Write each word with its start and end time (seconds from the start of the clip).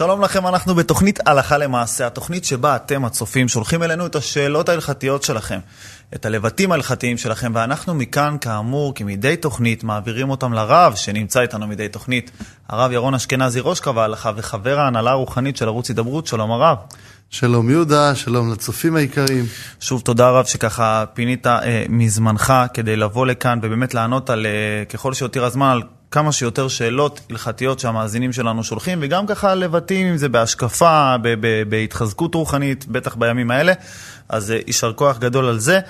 שלום 0.00 0.20
לכם, 0.20 0.46
אנחנו 0.46 0.74
בתוכנית 0.74 1.18
הלכה 1.26 1.58
למעשה, 1.58 2.06
התוכנית 2.06 2.44
שבה 2.44 2.76
אתם, 2.76 3.04
הצופים, 3.04 3.48
שולחים 3.48 3.82
אלינו 3.82 4.06
את 4.06 4.16
השאלות 4.16 4.68
ההלכתיות 4.68 5.22
שלכם, 5.22 5.58
את 6.14 6.26
הלבטים 6.26 6.72
ההלכתיים 6.72 7.18
שלכם, 7.18 7.52
ואנחנו 7.54 7.94
מכאן, 7.94 8.36
כאמור, 8.40 8.94
כמדי 8.94 9.36
תוכנית, 9.36 9.84
מעבירים 9.84 10.30
אותם 10.30 10.52
לרב 10.52 10.94
שנמצא 10.94 11.40
איתנו 11.40 11.66
מדי 11.66 11.88
תוכנית, 11.88 12.30
הרב 12.68 12.92
ירון 12.92 13.14
אשכנזי, 13.14 13.60
ראש 13.62 13.80
קו 13.80 14.00
ההלכה 14.00 14.32
וחבר 14.36 14.78
ההנהלה 14.78 15.10
הרוחנית 15.10 15.56
של 15.56 15.68
ערוץ 15.68 15.88
הידברות, 15.88 16.26
שלום 16.26 16.52
הרב. 16.52 16.76
שלום 17.30 17.70
יהודה, 17.70 18.14
שלום 18.14 18.52
לצופים 18.52 18.96
היקרים. 18.96 19.44
שוב 19.80 20.00
תודה 20.00 20.30
רב 20.30 20.44
שככה 20.44 21.04
פינית 21.14 21.46
אה, 21.46 21.84
מזמנך 21.88 22.52
כדי 22.74 22.96
לבוא 22.96 23.26
לכאן 23.26 23.58
ובאמת 23.62 23.94
לענות 23.94 24.30
על, 24.30 24.46
אה, 24.46 24.84
ככל 24.84 25.14
שיותר 25.14 25.44
הזמן, 25.44 25.66
על 25.66 25.82
כמה 26.10 26.32
שיותר 26.32 26.68
שאלות 26.68 27.20
הלכתיות 27.30 27.80
שהמאזינים 27.80 28.32
שלנו 28.32 28.64
שולחים, 28.64 28.98
וגם 29.02 29.26
ככה 29.26 29.54
לבטים, 29.54 30.06
אם 30.06 30.16
זה 30.16 30.28
בהשקפה, 30.28 31.16
ב- 31.22 31.34
ב- 31.40 31.62
בהתחזקות 31.68 32.34
רוחנית, 32.34 32.86
בטח 32.86 33.14
בימים 33.14 33.50
האלה, 33.50 33.72
אז 34.28 34.50
אה, 34.50 34.58
יישר 34.66 34.92
כוח 34.92 35.18
גדול 35.18 35.44
על 35.48 35.58
זה. 35.58 35.80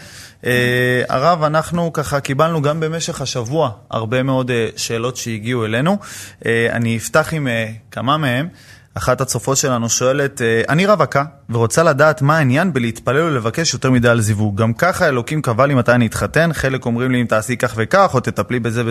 אה, 0.47 1.03
הרב, 1.09 1.43
אנחנו 1.43 1.93
ככה 1.93 2.21
קיבלנו 2.21 2.63
גם 2.63 2.81
במשך 2.81 3.21
השבוע 3.21 3.71
הרבה 3.91 4.23
מאוד 4.23 4.51
אה, 4.51 4.69
שאלות 4.77 5.17
שהגיעו 5.17 5.65
אלינו. 5.65 5.99
אני 6.47 6.97
אפתח 6.97 7.29
עם 7.33 7.49
כמה 7.91 8.17
מהם. 8.17 8.49
אחת 8.95 9.21
הצופות 9.21 9.57
שלנו 9.57 9.89
שואלת, 9.89 10.43
אה, 10.43 10.63
אני 10.69 10.87
רווקה 10.87 11.25
ורוצה 11.51 11.83
לדעת 11.83 12.23
מה 12.23 12.39
העניין 12.39 12.73
בלהתפלל 12.73 13.23
ולבקש 13.23 13.75
יותר 13.75 13.91
מדי 13.91 14.09
על 14.09 14.21
זיווג. 14.21 14.57
גם 14.57 14.73
ככה 14.73 15.09
אלוקים 15.09 15.43
קבע 15.43 15.67
לי 15.67 15.75
מתי 15.75 15.93
אני 15.93 16.07
אתחתן, 16.07 16.53
חלק 16.53 16.87
אומרים 16.87 17.11
לי 17.11 17.21
אם 17.21 17.27
תעשי 17.27 17.57
כך 17.57 17.75
וכך, 17.77 18.11
או 18.15 18.21
תטפלי 18.21 18.61
בזה 18.61 18.83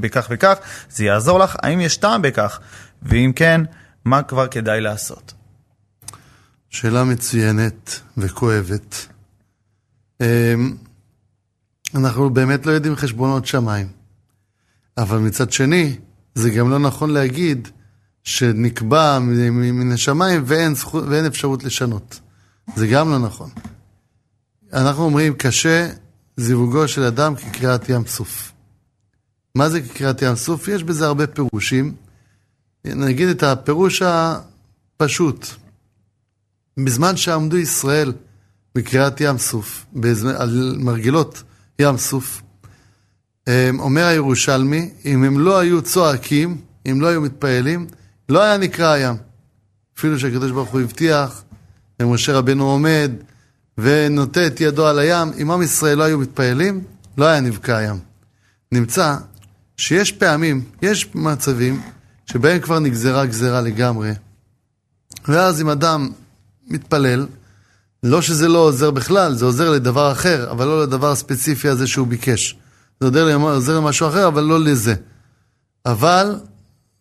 בכך 0.00 0.26
וכך, 0.30 0.58
זה 0.90 1.04
יעזור 1.04 1.38
לך, 1.38 1.56
האם 1.62 1.80
יש 1.80 1.96
טעם 1.96 2.22
בכך? 2.22 2.60
ואם 3.02 3.32
כן, 3.36 3.60
מה 4.04 4.22
כבר 4.22 4.46
כדאי 4.46 4.80
לעשות? 4.80 5.32
שאלה 6.70 7.04
מצוינת 7.04 8.00
וכואבת. 8.16 9.06
אמ, 10.20 10.76
אנחנו 11.94 12.30
באמת 12.30 12.66
לא 12.66 12.72
יודעים 12.72 12.96
חשבונות 12.96 13.46
שמיים. 13.46 13.86
אבל 14.98 15.18
מצד 15.18 15.52
שני, 15.52 15.96
זה 16.34 16.50
גם 16.50 16.70
לא 16.70 16.78
נכון 16.78 17.10
להגיד 17.10 17.68
שנקבע 18.26 19.18
מן 19.18 19.92
השמיים 19.92 20.42
ואין, 20.46 20.74
ואין 21.08 21.26
אפשרות 21.26 21.64
לשנות. 21.64 22.20
זה 22.76 22.86
גם 22.86 23.10
לא 23.10 23.18
נכון. 23.18 23.50
אנחנו 24.72 25.04
אומרים, 25.04 25.34
קשה 25.34 25.90
זיווגו 26.36 26.88
של 26.88 27.02
אדם 27.02 27.34
כקריאת 27.36 27.88
ים 27.88 28.06
סוף. 28.06 28.52
מה 29.54 29.68
זה 29.68 29.80
כקריאת 29.80 30.22
ים 30.22 30.36
סוף? 30.36 30.68
יש 30.68 30.82
בזה 30.82 31.06
הרבה 31.06 31.26
פירושים. 31.26 31.94
נגיד 32.84 33.28
את 33.28 33.42
הפירוש 33.42 34.02
הפשוט. 34.02 35.46
בזמן 36.84 37.16
שעמדו 37.16 37.56
ישראל 37.56 38.12
בקריאת 38.74 39.20
ים 39.20 39.38
סוף, 39.38 39.86
על 40.38 40.76
מרגילות 40.78 41.42
ים 41.78 41.96
סוף, 41.96 42.42
אומר 43.78 44.04
הירושלמי, 44.04 44.90
אם 45.04 45.24
הם 45.24 45.38
לא 45.38 45.58
היו 45.58 45.82
צועקים, 45.82 46.60
אם 46.90 47.00
לא 47.00 47.06
היו 47.06 47.20
מתפעלים, 47.20 47.86
לא 48.28 48.42
היה 48.42 48.56
נקרא 48.56 48.92
הים. 48.92 49.16
אפילו 49.98 50.18
שהקדוש 50.18 50.50
ברוך 50.50 50.70
הוא 50.70 50.80
הבטיח, 50.80 51.42
ומשה 52.02 52.38
רבנו 52.38 52.70
עומד 52.70 53.10
ונוטה 53.78 54.46
את 54.46 54.60
ידו 54.60 54.86
על 54.86 54.98
הים, 54.98 55.32
אם 55.42 55.50
עם 55.50 55.62
ישראל 55.62 55.98
לא 55.98 56.02
היו 56.02 56.18
מתפעלים, 56.18 56.84
לא 57.18 57.24
היה 57.24 57.40
נבקע 57.40 57.76
הים. 57.76 57.98
נמצא 58.72 59.16
שיש 59.76 60.12
פעמים, 60.12 60.64
יש 60.82 61.14
מצבים, 61.14 61.80
שבהם 62.26 62.60
כבר 62.60 62.78
נגזרה 62.78 63.26
גזרה 63.26 63.60
לגמרי, 63.60 64.12
ואז 65.28 65.60
אם 65.60 65.68
אדם 65.68 66.10
מתפלל, 66.66 67.26
לא 68.02 68.22
שזה 68.22 68.48
לא 68.48 68.58
עוזר 68.58 68.90
בכלל, 68.90 69.34
זה 69.34 69.44
עוזר 69.44 69.70
לדבר 69.70 70.12
אחר, 70.12 70.50
אבל 70.50 70.66
לא 70.66 70.82
לדבר 70.82 71.10
הספציפי 71.10 71.68
הזה 71.68 71.86
שהוא 71.86 72.06
ביקש. 72.06 72.56
זה 73.00 73.06
עוזר, 73.40 73.78
למשהו 73.78 74.08
אחר, 74.08 74.28
אבל 74.28 74.42
לא 74.44 74.60
לזה. 74.60 74.94
אבל, 75.86 76.40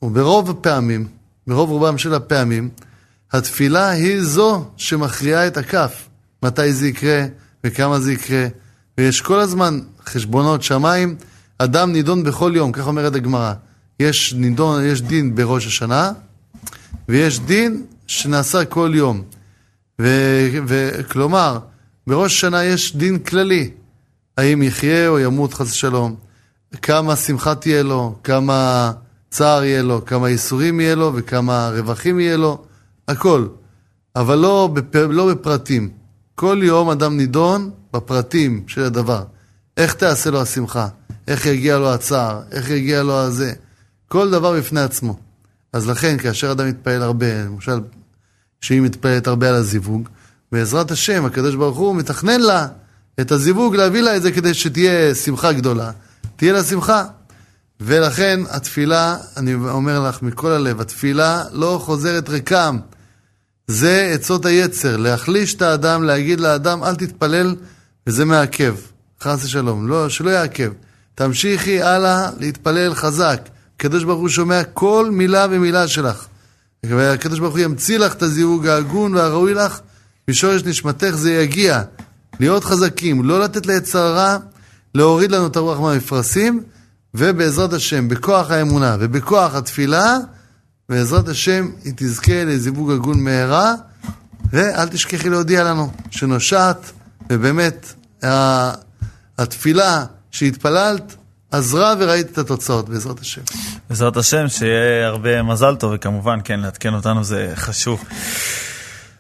וברוב 0.02 0.50
הפעמים, 0.50 1.08
ברוב 1.48 1.70
רובם 1.70 1.98
של 1.98 2.14
הפעמים, 2.14 2.70
התפילה 3.32 3.90
היא 3.90 4.22
זו 4.22 4.66
שמכריעה 4.78 5.48
את 5.48 5.58
הכף. 5.58 6.08
מתי 6.44 6.74
זה 6.74 6.88
יקרה 6.88 7.26
וכמה 7.64 8.00
זה 8.00 8.14
יקרה. 8.14 8.48
ויש 8.98 9.22
כל 9.22 9.40
הזמן 9.40 9.80
חשבונות 10.06 10.64
שמיים. 10.64 11.16
אדם 11.58 11.92
נידון 11.92 12.24
בכל 12.24 12.52
יום, 12.56 12.72
כך 12.72 12.88
אומרת 12.88 13.16
הגמרא. 13.16 13.54
יש, 14.00 14.34
נידון, 14.34 14.86
יש 14.86 15.02
דין 15.02 15.36
בראש 15.36 15.68
השנה, 15.68 16.12
ויש 17.10 17.40
דין 17.40 17.86
שנעשה 18.08 18.66
כל 18.66 18.92
יום. 18.96 19.24
וכלומר, 20.68 21.60
בראש 22.08 22.34
השנה 22.34 22.64
יש 22.64 22.96
דין 22.96 23.20
כללי. 23.20 23.72
האם 24.38 24.64
יחיה 24.64 25.08
או 25.08 25.20
ימות 25.20 25.54
חס 25.54 25.72
ושלום. 25.72 26.16
כמה 26.82 27.16
שמחה 27.16 27.56
תהיה 27.56 27.84
לו, 27.84 28.16
כמה 28.24 28.92
צער 29.36 29.64
יהיה 29.64 29.82
לו, 29.82 30.06
כמה 30.06 30.30
ייסורים 30.30 30.80
יהיה 30.80 30.96
לו 30.96 31.12
וכמה 31.16 31.70
רווחים 31.74 32.20
יהיה 32.20 32.38
לו, 32.38 32.64
הכל. 33.08 33.48
אבל 34.16 34.36
לא, 34.36 34.70
בפ... 34.74 34.96
לא 34.96 35.32
בפרטים. 35.34 35.90
כל 36.36 36.60
יום 36.64 36.90
אדם 36.90 37.18
נידון 37.18 37.72
בפרטים 37.94 38.64
של 38.68 38.82
הדבר. 38.82 39.24
איך 39.78 39.94
תעשה 39.94 40.32
לו 40.32 40.42
השמחה? 40.42 40.88
איך 41.28 41.46
יגיע 41.46 41.78
לו 41.78 41.94
הצער? 41.94 42.42
איך 42.52 42.70
יגיע 42.70 43.04
לו 43.04 43.14
הזה? 43.14 43.54
כל 44.08 44.32
דבר 44.32 44.58
בפני 44.58 44.82
עצמו. 44.82 45.20
אז 45.74 45.90
לכן, 45.90 46.18
כאשר 46.18 46.52
אדם 46.52 46.68
מתפעל 46.68 47.02
הרבה, 47.02 47.44
למשל, 47.46 47.80
שהיא 48.62 48.82
מתפעלת 48.82 49.28
הרבה 49.28 49.50
על 49.50 49.56
הזיווג, 49.56 50.10
בעזרת 50.52 50.92
השם, 50.92 51.26
הקדוש 51.26 51.56
ברוך 51.56 51.78
הוא 51.78 51.96
מתכנן 51.96 52.42
לה 52.42 52.68
את 53.22 53.32
הזיווג, 53.32 53.76
להביא 53.76 54.02
לה 54.02 54.18
את 54.18 54.22
זה 54.22 54.32
כדי 54.32 54.54
שתהיה 54.54 55.16
שמחה 55.16 55.54
גדולה. 55.54 55.92
תהיה 56.36 56.54
לה 56.54 56.64
שמחה. 56.64 57.04
ולכן 57.80 58.40
התפילה, 58.50 59.18
אני 59.38 59.54
אומר 59.54 60.00
לך 60.00 60.22
מכל 60.22 60.52
הלב, 60.52 60.82
התפילה 60.82 61.44
לא 61.52 61.80
חוזרת 61.82 62.30
ריקם. 62.30 62.78
זה 63.68 64.12
עצות 64.14 64.46
היצר, 64.46 64.98
להחליש 64.98 65.56
את 65.56 65.62
האדם, 65.62 66.04
להגיד 66.04 66.40
לאדם 66.40 66.84
אל 66.84 66.96
תתפלל, 66.96 67.56
וזה 68.08 68.26
מעכב. 68.26 68.76
חס 69.22 69.46
ושלום, 69.46 69.88
לא, 69.88 70.10
שלא 70.10 70.30
יעכב. 70.30 70.72
תמשיכי 71.16 71.82
הלאה 71.82 72.30
להתפלל 72.40 72.94
חזק. 72.96 73.50
הקדוש 73.76 74.04
ברוך 74.04 74.20
הוא 74.20 74.30
שומע 74.30 74.64
כל 74.64 75.10
מילה 75.12 75.48
ומילה 75.52 75.88
שלך. 75.88 76.26
והקדוש 76.86 77.40
ברוך 77.40 77.56
הוא 77.56 77.64
ימציא 77.64 77.98
לך 77.98 78.14
את 78.14 78.22
הזיווג 78.22 78.68
ההגון 78.68 79.14
והראוי 79.14 79.54
לך, 79.54 79.80
משורש 80.30 80.64
נשמתך 80.64 81.10
זה 81.10 81.34
יגיע. 81.34 81.82
להיות 82.40 82.64
חזקים, 82.64 83.26
לא 83.26 83.40
לתת 83.40 83.66
ליצר 83.66 84.00
הרע, 84.00 84.38
להוריד 84.96 85.32
לנו 85.32 85.48
את 85.48 85.56
הרוח 85.56 85.80
מהמפרשים, 85.80 86.64
ובעזרת 87.18 87.74
השם, 87.74 88.08
בכוח 88.08 88.52
האמונה 88.52 88.98
ובכוח 89.00 89.56
התפילה, 89.56 90.18
בעזרת 90.90 91.28
השם 91.28 91.70
היא 91.84 91.94
תזכה 91.96 92.44
לזיווג 92.44 92.92
הגון 92.92 93.24
מהרה, 93.24 93.74
ואל 94.52 94.88
תשכחי 94.88 95.30
להודיע 95.30 95.64
לנו 95.64 95.92
שנושעת, 96.12 96.92
ובאמת 97.30 97.94
התפילה 99.38 100.06
שהתפללת 100.32 101.16
עזרה 101.52 101.94
וראית 102.00 102.32
את 102.32 102.38
התוצאות, 102.38 102.90
בעזרת 102.90 103.20
השם. 103.20 103.42
בעזרת 103.90 104.18
השם, 104.18 104.48
שיהיה 104.48 105.08
הרבה 105.08 105.44
מזל 105.44 105.76
טוב, 105.76 105.92
וכמובן, 105.96 106.40
כן, 106.44 106.60
לעדכן 106.60 106.94
אותנו 106.94 107.24
זה 107.24 107.52
חשוב. 107.56 108.04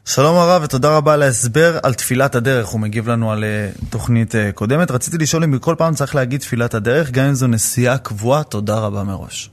שלום 0.07 0.35
הרב 0.35 0.61
ותודה 0.63 0.97
רבה 0.97 1.13
על 1.13 1.21
ההסבר 1.21 1.77
על 1.83 1.93
תפילת 1.93 2.35
הדרך, 2.35 2.67
הוא 2.67 2.79
מגיב 2.79 3.09
לנו 3.09 3.31
על 3.31 3.43
uh, 3.43 3.85
תוכנית 3.89 4.31
uh, 4.31 4.37
קודמת. 4.53 4.91
רציתי 4.91 5.17
לשאול 5.17 5.43
אם 5.43 5.51
בכל 5.51 5.75
פעם 5.77 5.93
צריך 5.93 6.15
להגיד 6.15 6.39
תפילת 6.39 6.73
הדרך, 6.73 7.11
גם 7.11 7.25
אם 7.25 7.33
זו 7.33 7.47
נסיעה 7.47 7.97
קבועה, 7.97 8.43
תודה 8.43 8.79
רבה 8.79 9.03
מראש. 9.03 9.51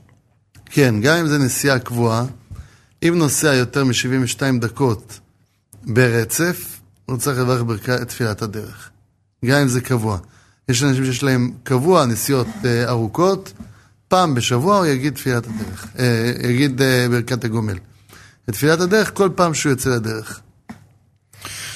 כן, 0.65 0.95
גם 1.01 1.17
אם 1.17 1.27
זו 1.27 1.37
נסיעה 1.37 1.79
קבועה, 1.79 2.25
אם 3.03 3.13
נוסע 3.17 3.53
יותר 3.53 3.83
מ-72 3.83 4.59
דקות 4.61 5.19
ברצף, 5.83 6.79
הוא 7.05 7.17
צריך 7.17 7.39
לברך 7.39 7.61
ברכת 7.63 8.07
תפילת 8.07 8.41
הדרך. 8.41 8.89
גם 9.45 9.61
אם 9.61 9.67
זה 9.67 9.81
קבוע. 9.81 10.17
יש 10.69 10.83
אנשים 10.83 11.05
שיש 11.05 11.23
להם 11.23 11.51
קבוע 11.63 12.05
נסיעות 12.05 12.47
uh, 12.47 12.65
ארוכות, 12.87 13.53
פעם 14.07 14.35
בשבוע 14.35 14.77
הוא 14.77 14.85
יגיד 14.85 15.13
תפילת 15.13 15.47
הדרך, 15.47 15.87
uh, 15.95 16.47
יגיד 16.47 16.81
uh, 16.81 17.11
ברכת 17.11 17.43
הגומל. 17.43 17.77
את 18.49 18.53
תפילת 18.53 18.79
הדרך 18.79 19.11
כל 19.13 19.29
פעם 19.35 19.53
שהוא 19.53 19.69
יוצא 19.69 19.89
לדרך. 19.89 20.42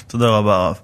תודה 0.07 0.27
רבה 0.27 0.56
הרב. 0.56 0.80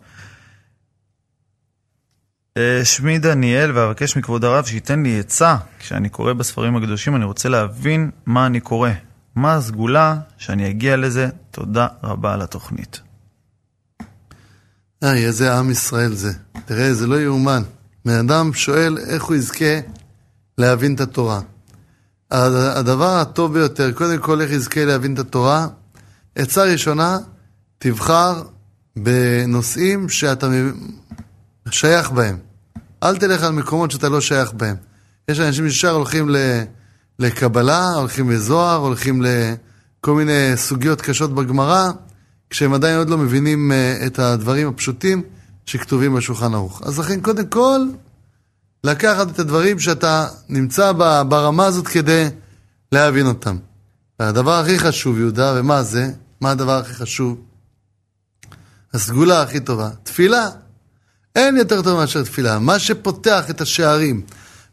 שמי 2.83 3.19
דניאל 3.19 3.71
ואבקש 3.77 4.17
מכבוד 4.17 4.45
הרב 4.45 4.65
שייתן 4.65 5.03
לי 5.03 5.19
עצה 5.19 5.57
כשאני 5.79 6.09
קורא 6.09 6.33
בספרים 6.33 6.75
הקדושים 6.75 7.15
אני 7.15 7.25
רוצה 7.25 7.49
להבין 7.49 8.11
מה 8.25 8.45
אני 8.45 8.59
קורא 8.59 8.89
מה 9.35 9.53
הסגולה 9.53 10.15
שאני 10.37 10.69
אגיע 10.69 10.97
לזה 10.97 11.29
תודה 11.51 11.87
רבה 12.03 12.33
על 12.33 12.41
התוכנית. 12.41 13.01
איי, 15.03 15.25
איזה 15.25 15.57
עם 15.57 15.71
ישראל 15.71 16.13
זה. 16.13 16.33
תראה, 16.65 16.93
זה 16.93 17.07
לא 17.07 17.21
יאומן. 17.21 17.63
בן 18.05 18.19
אדם 18.19 18.53
שואל 18.53 18.97
איך 18.97 19.23
הוא 19.23 19.35
יזכה 19.35 19.79
להבין 20.57 20.95
את 20.95 21.01
התורה. 21.01 21.39
הדבר 22.31 23.17
הטוב 23.17 23.53
ביותר, 23.53 23.91
קודם 23.91 24.17
כל 24.17 24.41
איך 24.41 24.51
יזכה 24.51 24.85
להבין 24.85 25.13
את 25.13 25.19
התורה, 25.19 25.67
עצה 26.35 26.63
ראשונה, 26.63 27.17
תבחר 27.77 28.43
בנושאים 28.95 30.09
שאתה 30.09 30.47
שייך 31.71 32.11
בהם. 32.11 32.37
אל 33.03 33.17
תלך 33.17 33.43
על 33.43 33.51
מקומות 33.51 33.91
שאתה 33.91 34.09
לא 34.09 34.21
שייך 34.21 34.53
בהם. 34.53 34.75
יש 35.27 35.39
אנשים 35.39 35.69
שישר 35.69 35.91
הולכים 35.91 36.29
לקבלה, 37.19 37.93
הולכים 37.93 38.31
לזוהר, 38.31 38.79
הולכים 38.79 39.21
לכל 39.21 40.13
מיני 40.13 40.51
סוגיות 40.55 41.01
קשות 41.01 41.35
בגמרא, 41.35 41.91
כשהם 42.49 42.73
עדיין 42.73 42.97
עוד 42.97 43.09
לא 43.09 43.17
מבינים 43.17 43.71
אה, 43.71 44.05
את 44.05 44.19
הדברים 44.19 44.67
הפשוטים 44.67 45.21
שכתובים 45.65 46.15
בשולחן 46.15 46.53
ערוך. 46.53 46.81
אז 46.85 46.99
לכן, 46.99 47.21
קודם 47.21 47.47
כל, 47.47 47.79
לקחת 48.83 49.29
את 49.29 49.39
הדברים 49.39 49.79
שאתה 49.79 50.27
נמצא 50.49 50.91
ברמה 51.27 51.65
הזאת 51.65 51.87
כדי 51.87 52.27
להבין 52.91 53.27
אותם. 53.27 53.57
והדבר 54.19 54.51
הכי 54.51 54.79
חשוב, 54.79 55.17
יהודה, 55.17 55.53
ומה 55.57 55.83
זה? 55.83 56.11
מה 56.41 56.51
הדבר 56.51 56.77
הכי 56.77 56.93
חשוב? 56.93 57.37
הסגולה 58.93 59.41
הכי 59.41 59.59
טובה, 59.59 59.89
תפילה. 60.03 60.49
אין 61.35 61.57
יותר 61.57 61.81
טוב 61.81 61.99
מאשר 61.99 62.23
תפילה. 62.23 62.59
מה 62.59 62.79
שפותח 62.79 63.49
את 63.49 63.61
השערים, 63.61 64.21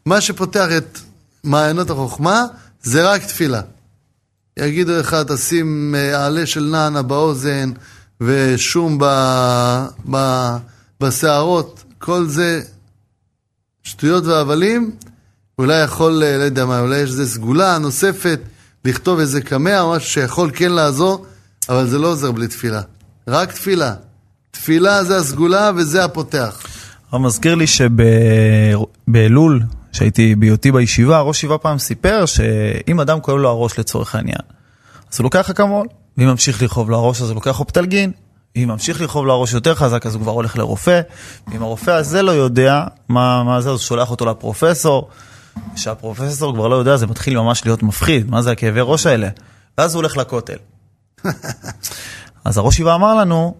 מה 0.05 0.21
שפותח 0.21 0.67
את 0.77 0.99
מעיינות 1.43 1.89
החוכמה, 1.89 2.45
זה 2.83 3.09
רק 3.09 3.23
תפילה. 3.23 3.61
יגידו 4.59 4.91
לך, 4.91 5.15
תשים 5.27 5.95
אה, 5.95 6.25
עלה 6.25 6.45
של 6.45 6.63
נענה 6.63 7.01
באוזן 7.01 7.71
ושום 8.21 8.97
ב... 8.99 9.05
ב... 10.11 10.17
בשערות, 10.99 11.83
כל 11.99 12.27
זה 12.27 12.61
שטויות 13.83 14.25
והבלים, 14.25 14.91
אולי 15.59 15.83
יכול, 15.83 16.23
אה, 16.23 16.37
לא 16.37 16.43
יודע 16.43 16.65
מה, 16.65 16.79
אולי 16.79 16.99
יש 16.99 17.09
איזה 17.09 17.27
סגולה 17.27 17.77
נוספת, 17.77 18.39
לכתוב 18.85 19.19
איזה 19.19 19.41
קמע 19.41 19.95
משהו 19.95 20.09
שיכול 20.09 20.51
כן 20.53 20.71
לעזור, 20.71 21.25
אבל 21.69 21.87
זה 21.87 21.99
לא 21.99 22.07
עוזר 22.07 22.31
בלי 22.31 22.47
תפילה. 22.47 22.81
רק 23.27 23.51
תפילה. 23.51 23.93
תפילה 24.51 25.03
זה 25.03 25.17
הסגולה 25.17 25.71
וזה 25.75 26.03
הפותח. 26.03 26.67
אבל 27.13 27.21
מזכיר 27.21 27.55
לי 27.55 27.65
שבאלול, 27.67 29.61
שהייתי 29.91 30.35
בהיותי 30.35 30.71
בישיבה, 30.71 31.19
ראש 31.19 31.37
ישיבה 31.37 31.57
פעם 31.57 31.79
סיפר 31.79 32.25
שאם 32.25 32.99
אדם 32.99 33.21
כואב 33.21 33.37
לו 33.37 33.49
הראש 33.49 33.79
לצורך 33.79 34.15
העניין, 34.15 34.41
אז 35.11 35.19
הוא 35.19 35.23
לוקח 35.23 35.49
אקמול, 35.49 35.87
ואם 36.17 36.27
ממשיך 36.27 36.63
לכאוב 36.63 36.89
לו 36.89 36.97
הראש 36.97 37.21
אז 37.21 37.29
הוא 37.29 37.35
לוקח 37.35 37.59
אופטלגין, 37.59 38.11
אם 38.55 38.65
ממשיך 38.67 39.01
לכאוב 39.01 39.25
לו 39.25 39.33
הראש 39.33 39.53
יותר 39.53 39.75
חזק 39.75 40.05
אז 40.05 40.15
הוא 40.15 40.21
כבר 40.21 40.31
הולך 40.31 40.57
לרופא, 40.57 41.01
ואם 41.47 41.61
הרופא 41.61 41.91
הזה 41.91 42.21
לא 42.21 42.31
יודע 42.31 42.83
מה, 43.09 43.43
מה 43.43 43.61
זה, 43.61 43.69
אז 43.69 43.73
הוא 43.73 43.79
שולח 43.79 44.11
אותו 44.11 44.25
לפרופסור, 44.25 45.09
כשהפרופסור 45.75 46.53
כבר 46.53 46.67
לא 46.67 46.75
יודע 46.75 46.97
זה 46.97 47.07
מתחיל 47.07 47.39
ממש 47.39 47.65
להיות 47.65 47.83
מפחיד, 47.83 48.29
מה 48.29 48.41
זה 48.41 48.51
הכאבי 48.51 48.79
ראש 48.83 49.05
האלה? 49.05 49.29
ואז 49.77 49.93
הוא 49.93 50.01
הולך 50.01 50.17
לכותל. 50.17 50.57
אז 52.45 52.57
הראש 52.57 52.73
ישיבה 52.73 52.95
אמר 52.95 53.15
לנו, 53.15 53.55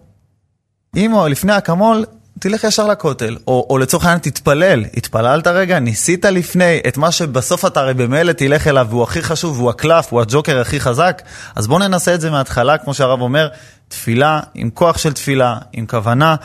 אם 0.95 1.11
לפני 1.29 1.57
אקמול, 1.57 2.05
תלך 2.39 2.63
ישר 2.63 2.88
לכותל, 2.88 3.38
או, 3.47 3.67
או 3.69 3.77
לצורך 3.77 4.05
העניין 4.05 4.19
תתפלל, 4.19 4.85
התפללת 4.97 5.47
רגע, 5.47 5.79
ניסית 5.79 6.25
לפני? 6.25 6.81
את 6.88 6.97
מה 6.97 7.11
שבסוף 7.11 7.65
אתה 7.65 7.79
הרי 7.79 7.93
במילא 7.93 8.31
תלך 8.31 8.67
אליו 8.67 8.88
והוא 8.89 9.03
הכי 9.03 9.21
חשוב, 9.21 9.57
והוא 9.57 9.69
הקלף, 9.69 10.07
הוא 10.09 10.21
הג'וקר 10.21 10.59
הכי 10.59 10.79
חזק, 10.79 11.21
אז 11.55 11.67
בוא 11.67 11.79
ננסה 11.79 12.15
את 12.15 12.21
זה 12.21 12.31
מההתחלה, 12.31 12.77
כמו 12.77 12.93
שהרב 12.93 13.21
אומר, 13.21 13.49
תפילה, 13.88 14.39
עם 14.53 14.69
כוח 14.69 14.97
של 14.97 15.13
תפילה, 15.13 15.57
עם 15.73 15.85
כוונה, 15.85 16.35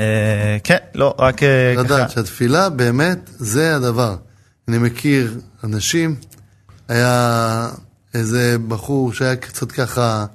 אה, 0.00 0.56
כן, 0.64 0.76
לא, 0.94 1.14
רק 1.18 1.42
אה, 1.42 1.72
ככה. 1.74 1.82
לדעת 1.82 2.10
שהתפילה 2.10 2.68
באמת 2.68 3.30
זה 3.36 3.76
הדבר. 3.76 4.16
אני 4.68 4.78
מכיר 4.78 5.40
אנשים, 5.64 6.16
היה 6.88 7.68
איזה 8.14 8.56
בחור 8.68 9.12
שהיה 9.12 9.36
קצת 9.36 9.72
ככה, 9.72 10.26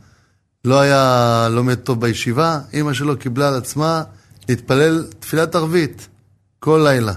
לא 0.66 0.80
היה 0.80 1.48
לומד 1.52 1.76
טוב 1.76 2.02
בישיבה, 2.02 2.60
אימא 2.74 2.94
שלו 2.94 3.18
קיבלה 3.18 3.48
על 3.48 3.56
עצמה 3.56 4.04
להתפלל 4.50 5.06
תפילת 5.20 5.56
ערבית 5.56 6.08
כל 6.60 6.82
לילה. 6.84 7.14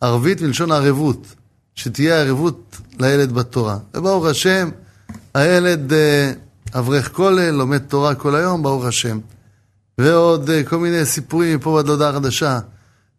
ערבית 0.00 0.42
מלשון 0.42 0.72
ערבות, 0.72 1.26
שתהיה 1.74 2.20
ערבות 2.20 2.76
לילד 2.98 3.32
בתורה. 3.32 3.78
וברוך 3.94 4.26
השם, 4.26 4.70
הילד 5.34 5.92
אה, 5.92 6.32
אברך 6.74 7.12
כולל, 7.12 7.50
לומד 7.50 7.78
תורה 7.78 8.14
כל 8.14 8.34
היום, 8.34 8.62
ברוך 8.62 8.84
השם. 8.84 9.18
ועוד 9.98 10.50
אה, 10.50 10.64
כל 10.64 10.78
מיני 10.78 11.04
סיפורים 11.04 11.56
מפה 11.56 11.70
ועד 11.70 11.86
להודעה 11.86 12.12
חדשה. 12.12 12.60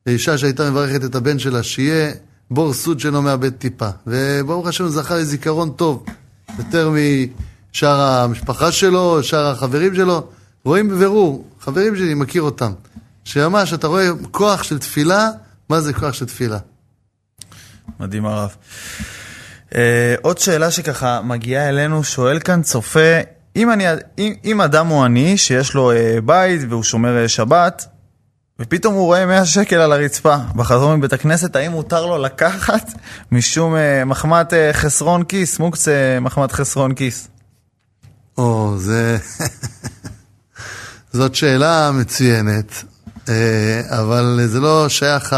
אישה 0.07 0.37
שהייתה 0.37 0.71
מברכת 0.71 1.03
את 1.05 1.15
הבן 1.15 1.39
שלה, 1.39 1.63
שיהיה 1.63 2.11
בור 2.51 2.73
סוד 2.73 2.99
שלא 2.99 3.21
מאבד 3.21 3.49
טיפה. 3.49 3.89
וברוך 4.07 4.67
השם 4.67 4.87
זכה 4.87 5.15
לזיכרון 5.15 5.69
טוב, 5.69 6.05
יותר 6.57 6.89
משאר 7.77 8.01
המשפחה 8.01 8.71
שלו, 8.71 9.23
שאר 9.23 9.47
החברים 9.47 9.95
שלו. 9.95 10.27
רואים 10.65 10.89
בבירור, 10.89 11.47
חברים 11.59 11.95
שלי, 11.95 12.13
מכיר 12.13 12.41
אותם. 12.41 12.71
שממש 13.23 13.73
אתה 13.73 13.87
רואה 13.87 14.07
כוח 14.31 14.63
של 14.63 14.79
תפילה, 14.79 15.29
מה 15.69 15.81
זה 15.81 15.93
כוח 15.93 16.13
של 16.13 16.25
תפילה? 16.25 16.57
מדהים 17.99 18.25
הרב. 18.25 18.55
Uh, 19.69 19.75
עוד 20.21 20.37
שאלה 20.37 20.71
שככה 20.71 21.21
מגיעה 21.21 21.69
אלינו, 21.69 22.03
שואל 22.03 22.39
כאן 22.39 22.61
צופה, 22.61 23.19
אם, 23.55 23.71
אני, 23.71 23.85
אם, 24.17 24.33
אם 24.45 24.61
אדם 24.61 24.87
הוא 24.87 25.03
עני 25.03 25.37
שיש 25.37 25.73
לו 25.73 25.91
uh, 25.91 26.21
בית 26.21 26.61
והוא 26.69 26.83
שומר 26.83 27.25
uh, 27.25 27.27
שבת, 27.27 27.85
ופתאום 28.59 28.93
הוא 28.93 29.05
רואה 29.05 29.25
100 29.25 29.45
שקל 29.45 29.75
על 29.75 29.91
הרצפה 29.91 30.35
בחזור 30.55 30.95
מבית 30.95 31.13
הכנסת, 31.13 31.55
האם 31.55 31.71
מותר 31.71 32.05
לו 32.05 32.17
לקחת 32.17 32.91
משום 33.31 33.75
uh, 33.75 34.05
מחמת 34.05 34.53
uh, 34.53 34.55
חסרון 34.73 35.23
כיס, 35.23 35.59
מוקצה 35.59 36.17
מחמת 36.21 36.51
חסרון 36.51 36.93
כיס? 36.93 37.27
או, 38.37 38.73
זה... 38.77 39.17
זאת 41.13 41.35
שאלה 41.35 41.91
מצוינת. 41.91 42.83
אה, 43.29 43.81
אבל 43.99 44.39
זה 44.45 44.59
לא 44.59 44.89
שייך, 44.89 45.35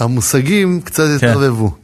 המושגים 0.00 0.80
קצת 0.80 1.04
כן. 1.20 1.28
התערבבו. 1.28 1.74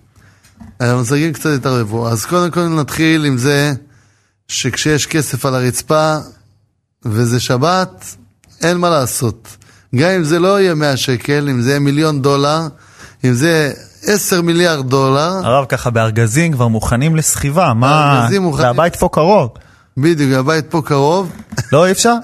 המושגים 0.80 1.32
קצת 1.32 1.50
התערבבו. 1.56 2.08
אז 2.08 2.24
קודם 2.24 2.50
כל 2.50 2.60
נתחיל 2.60 3.24
עם 3.24 3.38
זה 3.38 3.72
שכשיש 4.48 5.06
כסף 5.06 5.46
על 5.46 5.54
הרצפה 5.54 6.16
וזה 7.04 7.40
שבת, 7.40 8.04
אין 8.62 8.76
מה 8.76 8.90
לעשות. 8.90 9.56
גם 9.94 10.10
אם 10.10 10.24
זה 10.24 10.38
לא 10.38 10.60
יהיה 10.60 10.74
100 10.74 10.96
שקל, 10.96 11.48
אם 11.50 11.62
זה 11.62 11.70
יהיה 11.70 11.80
מיליון 11.80 12.22
דולר, 12.22 12.60
אם 13.24 13.32
זה 13.32 13.72
10 14.06 14.42
מיליארד 14.42 14.88
דולר. 14.88 15.40
הרב, 15.44 15.64
ככה 15.68 15.90
בארגזים 15.90 16.52
כבר 16.52 16.68
מוכנים 16.68 17.16
לסחיבה, 17.16 17.74
מה... 17.74 18.28
מוכנים... 18.40 18.66
והבית 18.66 18.96
פה 18.96 19.08
קרוב. 19.12 19.50
בדיוק, 19.96 20.32
הבית 20.32 20.70
פה 20.70 20.82
קרוב. 20.84 21.32
לא, 21.72 21.86
אי 21.86 21.90
אפשר? 21.90 22.14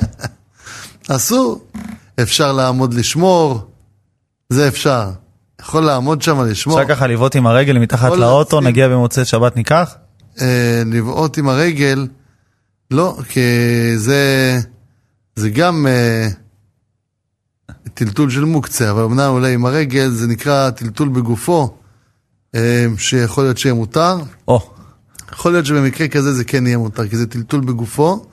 אסור. 1.16 1.64
אפשר 2.22 2.52
לעמוד 2.52 2.94
לשמור, 2.94 3.70
זה 4.48 4.68
אפשר. 4.68 5.10
יכול 5.60 5.82
לעמוד 5.84 6.22
שם 6.22 6.40
לשמור. 6.44 6.82
אפשר 6.82 6.94
ככה 6.94 7.06
לבעוט 7.06 7.36
עם 7.36 7.46
הרגל 7.46 7.78
מתחת 7.78 8.12
לאוטו, 8.12 8.56
להציל... 8.56 8.70
נגיע 8.70 8.88
במוצאי 8.88 9.24
שבת 9.24 9.56
ניקח? 9.56 9.94
אה, 10.40 10.82
לבעוט 10.86 11.38
עם 11.38 11.48
הרגל, 11.48 12.06
לא, 12.90 13.16
כי 13.28 13.40
זה, 13.96 14.58
זה 15.36 15.50
גם 15.50 15.86
אה, 15.86 16.28
טלטול 17.94 18.30
של 18.30 18.44
מוקצה, 18.44 18.90
אבל 18.90 19.02
אמנם 19.02 19.30
אולי 19.30 19.54
עם 19.54 19.66
הרגל 19.66 20.08
זה 20.08 20.26
נקרא 20.26 20.70
טלטול 20.70 21.08
בגופו, 21.08 21.74
אה, 22.54 22.86
שיכול 22.98 23.44
להיות 23.44 23.58
שיהיה 23.58 23.74
מותר. 23.74 24.18
או. 24.48 24.74
יכול 25.32 25.52
להיות 25.52 25.66
שבמקרה 25.66 26.08
כזה 26.08 26.32
זה 26.32 26.44
כן 26.44 26.66
יהיה 26.66 26.78
מותר, 26.78 27.08
כי 27.08 27.16
זה 27.16 27.26
טלטול 27.26 27.60
בגופו. 27.60 28.26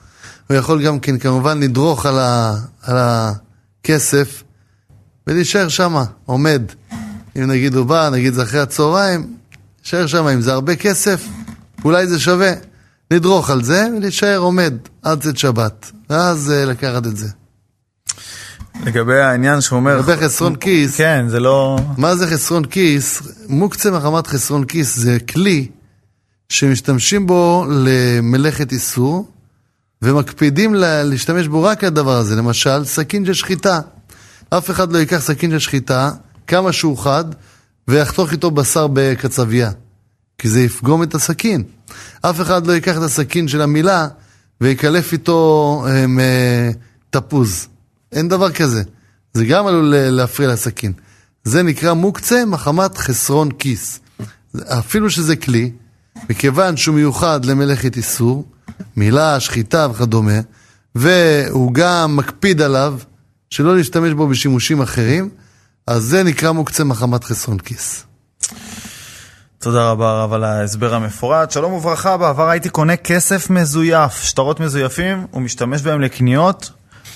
הוא 0.48 0.56
יכול 0.56 0.82
גם 0.82 1.00
כן 1.00 1.18
כמובן 1.18 1.60
לדרוך 1.60 2.06
על, 2.06 2.18
ה, 2.18 2.54
על 2.82 2.96
הכסף 2.98 4.42
ולהישאר 5.26 5.68
שם, 5.68 5.96
עומד. 6.24 6.62
אם 7.36 7.42
נגיד 7.42 7.74
הוא 7.74 7.86
בא, 7.86 8.08
נגיד 8.12 8.34
זה 8.34 8.42
אחרי 8.42 8.60
הצהריים, 8.60 9.34
להישאר 9.78 10.06
שם, 10.06 10.26
אם 10.26 10.40
זה 10.40 10.52
הרבה 10.52 10.76
כסף, 10.76 11.24
אולי 11.84 12.06
זה 12.06 12.20
שווה. 12.20 12.52
לדרוך 13.10 13.50
על 13.50 13.64
זה 13.64 13.86
ולהישאר 13.96 14.38
עומד 14.38 14.74
עד 15.02 15.22
צאת 15.22 15.38
שבת, 15.38 15.90
ואז 16.10 16.52
uh, 16.52 16.68
לקחת 16.68 17.06
את 17.06 17.16
זה. 17.16 17.28
לגבי 18.84 19.20
העניין 19.20 19.60
שהוא 19.60 19.76
אומר... 19.76 19.96
לגבי 19.98 20.16
חסרון 20.16 20.56
כיס. 20.56 20.96
כן, 20.96 21.26
זה 21.28 21.40
לא... 21.40 21.78
מה 21.96 22.16
זה 22.16 22.26
חסרון 22.26 22.64
כיס? 22.64 23.22
מוקצה 23.48 23.90
מחמת 23.90 24.26
חסרון 24.26 24.64
כיס 24.64 24.96
זה 24.96 25.18
כלי 25.32 25.68
שמשתמשים 26.48 27.26
בו 27.26 27.66
למלאכת 27.70 28.72
איסור, 28.72 29.30
ומקפידים 30.02 30.74
להשתמש 30.74 31.46
בו 31.46 31.62
רק 31.62 31.84
לדבר 31.84 32.16
הזה. 32.16 32.36
למשל, 32.36 32.84
סכין 32.84 33.24
של 33.24 33.34
שחיטה. 33.34 33.80
אף 34.50 34.70
אחד 34.70 34.92
לא 34.92 34.98
ייקח 34.98 35.18
סכין 35.18 35.50
של 35.50 35.58
שחיטה, 35.58 36.10
כמה 36.46 36.72
שהוא 36.72 36.98
חד, 36.98 37.24
ויחתוך 37.88 38.32
איתו 38.32 38.50
בשר 38.50 38.86
בקצבייה. 38.92 39.70
כי 40.38 40.48
זה 40.48 40.60
יפגום 40.60 41.02
את 41.02 41.14
הסכין. 41.14 41.62
אף 42.22 42.40
אחד 42.40 42.66
לא 42.66 42.72
ייקח 42.72 42.96
את 42.96 43.02
הסכין 43.02 43.48
של 43.48 43.62
המילה 43.62 44.08
ויקלף 44.60 45.12
איתו 45.12 45.84
הם, 45.88 46.20
אה, 46.20 46.70
תפוז. 47.10 47.68
אין 48.12 48.28
דבר 48.28 48.52
כזה. 48.52 48.82
זה 49.34 49.44
גם 49.44 49.66
עלול 49.66 49.94
להפריע 49.96 50.48
לסכין. 50.48 50.92
זה 51.44 51.62
נקרא 51.62 51.92
מוקצה 51.92 52.44
מחמת 52.44 52.98
חסרון 52.98 53.50
כיס. 53.50 54.00
אפילו 54.66 55.10
שזה 55.10 55.36
כלי, 55.36 55.70
מכיוון 56.30 56.76
שהוא 56.76 56.94
מיוחד 56.94 57.44
למלאכת 57.44 57.96
איסור, 57.96 58.44
מילה, 58.96 59.40
שחיטה 59.40 59.86
וכדומה, 59.90 60.40
והוא 60.94 61.74
גם 61.74 62.16
מקפיד 62.16 62.62
עליו 62.62 62.98
שלא 63.50 63.76
להשתמש 63.76 64.12
בו 64.12 64.26
בשימושים 64.26 64.82
אחרים, 64.82 65.30
אז 65.86 66.02
זה 66.02 66.22
נקרא 66.22 66.52
מוקצה 66.52 66.84
מחמת 66.84 67.24
חסרון 67.24 67.58
כיס. 67.58 68.04
תודה 69.58 69.90
רבה 69.90 70.10
הרב 70.10 70.32
על 70.32 70.44
ההסבר 70.44 70.94
המפורט. 70.94 71.50
שלום 71.50 71.72
וברכה, 71.72 72.16
בעבר 72.16 72.48
הייתי 72.48 72.68
קונה 72.68 72.96
כסף 72.96 73.50
מזויף, 73.50 74.22
שטרות 74.22 74.60
מזויפים, 74.60 75.26
ומשתמש 75.34 75.82
בהם 75.82 76.00
לקניות. 76.00 76.70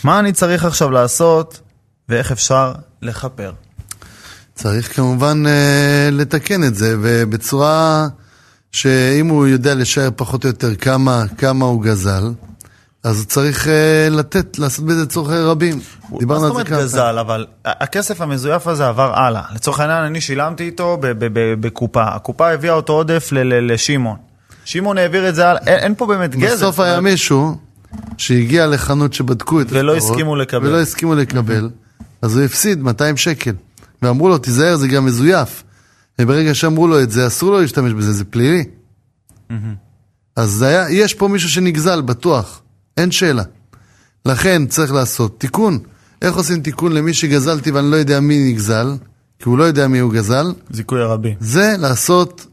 מה 0.04 0.18
אני 0.18 0.32
צריך 0.32 0.64
עכשיו 0.64 0.90
לעשות, 0.90 1.60
ואיך 2.08 2.32
אפשר 2.32 2.72
לכפר? 3.02 3.52
צריך 4.54 4.96
כמובן 4.96 5.42
אה, 5.46 6.08
לתקן 6.12 6.64
את 6.64 6.74
זה, 6.74 6.96
ובצורה 7.02 8.08
שאם 8.72 9.26
הוא 9.26 9.46
יודע 9.46 9.74
לשער 9.74 10.08
פחות 10.16 10.44
או 10.44 10.48
יותר 10.48 10.74
כמה, 10.74 11.24
כמה 11.38 11.64
הוא 11.64 11.82
גזל, 11.82 12.22
אז 13.04 13.18
הוא 13.18 13.26
צריך 13.26 13.68
אה, 13.68 14.08
לתת, 14.10 14.58
לעשות 14.58 14.84
בזה 14.84 15.06
צורכי 15.06 15.34
רבים. 15.34 15.80
דיברנו 16.18 16.46
על 16.46 16.52
זה 16.54 16.54
כמה 16.54 16.64
פעמים. 16.64 16.82
מה 16.82 16.86
זאת 16.86 16.98
אומרת 16.98 17.12
גזל, 17.12 17.18
אבל 17.18 17.46
הכסף 17.64 18.20
המזויף 18.20 18.66
הזה 18.66 18.88
עבר 18.88 19.12
הלאה. 19.14 19.42
לצורך 19.54 19.80
העניין, 19.80 20.04
אני 20.04 20.20
שילמתי 20.20 20.64
איתו 20.64 20.98
בקופה. 21.60 22.02
הקופה 22.02 22.50
הביאה 22.50 22.74
אותו 22.74 22.92
עודף 22.92 23.28
לשמעון. 23.32 24.16
שמעון 24.64 24.98
העביר 24.98 25.28
את 25.28 25.34
זה 25.34 25.48
הלאה, 25.48 25.62
אין, 25.66 25.78
אין 25.78 25.94
פה 25.94 26.06
באמת 26.06 26.36
גזל. 26.36 26.54
בסוף 26.54 26.80
היה 26.80 27.00
מישהו 27.00 27.56
שהגיע 28.18 28.66
לחנות 28.66 29.12
שבדקו 29.12 29.60
את 29.60 29.66
ולא 29.70 29.96
הסכימו 29.96 30.36
לקבל. 30.36 30.66
ולא 30.66 30.80
הסכימו 30.80 31.14
לקבל, 31.14 31.70
אז 32.22 32.36
הוא 32.36 32.44
הפסיד 32.44 32.82
200 32.82 33.16
שקל. 33.16 33.52
ואמרו 34.02 34.28
לו, 34.28 34.38
תיזהר, 34.38 34.76
זה 34.76 34.88
גם 34.88 35.04
מזויף. 35.04 35.62
וברגע 36.20 36.54
שאמרו 36.54 36.88
לו 36.88 37.02
את 37.02 37.10
זה, 37.10 37.26
אסור 37.26 37.50
לו 37.50 37.60
להשתמש 37.60 37.92
בזה, 37.92 38.12
זה 38.12 38.24
פלילי. 38.24 38.64
אז 40.36 40.62
היה, 40.62 40.90
יש 40.90 41.14
פה 41.14 41.28
מישהו 41.28 41.48
שנגזל, 41.48 42.00
בטוח. 42.00 42.62
אין 42.96 43.10
שאלה. 43.10 43.42
לכן 44.26 44.66
צריך 44.66 44.92
לעשות 44.92 45.40
תיקון. 45.40 45.78
איך 46.22 46.36
עושים 46.36 46.62
תיקון 46.62 46.92
למי 46.92 47.14
שגזלתי 47.14 47.70
ואני 47.70 47.90
לא 47.90 47.96
יודע 47.96 48.20
מי 48.20 48.52
נגזל, 48.52 48.96
כי 49.38 49.48
הוא 49.48 49.58
לא 49.58 49.64
יודע 49.64 49.88
מי 49.88 49.98
הוא 49.98 50.12
גזל? 50.12 50.52
זיכוי 50.70 51.02
הרבים. 51.02 51.34
זה 51.40 51.74
לעשות 51.78 52.46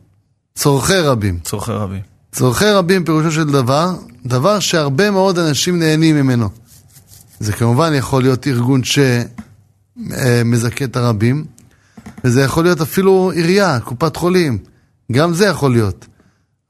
צורכי 0.55 0.93
רבים. 0.93 1.39
צורכי 1.43 1.71
רבים. 1.71 2.01
צורכי 2.31 2.65
רבים 2.65 3.05
פירושו 3.05 3.31
של 3.31 3.43
דבר, 3.43 3.95
דבר 4.25 4.59
שהרבה 4.59 5.11
מאוד 5.11 5.39
אנשים 5.39 5.79
נהנים 5.79 6.15
ממנו. 6.15 6.49
זה 7.39 7.53
כמובן 7.53 7.93
יכול 7.93 8.21
להיות 8.21 8.47
ארגון 8.47 8.81
שמזכה 8.83 10.85
את 10.85 10.95
הרבים, 10.95 11.45
וזה 12.23 12.41
יכול 12.41 12.63
להיות 12.63 12.81
אפילו 12.81 13.31
עירייה, 13.35 13.79
קופת 13.79 14.15
חולים, 14.15 14.57
גם 15.11 15.33
זה 15.33 15.45
יכול 15.45 15.71
להיות. 15.71 16.05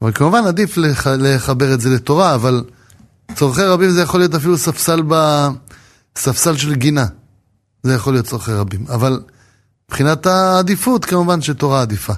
אבל 0.02 0.12
כמובן 0.12 0.44
עדיף 0.46 0.76
לח... 0.76 1.06
לחבר 1.06 1.74
את 1.74 1.80
זה 1.80 1.90
לתורה, 1.90 2.34
אבל 2.34 2.64
צורכי 3.34 3.62
רבים 3.62 3.90
זה 3.90 4.02
יכול 4.02 4.20
להיות 4.20 4.34
אפילו 4.34 4.58
ספסל, 4.58 5.02
ב... 5.08 5.46
ספסל 6.16 6.56
של 6.56 6.74
גינה. 6.74 7.06
זה 7.82 7.94
יכול 7.94 8.12
להיות 8.12 8.26
צורכי 8.26 8.52
רבים. 8.52 8.84
אבל 8.88 9.20
מבחינת 9.88 10.26
העדיפות, 10.26 11.04
כמובן 11.04 11.42
שתורה 11.42 11.82
עדיפה. 11.82 12.12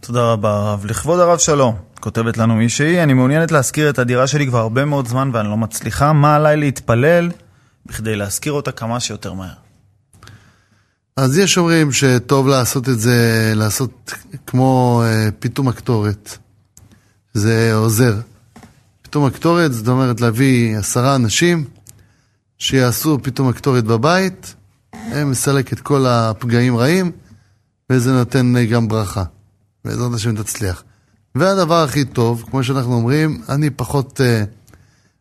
תודה 0.00 0.20
רבה 0.32 0.50
הרב. 0.50 0.86
לכבוד 0.86 1.20
הרב 1.20 1.38
שלום, 1.38 1.76
כותבת 2.00 2.36
לנו 2.36 2.54
מישהי, 2.54 3.02
אני 3.02 3.14
מעוניינת 3.14 3.52
להשכיר 3.52 3.90
את 3.90 3.98
הדירה 3.98 4.26
שלי 4.26 4.46
כבר 4.46 4.58
הרבה 4.58 4.84
מאוד 4.84 5.08
זמן 5.08 5.30
ואני 5.32 5.48
לא 5.48 5.56
מצליחה, 5.56 6.12
מה 6.12 6.36
עליי 6.36 6.56
להתפלל 6.56 7.30
בכדי 7.86 8.16
להשכיר 8.16 8.52
אותה 8.52 8.72
כמה 8.72 9.00
שיותר 9.00 9.32
מהר? 9.32 9.61
אז 11.16 11.38
יש 11.38 11.58
אומרים 11.58 11.92
שטוב 11.92 12.48
לעשות 12.48 12.88
את 12.88 13.00
זה, 13.00 13.52
לעשות 13.56 14.12
כמו 14.46 15.02
אה, 15.04 15.28
פיתום 15.38 15.68
הקטורת. 15.68 16.38
זה 17.34 17.74
עוזר. 17.74 18.16
פיתום 19.02 19.24
הקטורת, 19.24 19.72
זאת 19.72 19.88
אומרת 19.88 20.20
להביא 20.20 20.76
עשרה 20.76 21.14
אנשים 21.14 21.64
שיעשו 22.58 23.18
פיתום 23.22 23.48
הקטורת 23.48 23.84
בבית, 23.84 24.54
הם 24.92 25.30
מסלק 25.30 25.72
את 25.72 25.80
כל 25.80 26.06
הפגעים 26.06 26.76
רעים, 26.76 27.12
וזה 27.90 28.12
נותן 28.12 28.54
גם 28.70 28.88
ברכה. 28.88 29.24
בעזרת 29.84 30.14
השם 30.14 30.42
תצליח. 30.42 30.82
והדבר 31.34 31.82
הכי 31.84 32.04
טוב, 32.04 32.44
כמו 32.50 32.64
שאנחנו 32.64 32.94
אומרים, 32.94 33.42
אני 33.48 33.70
פחות 33.70 34.20
אה, 34.20 34.44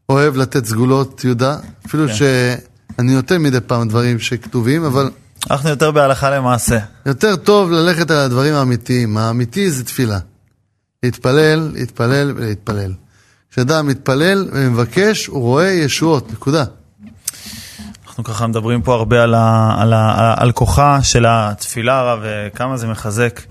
אוהב 0.10 0.36
לתת 0.36 0.66
סגולות, 0.66 1.24
יהודה, 1.24 1.58
אפילו 1.86 2.08
כן. 2.08 2.14
שאני 2.14 3.16
נותן 3.16 3.42
מדי 3.42 3.62
פעם 3.68 3.88
דברים 3.88 4.20
שכתובים, 4.20 4.84
אבל... 4.84 5.10
אנחנו 5.50 5.70
יותר 5.70 5.92
בהלכה 5.92 6.30
למעשה. 6.30 6.80
יותר 7.06 7.36
טוב 7.36 7.72
ללכת 7.72 8.12
על 8.12 8.18
הדברים 8.18 8.54
האמיתיים. 8.54 9.18
האמיתי 9.18 9.72
זה 9.72 9.84
תפילה. 9.84 10.20
להתפלל, 11.04 11.72
להתפלל 11.74 12.34
ולהתפלל. 12.36 12.94
כשאדם 13.52 13.88
מתפלל 13.88 14.50
ומבקש, 14.54 15.26
הוא 15.26 15.42
רואה 15.42 15.68
ישועות, 15.70 16.32
נקודה. 16.32 16.66
אנחנו 18.12 18.24
ככה 18.24 18.48
מדברים 18.48 18.82
פה 18.82 18.94
הרבה 18.94 19.24
על, 19.24 19.34
ה, 19.34 19.76
על, 19.80 19.94
ה, 19.94 20.34
על 20.38 20.52
כוחה 20.52 21.04
של 21.04 21.26
התפילה, 21.28 22.00
הרב, 22.00 22.20
וכמה 22.24 22.78
זה 22.78 22.88
מחזק 22.88 23.42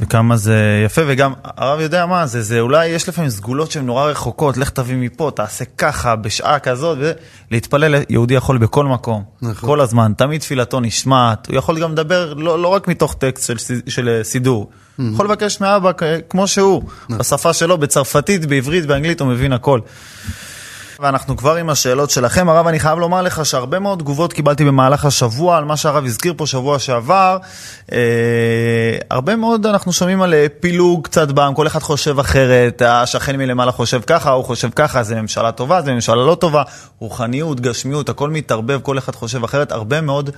וכמה 0.00 0.36
זה 0.36 0.82
יפה, 0.86 1.02
וגם 1.06 1.32
הרב 1.44 1.80
יודע 1.80 2.06
מה 2.06 2.26
זה, 2.26 2.42
זה 2.42 2.60
אולי 2.60 2.86
יש 2.86 3.08
לפעמים 3.08 3.30
סגולות 3.30 3.70
שהן 3.70 3.86
נורא 3.86 4.04
רחוקות, 4.04 4.56
לך 4.56 4.70
תביא 4.70 4.96
מפה, 4.96 5.30
תעשה 5.36 5.64
ככה, 5.78 6.16
בשעה 6.16 6.58
כזאת, 6.58 6.98
ולהתפלל, 7.50 8.02
יהודי 8.08 8.34
יכול 8.34 8.58
בכל 8.58 8.84
מקום, 8.84 9.24
נכון. 9.42 9.68
כל 9.68 9.80
הזמן, 9.80 10.12
תמיד 10.16 10.40
תפילתו 10.40 10.80
נשמעת, 10.80 11.46
הוא 11.46 11.56
יכול 11.56 11.80
גם 11.80 11.92
לדבר 11.92 12.34
לא, 12.34 12.62
לא 12.62 12.68
רק 12.68 12.88
מתוך 12.88 13.14
טקסט 13.14 13.46
של, 13.46 13.74
של 13.88 14.20
סידור, 14.22 14.70
mm-hmm. 14.70 15.02
יכול 15.12 15.26
לבקש 15.26 15.60
מאבא 15.60 15.90
כמו 16.28 16.46
שהוא, 16.46 16.82
נכון. 17.04 17.18
בשפה 17.18 17.52
שלו, 17.52 17.78
בצרפתית, 17.78 18.46
בעברית, 18.46 18.86
באנגלית, 18.86 19.20
הוא 19.20 19.28
מבין 19.28 19.52
הכל. 19.52 19.80
ואנחנו 21.00 21.36
כבר 21.36 21.56
עם 21.56 21.70
השאלות 21.70 22.10
שלכם. 22.10 22.48
הרב, 22.48 22.66
אני 22.66 22.80
חייב 22.80 22.98
לומר 22.98 23.22
לך 23.22 23.46
שהרבה 23.46 23.78
מאוד 23.78 23.98
תגובות 23.98 24.32
קיבלתי 24.32 24.64
במהלך 24.64 25.04
השבוע 25.04 25.56
על 25.56 25.64
מה 25.64 25.76
שהרב 25.76 26.04
הזכיר 26.04 26.34
פה 26.36 26.46
שבוע 26.46 26.78
שעבר. 26.78 27.38
אה, 27.92 27.98
הרבה 29.10 29.36
מאוד 29.36 29.66
אנחנו 29.66 29.92
שומעים 29.92 30.22
על 30.22 30.34
אה, 30.34 30.46
פילוג 30.60 31.04
קצת 31.04 31.28
בעם, 31.28 31.54
כל 31.54 31.66
אחד 31.66 31.82
חושב 31.82 32.18
אחרת, 32.18 32.82
השכן 32.82 33.36
מלמעלה 33.36 33.72
חושב 33.72 34.00
ככה, 34.06 34.30
הוא 34.30 34.44
חושב 34.44 34.70
ככה, 34.76 35.02
זה 35.02 35.14
ממשלה 35.20 35.52
טובה, 35.52 35.82
זה 35.82 35.92
ממשלה 35.92 36.26
לא 36.26 36.34
טובה, 36.34 36.62
רוחניות, 36.98 37.60
גשמיות, 37.60 38.08
הכל 38.08 38.30
מתערבב, 38.30 38.80
כל 38.82 38.98
אחד 38.98 39.14
חושב 39.14 39.44
אחרת, 39.44 39.72
הרבה 39.72 40.00
מאוד 40.00 40.30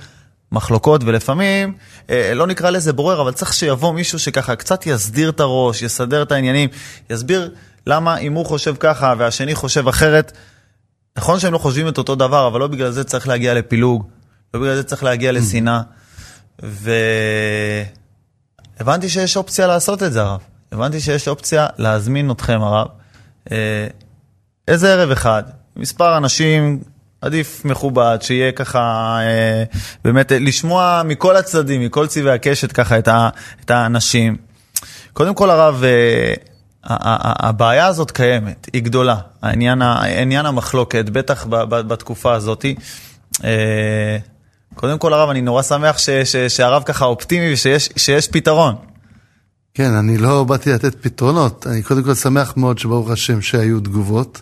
מחלוקות, 0.51 1.01
ולפעמים, 1.03 1.73
אה, 2.09 2.33
לא 2.35 2.47
נקרא 2.47 2.69
לזה 2.69 2.93
בורר, 2.93 3.21
אבל 3.21 3.31
צריך 3.31 3.53
שיבוא 3.53 3.93
מישהו 3.93 4.19
שככה 4.19 4.55
קצת 4.55 4.87
יסדיר 4.87 5.29
את 5.29 5.39
הראש, 5.39 5.81
יסדר 5.81 6.21
את 6.21 6.31
העניינים, 6.31 6.69
יסביר 7.09 7.49
למה 7.87 8.17
אם 8.17 8.33
הוא 8.33 8.45
חושב 8.45 8.75
ככה 8.79 9.13
והשני 9.17 9.55
חושב 9.55 9.87
אחרת, 9.87 10.31
נכון 11.17 11.39
שהם 11.39 11.53
לא 11.53 11.57
חושבים 11.57 11.87
את 11.87 11.97
אותו 11.97 12.15
דבר, 12.15 12.47
אבל 12.47 12.59
לא 12.59 12.67
בגלל 12.67 12.91
זה 12.91 13.03
צריך 13.03 13.27
להגיע 13.27 13.53
לפילוג, 13.53 14.07
לא 14.53 14.59
בגלל 14.59 14.75
זה 14.75 14.83
צריך 14.83 15.03
להגיע 15.03 15.31
לשנאה. 15.31 15.81
והבנתי 18.79 19.09
שיש 19.09 19.37
אופציה 19.37 19.67
לעשות 19.67 20.03
את 20.03 20.13
זה, 20.13 20.21
הרב. 20.21 20.39
הבנתי 20.71 20.99
שיש 20.99 21.27
אופציה 21.27 21.67
להזמין 21.77 22.31
אתכם, 22.31 22.61
הרב. 22.61 22.87
אה, 23.51 23.87
איזה 24.67 24.93
ערב 24.93 25.11
אחד, 25.11 25.43
מספר 25.75 26.17
אנשים, 26.17 26.83
עדיף 27.21 27.65
מכובד, 27.65 28.17
שיהיה 28.21 28.51
ככה, 28.51 29.17
אה, 29.21 29.63
באמת, 30.03 30.31
לשמוע 30.31 31.01
מכל 31.05 31.35
הצדדים, 31.35 31.81
מכל 31.81 32.07
צבעי 32.07 32.33
הקשת 32.33 32.71
ככה 32.71 32.97
את 33.65 33.71
האנשים. 33.71 34.37
קודם 35.13 35.35
כל, 35.35 35.49
הרב, 35.49 35.83
אה, 35.83 36.33
הבעיה 36.83 37.87
הזאת 37.87 38.11
קיימת, 38.11 38.69
היא 38.73 38.83
גדולה, 38.83 39.17
העניין, 39.41 39.81
העניין 39.81 40.45
המחלוקת, 40.45 41.09
בטח 41.09 41.45
בתקופה 41.69 42.33
הזאת. 42.33 42.65
אה, 43.43 44.17
קודם 44.75 44.97
כל 44.97 45.13
הרב, 45.13 45.29
אני 45.29 45.41
נורא 45.41 45.61
שמח 45.61 45.97
ש, 45.97 46.09
ש, 46.09 46.35
שהרב 46.35 46.83
ככה 46.83 47.05
אופטימי 47.05 47.53
ושיש 47.53 48.27
פתרון. 48.27 48.75
כן, 49.73 49.91
אני 49.93 50.17
לא 50.17 50.43
באתי 50.43 50.69
לתת 50.69 50.95
פתרונות, 51.01 51.67
אני 51.67 51.83
קודם 51.83 52.03
כל 52.03 52.15
שמח 52.15 52.57
מאוד 52.57 52.79
שברוך 52.79 53.09
השם 53.09 53.41
שהיו 53.41 53.79
תגובות, 53.79 54.41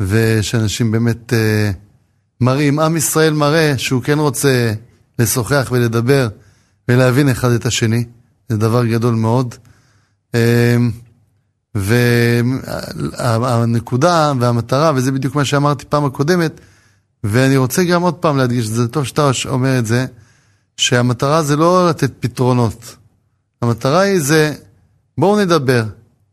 ושאנשים 0.00 0.90
באמת 0.90 1.32
uh, 1.32 1.36
מראים, 2.40 2.78
עם 2.78 2.96
ישראל 2.96 3.32
מראה 3.32 3.78
שהוא 3.78 4.02
כן 4.02 4.18
רוצה 4.18 4.72
לשוחח 5.18 5.68
ולדבר 5.72 6.28
ולהבין 6.88 7.28
אחד 7.28 7.50
את 7.50 7.66
השני, 7.66 8.04
זה 8.48 8.56
דבר 8.56 8.86
גדול 8.86 9.14
מאוד. 9.14 9.54
Uh, 10.32 10.36
והנקודה 13.18 14.32
והמטרה, 14.40 14.92
וזה 14.94 15.12
בדיוק 15.12 15.34
מה 15.34 15.44
שאמרתי 15.44 15.84
פעם 15.88 16.04
הקודמת, 16.04 16.60
ואני 17.24 17.56
רוצה 17.56 17.84
גם 17.84 18.02
עוד 18.02 18.14
פעם 18.14 18.36
להדגיש, 18.36 18.66
זה 18.66 18.88
טוב 18.88 19.04
שאתה 19.04 19.30
אומר 19.48 19.78
את 19.78 19.86
זה, 19.86 20.06
שהמטרה 20.76 21.42
זה 21.42 21.56
לא 21.56 21.88
לתת 21.88 22.12
פתרונות. 22.20 22.96
המטרה 23.62 24.00
היא 24.00 24.20
זה, 24.20 24.54
בואו 25.18 25.40
נדבר, 25.40 25.84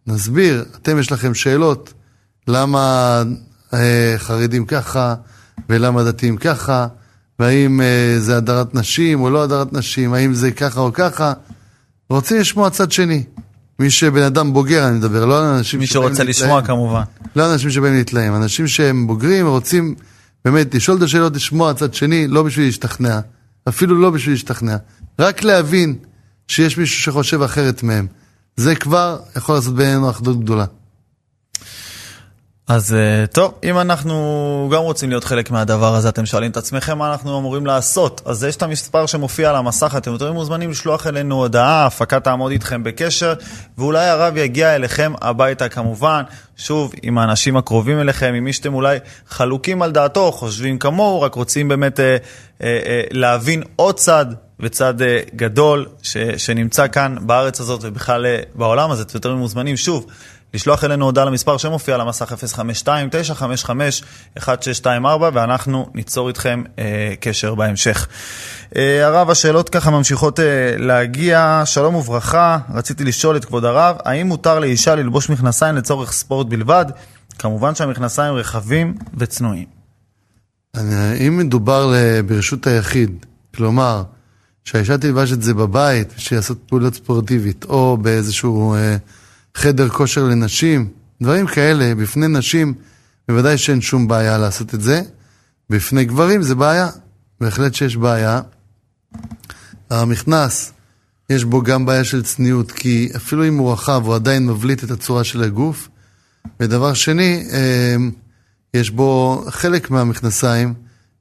נסביר, 0.08 0.66
אתם 0.82 1.00
יש 1.00 1.12
לכם 1.12 1.34
שאלות, 1.34 1.94
למה 2.48 3.24
אה, 3.74 4.16
חרדים 4.18 4.66
ככה, 4.66 5.16
ולמה 5.70 6.04
דתיים 6.04 6.38
ככה, 6.38 6.88
והאם 7.40 7.82
אה, 7.82 8.16
זה 8.20 8.38
הדרת 8.38 8.76
נשים 8.76 9.22
או 9.22 9.30
לא 9.30 9.44
הדרת 9.44 9.74
נשים, 9.74 10.14
האם 10.14 10.34
זה 10.34 10.52
ככה 10.52 10.80
או 10.80 10.94
ככה. 10.94 11.34
רוצים 12.10 12.40
לשמוע 12.40 12.70
צד 12.70 12.92
שני. 12.92 13.24
מי 13.80 13.90
שבן 13.90 14.22
אדם 14.22 14.54
בוגר, 14.54 14.88
אני 14.88 14.98
מדבר, 14.98 15.26
לא 15.26 15.40
על 15.40 15.46
אנשים 15.46 15.80
מי 15.80 15.88
שרוצה 15.88 16.24
להתלהם. 16.24 16.30
לשמוע 16.30 16.62
כמובן. 16.62 17.02
לא 17.36 17.46
על 17.46 17.52
אנשים 17.52 17.70
שבאים 17.70 17.94
להתלהם, 17.94 18.36
אנשים 18.36 18.68
שהם 18.68 19.08
בוגרים 19.08 19.48
ורוצים 19.48 19.96
באמת 20.46 20.76
לשאול 20.76 20.98
את 20.98 21.02
השאלות, 21.02 21.36
לשמוע 21.36 21.74
צד 21.74 21.94
שני, 21.94 22.28
לא 22.28 22.44
בשביל 22.44 22.66
להשתכנע, 22.66 23.20
אפילו 23.68 24.02
לא 24.02 24.10
בשביל 24.10 24.34
להשתכנע, 24.34 24.78
רק 25.20 25.44
להבין 25.44 25.96
שיש 26.48 26.78
מישהו 26.78 27.04
שחושב 27.04 27.42
אחרת 27.42 27.84
מהם. 27.84 28.08
זה 28.58 28.76
כבר 28.76 29.20
יכול 29.36 29.56
לעשות 29.56 29.76
בינינו 29.76 30.10
אחדות 30.10 30.40
גדולה. 30.40 30.66
אז 32.68 32.94
אה, 32.94 33.28
טוב, 33.28 33.54
אם 33.64 33.80
אנחנו 33.80 34.70
גם 34.74 34.82
רוצים 34.82 35.10
להיות 35.10 35.24
חלק 35.24 35.52
מהדבר 35.52 35.96
הזה, 35.96 36.10
אתם 36.10 36.26
שואלים 36.26 36.52
את 36.52 36.58
עצמכם 36.58 36.98
מה 36.98 37.12
אנחנו 37.12 37.40
אמורים 37.40 37.66
לעשות. 37.66 38.22
אז 38.26 38.44
יש 38.44 38.56
את 38.56 38.64
המספר 38.64 39.06
שמופיע 39.06 39.50
על 39.50 39.56
המסך, 39.56 39.96
אתם 39.98 40.12
יותר 40.12 40.34
מוזמנים 40.34 40.70
לשלוח 40.70 41.08
אלינו 41.08 41.36
הודעה, 41.36 41.84
ההפקה 41.84 42.20
תעמוד 42.20 42.52
איתכם 42.52 42.84
בקשר, 42.84 43.34
ואולי 43.78 44.08
הרב 44.08 44.38
יגיע 44.38 44.76
אליכם 44.76 45.14
הביתה 45.22 45.70
כמובן. 45.70 46.24
שוב, 46.58 46.94
עם 47.02 47.18
האנשים 47.18 47.58
הקרובים 47.58 48.00
אליכם, 48.00 48.34
עם 48.38 48.44
מי 48.44 48.54
שאתם 48.54 48.74
אולי 48.74 48.98
חלוקים 49.28 49.82
על 49.82 49.92
דעתו, 49.92 50.32
חושבים 50.32 50.80
כמוהו, 50.80 51.22
רק 51.22 51.36
רוצים 51.36 51.68
באמת 51.68 52.00
אה, 52.00 52.06
אה, 52.64 52.80
אה, 52.86 53.02
להבין 53.12 53.64
עוד 53.76 53.96
צד 53.96 54.26
וצד 54.60 55.02
אה, 55.02 55.20
גדול 55.36 55.86
ש, 56.02 56.18
שנמצא 56.18 56.88
כאן 56.88 57.16
בארץ 57.22 57.60
הזאת 57.60 57.80
ובכלל 57.84 58.26
אה, 58.26 58.40
בעולם, 58.56 58.92
אז 58.92 59.02
אתם 59.02 59.12
יותר 59.18 59.36
מוזמנים 59.36 59.78
שוב. 59.78 60.06
לשלוח 60.54 60.84
אלינו 60.84 61.06
הודעה 61.06 61.26
למספר 61.26 61.58
שמופיע 61.58 61.96
על 61.96 62.02
המסך 62.02 62.34
052-955-1624 64.38 64.40
ואנחנו 65.34 65.90
ניצור 65.94 66.28
איתכם 66.28 66.64
אה, 66.80 67.14
קשר 67.20 67.56
בהמשך. 67.56 68.08
אה, 68.76 69.06
הרב, 69.06 69.30
השאלות 69.30 69.70
ככה 69.70 69.92
ממשיכות 69.92 70.40
אה, 70.40 70.46
להגיע. 70.78 71.62
שלום 71.66 71.96
וברכה, 71.96 72.58
רציתי 72.74 73.04
לשאול 73.04 73.38
את 73.38 73.46
כבוד 73.46 73.66
הרב, 73.66 73.96
האם 74.06 74.28
מותר 74.28 74.60
לאישה 74.60 74.96
ללבוש 74.96 75.30
מכנסיים 75.30 75.76
לצורך 75.76 76.12
ספורט 76.12 76.48
בלבד? 76.48 76.86
כמובן 77.40 77.76
שהמכנסיים 77.76 78.34
רחבים 78.34 78.94
וצנועים. 79.18 79.66
אם 81.28 81.38
מדובר 81.38 81.94
ברשות 82.28 82.68
היחיד, 82.68 83.26
כלומר, 83.56 84.04
שהאישה 84.68 84.98
תלבש 84.98 85.32
את 85.32 85.42
זה 85.42 85.54
בבית, 85.54 86.14
בשביל 86.18 86.40
לעשות 86.40 86.58
פעולות 86.68 86.96
ספורטיבית, 86.96 87.66
או 87.66 87.98
באיזשהו 87.98 88.76
אה, 88.76 88.98
חדר 89.58 89.90
כושר 89.90 90.24
לנשים, 90.24 90.90
דברים 91.22 91.48
כאלה, 91.48 91.96
בפני 91.96 92.28
נשים, 92.28 92.74
בוודאי 93.30 93.58
שאין 93.58 93.82
שום 93.82 94.08
בעיה 94.08 94.38
לעשות 94.38 94.76
את 94.76 94.82
זה. 94.82 95.02
בפני 95.70 96.06
גברים 96.06 96.42
זה 96.42 96.56
בעיה, 96.56 96.90
בהחלט 97.42 97.74
שיש 97.74 97.98
בעיה. 97.98 98.42
המכנס, 99.90 100.74
יש 101.30 101.44
בו 101.44 101.62
גם 101.62 101.86
בעיה 101.86 102.04
של 102.04 102.24
צניעות, 102.24 102.72
כי 102.72 103.10
אפילו 103.16 103.48
אם 103.48 103.58
הוא 103.58 103.74
רחב, 103.74 104.02
הוא 104.06 104.16
עדיין 104.16 104.48
מבליט 104.48 104.84
את 104.84 104.92
הצורה 104.92 105.24
של 105.24 105.44
הגוף. 105.44 105.90
ודבר 106.60 106.94
שני, 106.94 107.44
אה, 107.52 107.96
יש 108.74 108.90
בו 108.90 109.44
חלק 109.50 109.92
מהמכנסיים, 109.92 110.74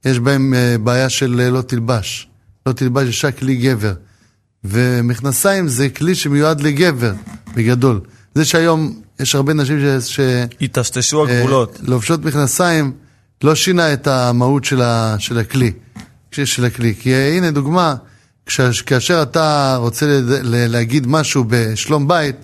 יש 0.05 0.19
בהם 0.19 0.55
אה, 0.55 0.77
בעיה 0.79 1.09
של 1.09 1.41
אה, 1.41 1.51
לא 1.51 1.63
תלבש. 1.63 2.29
לא 2.67 2.73
תלבש 2.73 3.07
אישה 3.07 3.33
כלי 3.33 3.57
גבר. 3.57 3.95
ומכנסיים 4.65 5.69
זה 5.69 5.89
כלי 5.89 6.15
שמיועד 6.15 6.61
לגבר, 6.61 7.13
בגדול. 7.55 8.01
זה 8.37 8.45
שהיום 8.45 9.01
יש 9.21 9.35
הרבה 9.35 9.55
נשים 9.55 9.81
ש... 9.81 10.15
ש... 10.15 10.21
היטשטשו 10.61 11.27
אה, 11.27 11.39
הגבולות. 11.39 11.79
לובשות 11.83 12.25
מכנסיים 12.25 12.93
לא 13.45 13.55
שינה 13.55 13.93
את 13.93 14.07
המהות 14.07 14.65
של, 14.65 14.83
ה, 14.83 15.17
של 15.19 15.39
הכלי. 15.39 15.73
של 16.31 16.65
הכלי. 16.65 16.95
כי 17.01 17.15
אה, 17.15 17.37
הנה 17.37 17.51
דוגמה, 17.51 17.95
כש, 18.47 18.61
כאשר 18.61 19.23
אתה 19.23 19.77
רוצה 19.79 20.07
לד, 20.07 20.31
ל, 20.31 20.67
להגיד 20.67 21.07
משהו 21.07 21.45
בשלום 21.49 22.09
בית, 22.09 22.37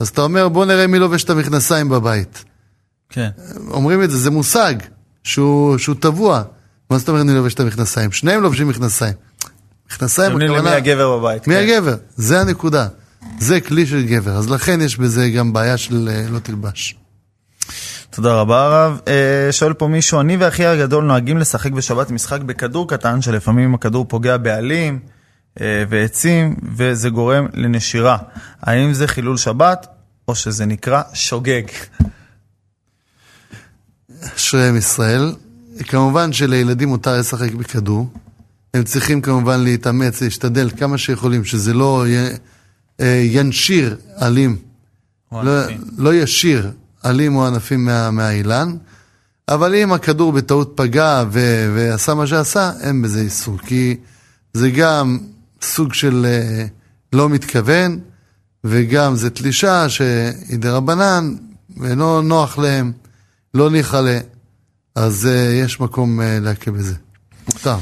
אז 0.00 0.08
אתה 0.08 0.22
אומר 0.22 0.48
בוא 0.48 0.64
נראה 0.64 0.86
מי 0.86 0.98
לובש 0.98 1.24
את 1.24 1.30
המכנסיים 1.30 1.88
בבית. 1.88 2.44
כן. 3.10 3.28
אומרים 3.70 4.02
את 4.02 4.10
זה, 4.10 4.18
זה 4.18 4.30
מושג 4.30 4.74
שהוא, 5.22 5.78
שהוא 5.78 5.96
טבוע. 6.00 6.42
מה 6.90 6.98
זאת 6.98 7.08
אומרת 7.08 7.22
אני 7.22 7.34
לובש 7.34 7.54
את 7.54 7.60
המכנסיים? 7.60 8.12
שניהם 8.12 8.42
לובשים 8.42 8.68
מכנסיים. 8.68 9.14
מכנסיים, 9.90 10.32
אומרים 10.32 10.52
למי 10.52 10.70
הגבר 10.70 11.18
בבית. 11.18 11.48
מי 11.48 11.54
כן. 11.54 11.60
הגבר? 11.60 11.96
זה 12.16 12.40
הנקודה. 12.40 12.88
זה 13.38 13.60
כלי 13.60 13.86
של 13.86 14.06
גבר, 14.06 14.36
אז 14.36 14.50
לכן 14.50 14.80
יש 14.80 14.96
בזה 14.96 15.30
גם 15.30 15.52
בעיה 15.52 15.76
של 15.76 16.08
אה, 16.08 16.26
לא 16.30 16.38
תלבש. 16.38 16.94
תודה 18.10 18.34
רבה 18.34 18.64
הרב. 18.64 19.00
אה, 19.08 19.52
שואל 19.52 19.72
פה 19.72 19.88
מישהו, 19.88 20.20
אני 20.20 20.36
ואחי 20.36 20.66
הגדול 20.66 21.04
נוהגים 21.04 21.38
לשחק 21.38 21.72
בשבת 21.72 22.10
משחק 22.10 22.40
בכדור 22.40 22.88
קטן, 22.88 23.22
שלפעמים 23.22 23.74
הכדור 23.74 24.04
פוגע 24.08 24.36
בעלים 24.36 24.98
אה, 25.60 25.84
ועצים, 25.88 26.56
וזה 26.76 27.10
גורם 27.10 27.46
לנשירה. 27.54 28.18
האם 28.62 28.92
זה 28.92 29.08
חילול 29.08 29.36
שבת, 29.36 29.86
או 30.28 30.34
שזה 30.34 30.66
נקרא 30.66 31.02
שוגג? 31.14 31.62
אשרי 34.36 34.68
עם 34.68 34.76
ישראל. 34.76 35.34
כמובן 35.88 36.32
שלילדים 36.32 36.88
מותר 36.88 37.18
לשחק 37.18 37.52
בכדור. 37.52 38.08
הם 38.74 38.84
צריכים 38.84 39.20
כמובן 39.20 39.60
להתאמץ, 39.60 40.22
להשתדל 40.22 40.70
כמה 40.70 40.98
שיכולים, 40.98 41.44
שזה 41.44 41.74
לא 41.74 42.04
י... 42.08 42.16
אה, 43.00 43.22
ינשיר 43.24 43.96
עלים, 44.16 44.56
לא. 45.32 45.62
לא 45.98 46.14
ישיר 46.14 46.70
עלים 47.02 47.36
או 47.36 47.46
ענפים 47.46 47.84
מה, 47.84 48.10
מהאילן. 48.10 48.76
אבל 49.48 49.74
אם 49.74 49.92
הכדור 49.92 50.32
בטעות 50.32 50.72
פגע 50.76 51.24
ו... 51.30 51.40
ועשה 51.74 52.14
מה 52.14 52.26
שעשה, 52.26 52.72
אין 52.80 53.02
בזה 53.02 53.20
איסור. 53.20 53.58
כי 53.58 53.96
זה 54.54 54.70
גם 54.70 55.18
סוג 55.62 55.94
של 55.94 56.26
אה, 56.28 56.66
לא 57.12 57.28
מתכוון, 57.28 57.98
וגם 58.64 59.16
זה 59.16 59.30
תלישה 59.30 59.88
שהיא 59.88 60.58
דרבנן, 60.58 61.34
ולא 61.76 62.22
נוח 62.24 62.58
להם, 62.58 62.92
לא 63.54 63.70
ניחא 63.70 63.96
לה. 63.96 64.18
אז 64.94 65.24
uh, 65.24 65.64
יש 65.64 65.80
מקום 65.80 66.20
uh, 66.20 66.24
להקל 66.40 66.70
בזה. 66.70 66.94
מותר. 67.46 67.76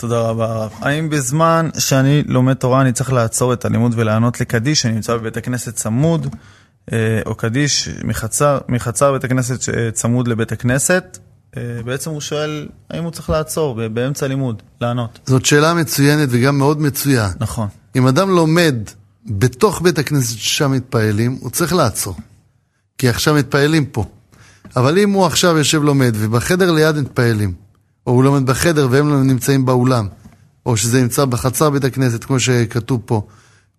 תודה 0.00 0.20
רבה 0.20 0.44
הרב. 0.44 0.72
האם 0.80 1.10
בזמן 1.10 1.68
שאני 1.78 2.22
לומד 2.26 2.54
תורה 2.54 2.80
אני 2.80 2.92
צריך 2.92 3.12
לעצור 3.12 3.52
את 3.52 3.64
הלימוד 3.64 3.92
ולענות 3.96 4.40
לקדיש 4.40 4.82
שנמצא 4.82 5.16
בבית 5.16 5.36
הכנסת 5.36 5.74
צמוד, 5.74 6.26
אה, 6.92 7.20
או 7.26 7.34
קדיש 7.34 7.88
מחצר, 8.04 8.58
מחצר 8.68 9.12
בית 9.12 9.24
הכנסת 9.24 9.74
אה, 9.74 9.90
צמוד 9.90 10.28
לבית 10.28 10.52
הכנסת? 10.52 11.18
אה, 11.56 11.62
בעצם 11.84 12.10
הוא 12.10 12.20
שואל 12.20 12.68
האם 12.90 13.04
הוא 13.04 13.10
צריך 13.10 13.30
לעצור 13.30 13.88
באמצע 13.88 14.26
לימוד, 14.26 14.62
לענות. 14.80 15.18
זאת 15.26 15.44
שאלה 15.44 15.74
מצוינת 15.74 16.28
וגם 16.32 16.58
מאוד 16.58 16.80
מצויה. 16.80 17.28
נכון. 17.40 17.68
אם 17.96 18.06
אדם 18.06 18.30
לומד 18.30 18.74
בתוך 19.26 19.82
בית 19.82 19.98
הכנסת 19.98 20.38
ששם 20.38 20.72
מתפעלים, 20.72 21.38
הוא 21.40 21.50
צריך 21.50 21.72
לעצור. 21.72 22.14
כי 22.98 23.08
עכשיו 23.08 23.34
מתפעלים 23.34 23.86
פה. 23.86 24.04
אבל 24.76 24.98
אם 24.98 25.10
הוא 25.10 25.26
עכשיו 25.26 25.58
יושב 25.58 25.82
לומד 25.82 26.14
ובחדר 26.18 26.72
ליד 26.72 26.96
מתפעלים, 26.96 27.69
או 28.10 28.14
הוא 28.14 28.24
לומד 28.24 28.46
בחדר 28.46 28.88
והם 28.90 29.08
לא 29.08 29.22
נמצאים 29.22 29.66
באולם, 29.66 30.08
או 30.66 30.76
שזה 30.76 31.02
נמצא 31.02 31.24
בחצר 31.24 31.70
בית 31.70 31.84
הכנסת 31.84 32.24
כמו 32.24 32.40
שכתוב 32.40 33.00
פה, 33.04 33.22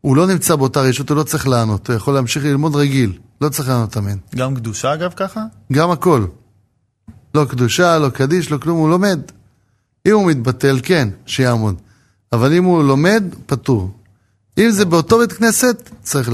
הוא 0.02 0.16
לא 0.16 0.28
נמצא 0.28 0.56
באותה 0.56 0.82
רשות, 0.82 1.10
הוא 1.10 1.18
לא 1.18 1.24
צריך 1.24 1.48
לענות, 1.48 1.90
הוא 1.90 1.96
יכול 1.96 2.14
להמשיך 2.14 2.44
ללמוד 2.44 2.76
רגיל, 2.76 3.18
לא 3.42 3.50
צריך 3.50 3.70
לענות 3.70 3.98
אמן. 3.98 4.18
גם 4.36 4.56
קדושה 4.56 4.94
אגב 4.94 5.14
ככה? 5.16 5.44
גם 5.74 5.92
הכל. 5.92 6.26
לא 7.36 7.46
קדושה, 7.46 8.00
לא 8.00 8.10
קדיש, 8.10 8.52
לא 8.52 8.58
כלום, 8.58 8.78
הוא 8.78 8.90
לומד. 8.90 9.20
אם 10.06 10.12
הוא 10.12 10.32
מתבטל, 10.32 10.80
כן, 10.84 11.10
שיעמוד. 11.26 11.76
אבל 12.34 12.54
אם 12.54 12.64
הוא 12.64 12.84
לומד, 12.84 13.24
פטור. 13.46 13.92
אם 14.58 14.72
זה 14.72 14.86
באותו 14.86 15.20
בית 15.20 15.34
כנסת, 15.34 15.90
צריך 16.02 16.30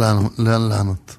לענות. 0.47 1.17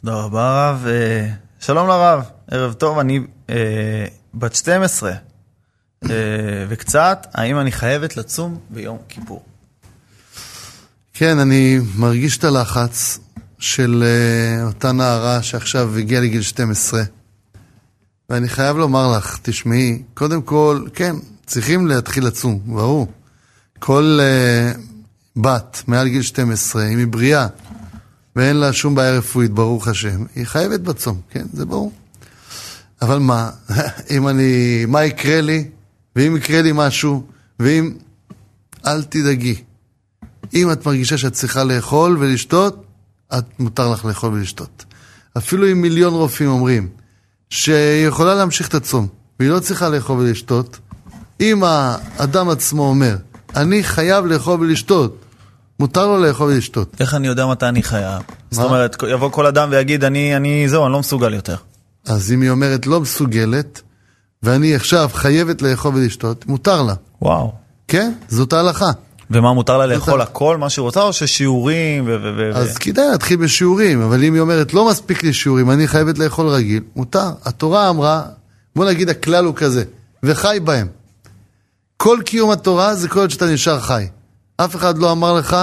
תודה 0.00 0.14
רבה 0.16 0.68
הרב. 0.68 0.86
אה, 0.86 1.28
שלום 1.60 1.88
לרב, 1.88 2.24
ערב 2.50 2.72
טוב, 2.72 2.98
אני 2.98 3.20
אה, 3.50 4.04
בת 4.34 4.54
12 4.54 5.10
אה, 5.10 5.16
וקצת, 6.68 7.26
האם 7.34 7.58
אני 7.58 7.72
חייבת 7.72 8.16
לצום 8.16 8.58
ביום 8.70 8.98
כיפור? 9.08 9.42
כן, 11.14 11.38
אני 11.38 11.80
מרגיש 11.96 12.36
את 12.36 12.44
הלחץ 12.44 13.18
של 13.58 14.04
uh, 14.04 14.66
אותה 14.66 14.92
נערה 14.92 15.42
שעכשיו 15.42 15.98
הגיעה 15.98 16.22
לגיל 16.22 16.42
12. 16.42 17.02
ואני 18.30 18.48
חייב 18.48 18.76
לומר 18.76 19.16
לך, 19.16 19.38
תשמעי, 19.42 20.02
קודם 20.14 20.42
כל, 20.42 20.86
כן, 20.94 21.16
צריכים 21.46 21.86
להתחיל 21.86 22.26
לצום, 22.26 22.60
ברור. 22.66 23.06
כל 23.78 24.20
uh, 24.20 24.80
בת 25.36 25.82
מעל 25.86 26.08
גיל 26.08 26.22
12, 26.22 26.86
אם 26.86 26.98
היא 26.98 27.06
בריאה 27.06 27.46
ואין 28.36 28.56
לה 28.56 28.72
שום 28.72 28.94
בעיה 28.94 29.18
רפואית, 29.18 29.50
ברוך 29.50 29.88
השם, 29.88 30.24
היא 30.34 30.44
חייבת 30.44 30.80
בצום, 30.80 31.20
כן, 31.30 31.46
זה 31.52 31.66
ברור. 31.66 31.92
אבל 33.02 33.18
מה, 33.18 33.50
אם 34.16 34.28
אני, 34.28 34.84
מה 34.88 35.04
יקרה 35.04 35.40
לי, 35.40 35.68
ואם 36.16 36.36
יקרה 36.36 36.62
לי 36.62 36.70
משהו, 36.74 37.26
ואם... 37.60 37.92
אל 38.86 39.02
תדאגי. 39.02 39.54
אם 40.54 40.72
את 40.72 40.86
מרגישה 40.86 41.18
שאת 41.18 41.32
צריכה 41.32 41.64
לאכול 41.64 42.16
ולשתות, 42.20 42.84
את 43.38 43.44
מותר 43.58 43.92
לך 43.92 44.04
לאכול 44.04 44.32
ולשתות. 44.32 44.84
אפילו 45.38 45.72
אם 45.72 45.82
מיליון 45.82 46.14
רופאים 46.14 46.48
אומרים 46.48 46.88
שהיא 47.50 48.06
יכולה 48.06 48.34
להמשיך 48.34 48.68
את 48.68 48.74
הצום, 48.74 49.06
והיא 49.40 49.50
לא 49.50 49.60
צריכה 49.60 49.88
לאכול 49.88 50.18
ולשתות, 50.18 50.78
אם 51.40 51.62
האדם 51.64 52.48
עצמו 52.48 52.82
אומר, 52.88 53.16
אני 53.56 53.82
חייב 53.82 54.26
לאכול 54.26 54.60
ולשתות, 54.60 55.24
מותר 55.80 56.06
לו 56.06 56.24
לאכול 56.24 56.50
ולשתות. 56.50 56.96
איך 57.00 57.14
אני 57.14 57.26
יודע 57.26 57.46
מתי 57.46 57.66
אני 57.66 57.82
חייב? 57.82 58.22
זאת 58.50 58.64
אומרת, 58.64 58.96
יבוא 59.08 59.30
כל 59.30 59.46
אדם 59.46 59.68
ויגיד, 59.70 60.04
אני, 60.04 60.36
אני, 60.36 60.68
זהו, 60.68 60.84
אני 60.84 60.92
לא 60.92 61.00
מסוגל 61.00 61.34
יותר. 61.34 61.56
אז 62.04 62.32
אם 62.32 62.40
היא 62.40 62.50
אומרת 62.50 62.86
לא 62.86 63.00
מסוגלת, 63.00 63.82
ואני 64.42 64.74
עכשיו 64.74 65.10
חייבת 65.12 65.62
לאכול 65.62 65.94
ולשתות, 65.94 66.46
מותר 66.46 66.82
לה. 66.82 66.94
וואו. 67.22 67.52
כן, 67.88 68.12
זאת 68.28 68.52
ההלכה. 68.52 68.90
ומה, 69.30 69.52
מותר 69.52 69.78
לה 69.78 69.86
לאכול 69.86 70.20
הכל, 70.20 70.56
מה 70.56 70.70
שהיא 70.70 70.82
רוצה, 70.82 71.02
או 71.02 71.12
ששיעורים 71.12 72.04
ו... 72.06 72.16
ו- 72.22 72.32
ו- 72.38 72.56
אז 72.56 72.78
כדאי 72.78 73.04
להתחיל 73.10 73.36
בשיעורים, 73.36 74.00
אבל 74.00 74.24
אם 74.24 74.34
היא 74.34 74.40
אומרת 74.40 74.74
לא 74.74 74.88
מספיק 74.90 75.22
לי 75.22 75.32
שיעורים, 75.32 75.70
אני 75.70 75.88
חייבת 75.88 76.18
לאכול 76.18 76.48
רגיל, 76.48 76.82
מותר. 76.96 77.30
התורה 77.44 77.90
אמרה, 77.90 78.22
בוא 78.76 78.84
נגיד 78.84 79.08
הכלל 79.08 79.44
הוא 79.44 79.54
כזה, 79.54 79.84
וחי 80.22 80.58
בהם. 80.64 80.86
כל 81.96 82.18
קיום 82.24 82.50
התורה 82.50 82.94
זה 82.94 83.08
כל 83.08 83.18
עוד 83.18 83.30
שאתה 83.30 83.46
נשאר 83.46 83.80
חי. 83.80 84.06
אף 84.56 84.76
אחד 84.76 84.98
לא 84.98 85.12
אמר 85.12 85.34
לך, 85.34 85.56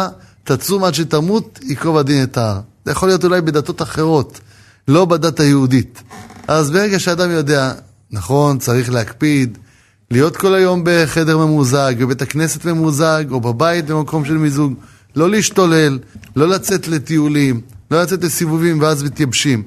תצום 0.44 0.84
עד 0.84 0.94
שתמות, 0.94 1.60
ייקוב 1.62 1.98
הדין 1.98 2.24
את 2.24 2.38
ההר. 2.38 2.60
זה 2.86 2.92
יכול 2.92 3.10
להיות 3.10 3.24
אולי 3.24 3.42
בדתות 3.42 3.82
אחרות, 3.82 4.40
לא 4.88 5.06
בדת 5.06 5.40
היהודית. 5.40 6.04
אז 6.48 6.72
ברגע 6.72 7.00
שאדם 7.00 7.32
יודע, 7.32 7.74
נכון, 8.12 8.60
צריך 8.60 8.92
להקפיד, 8.92 9.58
להיות 10.12 10.38
כל 10.38 10.54
היום 10.54 10.82
בחדר 10.84 11.38
ממוזג, 11.38 11.94
בבית 12.00 12.22
הכנסת 12.22 12.66
ממוזג, 12.66 13.24
או 13.32 13.42
בבית 13.42 13.86
במקום 13.86 14.26
של 14.26 14.38
מיזוג, 14.38 14.74
לא 15.16 15.30
להשתולל, 15.30 16.00
לא 16.36 16.48
לצאת 16.48 16.88
לטיולים, 16.88 17.62
לא 17.92 18.02
לצאת 18.02 18.24
לסיבובים 18.24 18.82
ואז 18.82 19.04
מתייבשים. 19.04 19.64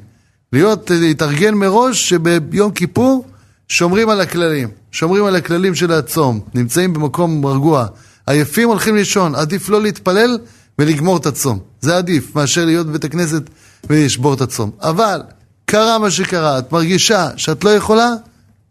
להיות, 0.53 0.91
להתארגן 0.91 1.55
מראש 1.55 2.09
שביום 2.09 2.73
כיפור 2.73 3.25
שומרים 3.69 4.09
על 4.09 4.21
הכללים, 4.21 4.69
שומרים 4.91 5.25
על 5.25 5.37
הכללים 5.37 5.75
של 5.75 5.93
הצום, 5.93 6.41
נמצאים 6.55 6.93
במקום 6.93 7.47
רגוע. 7.47 7.87
עייפים 8.27 8.69
הולכים 8.69 8.97
לישון, 8.97 9.35
עדיף 9.35 9.69
לא 9.69 9.83
להתפלל 9.83 10.39
ולגמור 10.79 11.17
את 11.17 11.27
הצום. 11.27 11.59
זה 11.81 11.97
עדיף 11.97 12.37
מאשר 12.37 12.65
להיות 12.65 12.87
בבית 12.87 13.05
הכנסת 13.05 13.43
ולשבור 13.91 14.35
את 14.35 14.41
הצום. 14.41 14.71
אבל 14.81 15.21
קרה 15.65 15.99
מה 15.99 16.11
שקרה, 16.11 16.59
את 16.59 16.73
מרגישה 16.73 17.29
שאת 17.37 17.65
לא 17.65 17.71
יכולה, 17.71 18.11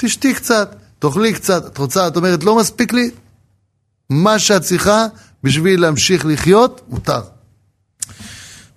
תשתי 0.02 0.34
קצת, 0.34 0.76
תאכלי 1.00 1.34
קצת, 1.34 1.66
את 1.66 1.78
רוצה, 1.78 2.08
את 2.08 2.16
אומרת 2.16 2.44
לא 2.44 2.58
מספיק 2.58 2.94
לי, 2.94 3.10
מה 4.10 4.40
שאת 4.40 4.62
צריכה 4.62 5.06
בשביל 5.44 5.82
להמשיך 5.82 6.26
לחיות, 6.26 6.82
מותר. 6.90 7.22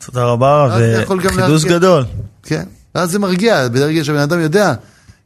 תודה 0.07 0.25
רבה, 0.25 0.79
וחידוש. 1.25 1.65
גדול. 1.65 2.05
כן, 2.43 2.65
ואז 2.95 3.11
זה 3.11 3.19
מרגיע, 3.19 3.69
ברגע 3.69 4.05
שהבן 4.05 4.19
אדם 4.19 4.41
יודע, 4.41 4.75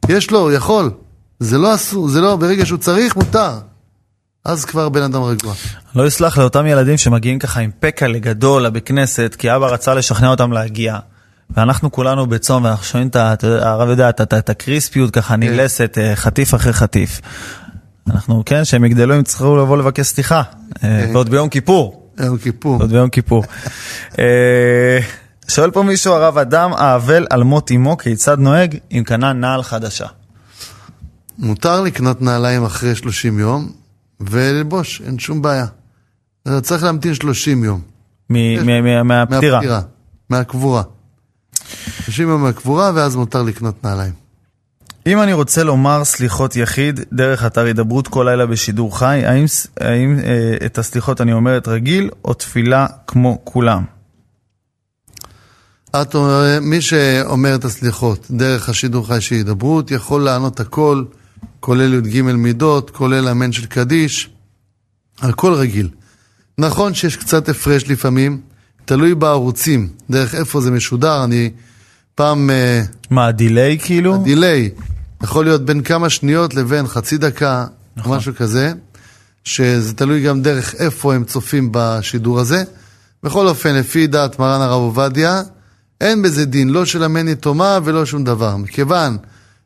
יש 0.09 0.31
לו, 0.31 0.51
יכול. 0.51 0.91
זה 1.39 1.57
לא 1.57 1.75
אסור, 1.75 2.09
זה 2.09 2.21
לא, 2.21 2.35
ברגע 2.35 2.65
שהוא 2.65 2.79
צריך, 2.79 3.15
מותר. 3.15 3.51
אז 4.45 4.65
כבר 4.65 4.89
בן 4.89 5.03
אדם 5.03 5.23
רגוע. 5.23 5.53
לא 5.95 6.07
יסלח 6.07 6.37
לאותם 6.37 6.65
ילדים 6.65 6.97
שמגיעים 6.97 7.39
ככה 7.39 7.59
עם 7.59 7.71
פקע 7.79 8.07
גדול 8.07 8.63
לבית 8.63 8.87
כנסת, 8.87 9.35
כי 9.37 9.55
אבא 9.55 9.67
רצה 9.67 9.93
לשכנע 9.93 10.29
אותם 10.29 10.51
להגיע. 10.51 10.99
ואנחנו 11.49 11.91
כולנו 11.91 12.27
בצום, 12.27 12.63
ואנחנו 12.63 12.85
שומעים 12.85 13.07
את 13.13 13.43
הרב 13.43 13.89
יודע, 13.89 14.09
את- 14.09 14.49
הקריספיות 14.49 15.11
ככה 15.11 15.35
נלסת, 15.35 15.97
אה, 16.01 16.15
חטיף 16.15 16.55
אחרי 16.55 16.73
חטיף. 16.73 17.21
אנחנו, 18.09 18.43
כן, 18.45 18.65
שהם 18.65 18.85
יגדלו, 18.85 19.13
הם 19.13 19.19
יצטרכו 19.19 19.57
לבוא 19.57 19.77
לבקש 19.77 20.05
סליחה. 20.07 20.37
אה, 20.37 20.43
כן. 20.81 21.09
ועוד 21.13 21.29
ביום 21.29 21.49
כיפור. 21.49 22.09
יום 22.19 22.37
כיפור. 22.37 22.81
עוד 22.81 22.91
ביום 22.91 23.09
כיפור. 23.09 23.43
שואל 25.47 25.71
פה 25.71 25.83
מישהו, 25.83 26.13
הרב 26.13 26.37
אדם 26.37 26.73
האבל 26.73 27.27
על 27.29 27.43
מות 27.43 27.71
אמו, 27.71 27.97
כיצד 27.97 28.39
נוהג 28.39 28.77
אם 28.91 29.03
קנה 29.05 29.33
נעל 29.33 29.63
חדשה? 29.63 30.05
מותר 31.37 31.81
לקנות 31.81 32.21
נעליים 32.21 32.65
אחרי 32.65 32.95
30 32.95 33.39
יום, 33.39 33.71
וללבוש, 34.19 35.01
אין 35.05 35.19
שום 35.19 35.41
בעיה. 35.41 35.65
אתה 36.43 36.61
צריך 36.61 36.83
להמתין 36.83 37.13
30 37.13 37.63
יום. 37.63 37.81
מהפטירה, 39.59 39.81
מהקבורה. 40.29 40.83
30 42.03 42.29
יום 42.29 42.41
מהקבורה, 42.43 42.91
ואז 42.95 43.15
מותר 43.15 43.43
לקנות 43.43 43.83
נעליים. 43.83 44.13
אם 45.07 45.21
אני 45.21 45.33
רוצה 45.33 45.63
לומר 45.63 46.03
סליחות 46.03 46.55
יחיד 46.55 46.99
דרך 47.13 47.45
אתר 47.45 47.65
הידברות 47.65 48.07
כל 48.07 48.25
לילה 48.29 48.45
בשידור 48.45 48.99
חי, 48.99 49.21
האם, 49.25 49.45
האם 49.79 50.19
אה, 50.19 50.65
את 50.65 50.77
הסליחות 50.77 51.21
אני 51.21 51.33
אומרת 51.33 51.67
רגיל 51.67 52.09
או 52.25 52.33
תפילה 52.33 52.87
כמו 53.07 53.41
כולם? 53.43 53.83
את 55.95 56.15
מי 56.61 56.81
שאומר 56.81 57.55
את 57.55 57.65
הסליחות 57.65 58.27
דרך 58.31 58.69
השידור 58.69 59.07
חי 59.07 59.21
של 59.21 59.35
הידברות, 59.35 59.91
יכול 59.91 60.23
לענות 60.23 60.59
הכל, 60.59 61.03
כולל 61.59 61.93
י"ג 61.93 62.21
מידות, 62.21 62.89
כולל 62.89 63.27
אמן 63.27 63.51
של 63.51 63.65
קדיש, 63.65 64.29
על 65.21 65.31
כל 65.33 65.53
רגיל. 65.53 65.89
נכון 66.57 66.93
שיש 66.93 67.15
קצת 67.15 67.49
הפרש 67.49 67.89
לפעמים, 67.89 68.41
תלוי 68.89 69.15
בערוצים, 69.15 69.87
דרך 70.09 70.35
איפה 70.35 70.61
זה 70.61 70.71
משודר, 70.71 71.23
אני 71.23 71.49
פעם... 72.15 72.49
אה, 72.49 72.81
מה, 73.09 73.27
ה 73.27 73.36
delay 73.36 73.79
כאילו? 73.79 74.15
ה 74.15 74.24
delay 74.24 74.69
יכול 75.23 75.45
להיות 75.45 75.65
בין 75.65 75.83
כמה 75.83 76.09
שניות 76.09 76.53
לבין 76.53 76.87
חצי 76.87 77.17
דקה, 77.17 77.65
נכון. 77.97 78.17
משהו 78.17 78.35
כזה, 78.35 78.73
שזה 79.43 79.93
תלוי 79.93 80.23
גם 80.23 80.41
דרך 80.41 80.75
איפה 80.75 81.15
הם 81.15 81.23
צופים 81.23 81.69
בשידור 81.71 82.39
הזה. 82.39 82.63
בכל 83.23 83.47
אופן, 83.47 83.75
לפי 83.75 84.07
דעת 84.07 84.39
מרן 84.39 84.61
הרב 84.61 84.81
עובדיה, 84.81 85.41
אין 86.01 86.21
בזה 86.21 86.45
דין, 86.45 86.69
לא 86.69 86.85
של 86.85 87.03
אמן 87.03 87.27
יתומה 87.27 87.79
ולא 87.83 88.05
שום 88.05 88.23
דבר. 88.23 88.57
מכיוון 88.57 89.17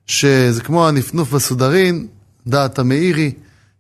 שזה 0.08 0.62
כמו 0.62 0.88
הנפנוף 0.88 1.34
בסודרין, 1.34 2.08
דעת 2.48 2.80
המאירי, 2.80 3.32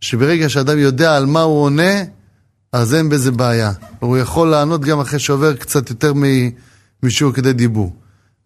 שברגע 0.02 0.50
שאדם 0.50 0.80
יודע 0.80 1.16
על 1.16 1.26
מה 1.26 1.42
הוא 1.42 1.64
עונה, 1.64 1.94
אז 2.74 2.96
אין 2.96 3.10
בזה 3.10 3.32
בעיה. 3.32 3.72
הוא 4.00 4.18
יכול 4.18 4.48
לענות 4.48 4.82
גם 4.82 5.00
אחרי 5.00 5.20
שעובר 5.20 5.56
קצת 5.56 5.90
יותר 5.90 6.14
משיעור 7.04 7.34
כדי 7.34 7.54
דיבור. 7.54 7.96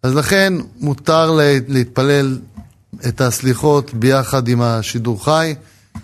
אז 0.02 0.14
לכן 0.14 0.52
מותר 0.80 1.30
לה- 1.30 1.58
להתפלל 1.68 2.38
את 3.08 3.20
הסליחות 3.20 3.94
ביחד 3.94 4.48
עם 4.48 4.60
השידור 4.62 5.24
חי. 5.24 5.54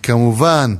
כמובן 0.02 0.74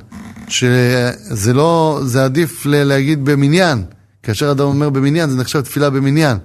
שזה 0.47 1.53
לא, 1.53 2.01
זה 2.05 2.25
עדיף 2.25 2.65
להגיד 2.65 3.25
במניין. 3.25 3.83
כאשר 4.23 4.51
אדם 4.51 4.65
אומר 4.65 4.89
במניין, 4.89 5.29
זה 5.29 5.37
נחשב 5.37 5.61
תפילה 5.61 5.89
במניין. 5.89 6.37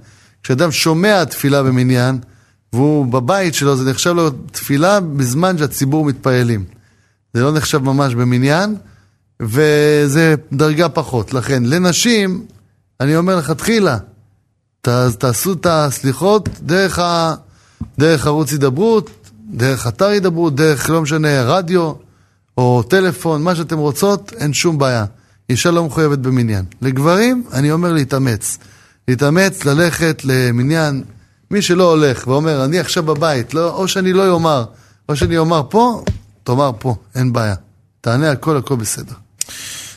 כשאדם 0.42 0.72
שומע 0.72 1.24
תפילה 1.24 1.62
במניין, 1.62 2.18
והוא 2.72 3.06
בבית 3.06 3.54
שלו, 3.54 3.76
זה 3.76 3.90
נחשב 3.90 4.10
לו 4.10 4.30
תפילה 4.30 5.00
בזמן 5.00 5.58
שהציבור 5.58 6.04
מתפעלים. 6.04 6.64
זה 7.34 7.42
לא 7.42 7.52
נחשב 7.52 7.78
ממש 7.78 8.14
במניין, 8.14 8.76
וזה 9.40 10.35
דרגה 10.53 10.88
פחות. 10.88 11.35
לכן, 11.35 11.62
לנשים, 11.64 12.46
אני 13.00 13.16
אומר 13.16 13.37
לכתחילה, 13.37 13.98
ת- 14.83 14.88
תעשו 15.18 15.53
את 15.53 15.66
הסליחות 15.70 16.48
דרך, 16.62 16.98
ה, 16.98 17.35
דרך 17.98 18.26
ערוץ 18.26 18.53
הידברות, 18.53 19.11
דרך 19.50 19.87
אתר 19.87 20.05
הידברות, 20.07 20.55
דרך, 20.55 20.90
לא 20.90 21.03
משנה, 21.03 21.42
רדיו 21.42 21.92
או 22.59 22.83
טלפון, 22.83 23.42
מה 23.42 23.55
שאתם 23.55 23.79
רוצות, 23.79 24.33
אין 24.37 24.53
שום 24.53 24.79
בעיה. 24.79 25.05
אישה 25.48 25.70
לא 25.70 25.85
מחויבת 25.85 26.18
במניין. 26.18 26.64
לגברים, 26.83 27.44
אני 27.53 27.72
אומר 27.72 27.92
להתאמץ. 27.92 28.59
להתאמץ, 29.09 29.64
ללכת 29.64 30.22
למניין. 30.24 31.03
מי 31.50 31.62
שלא 31.62 31.90
הולך 31.90 32.26
ואומר, 32.26 32.64
אני 32.64 32.79
עכשיו 32.79 33.03
בבית, 33.03 33.55
לא, 33.55 33.70
או 33.74 33.88
שאני 33.88 34.12
לא 34.12 34.33
יאמר, 34.33 34.64
או 35.09 35.16
שאני 35.16 35.38
אומר 35.38 35.62
פה, 35.70 36.05
תאמר 36.44 36.70
פה, 36.79 36.94
אין 37.14 37.33
בעיה. 37.33 37.55
תענה 38.00 38.31
הכל, 38.31 38.57
הכל 38.57 38.76
בסדר. 38.76 39.14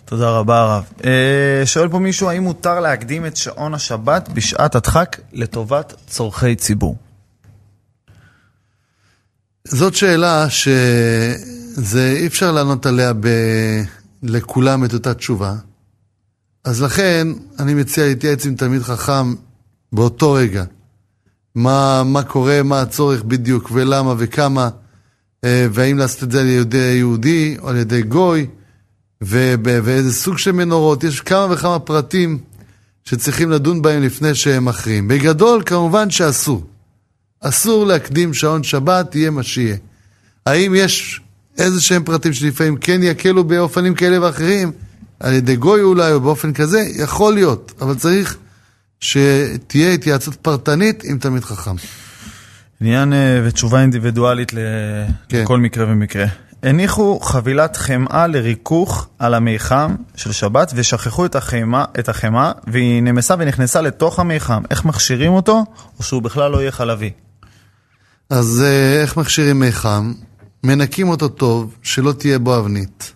תודה 0.05 0.29
רבה 0.29 0.61
הרב. 0.61 0.83
אה, 1.05 1.65
שואל 1.65 1.89
פה 1.89 1.99
מישהו, 1.99 2.29
האם 2.29 2.43
מותר 2.43 2.79
להקדים 2.79 3.25
את 3.25 3.37
שעון 3.37 3.73
השבת 3.73 4.29
בשעת 4.29 4.75
הדחק 4.75 5.19
לטובת 5.33 5.93
צורכי 6.07 6.55
ציבור? 6.55 6.95
זאת 9.67 9.95
שאלה 9.95 10.49
שזה 10.49 12.13
אי 12.15 12.27
אפשר 12.27 12.51
לענות 12.51 12.85
עליה 12.85 13.13
ב... 13.13 13.27
לכולם 14.23 14.85
את 14.85 14.93
אותה 14.93 15.13
תשובה. 15.13 15.55
אז 16.63 16.81
לכן 16.81 17.27
אני 17.59 17.73
מציע 17.73 18.05
להתייעץ 18.05 18.45
עם 18.45 18.55
תלמיד 18.55 18.81
חכם 18.81 19.33
באותו 19.91 20.31
רגע. 20.31 20.63
מה, 21.55 22.03
מה 22.05 22.23
קורה, 22.23 22.63
מה 22.63 22.81
הצורך 22.81 23.23
בדיוק 23.23 23.71
ולמה 23.73 24.13
וכמה, 24.17 24.69
אה, 25.43 25.67
והאם 25.71 25.97
לעשות 25.97 26.23
את 26.23 26.31
זה 26.31 26.41
על 26.41 26.47
ידי 26.47 26.77
יהודי 26.97 27.57
או 27.59 27.69
על 27.69 27.77
ידי 27.77 28.01
גוי, 28.01 28.47
ואיזה 29.25 30.13
סוג 30.13 30.37
של 30.37 30.51
מנורות. 30.51 31.03
יש 31.03 31.21
כמה 31.21 31.47
וכמה 31.49 31.79
פרטים 31.79 32.39
שצריכים 33.03 33.51
לדון 33.51 33.81
בהם 33.81 34.03
לפני 34.03 34.35
שהם 34.35 34.65
מכריעים. 34.65 35.07
בגדול, 35.07 35.63
כמובן 35.65 36.09
שאסור. 36.09 36.63
אסור 37.39 37.85
להקדים 37.85 38.33
שעון 38.33 38.63
שבת, 38.63 39.15
יהיה 39.15 39.29
מה 39.29 39.43
שיהיה. 39.43 39.75
האם 40.45 40.75
יש 40.75 41.21
איזה 41.57 41.81
שהם 41.81 42.03
פרטים 42.03 42.33
שלפעמים 42.33 42.77
כן 42.77 43.03
יקלו 43.03 43.43
באופנים 43.43 43.95
כאלה 43.95 44.21
ואחרים, 44.21 44.71
על 45.19 45.33
ידי 45.33 45.55
גוי 45.55 45.81
אולי 45.81 46.11
או 46.11 46.19
באופן 46.19 46.53
כזה? 46.53 46.83
יכול 46.95 47.33
להיות, 47.33 47.71
אבל 47.81 47.95
צריך 47.95 48.37
שתהיה 48.99 49.93
התייעצות 49.93 50.35
פרטנית 50.35 51.03
עם 51.03 51.17
תלמיד 51.17 51.43
חכם. 51.43 51.75
עניין 52.81 53.13
אה, 53.13 53.41
ותשובה 53.45 53.81
אינדיבידואלית 53.81 54.51
כן. 55.29 55.41
לכל 55.41 55.59
מקרה 55.59 55.85
ומקרה. 55.87 56.25
הניחו 56.63 57.19
חבילת 57.19 57.77
חמאה 57.77 58.27
לריכוך 58.27 59.07
על 59.19 59.33
המיחם 59.33 59.95
של 60.15 60.31
שבת 60.31 60.71
ושכחו 60.75 61.25
את 61.25 61.35
החמאה, 61.35 61.85
את 61.99 62.09
החמאה 62.09 62.51
והיא 62.67 63.03
נמסה 63.03 63.35
ונכנסה 63.39 63.81
לתוך 63.81 64.19
המיחם. 64.19 64.63
איך 64.71 64.85
מכשירים 64.85 65.31
אותו? 65.31 65.65
או 65.99 66.03
שהוא 66.03 66.21
בכלל 66.21 66.51
לא 66.51 66.61
יהיה 66.61 66.71
חלבי? 66.71 67.11
אז 68.29 68.63
אה, 68.65 69.01
איך 69.01 69.17
מכשירים 69.17 69.59
מיחם? 69.59 70.13
מנקים 70.63 71.09
אותו 71.09 71.27
טוב, 71.29 71.75
שלא 71.81 72.11
תהיה 72.11 72.39
בו 72.39 72.59
אבנית. 72.59 73.13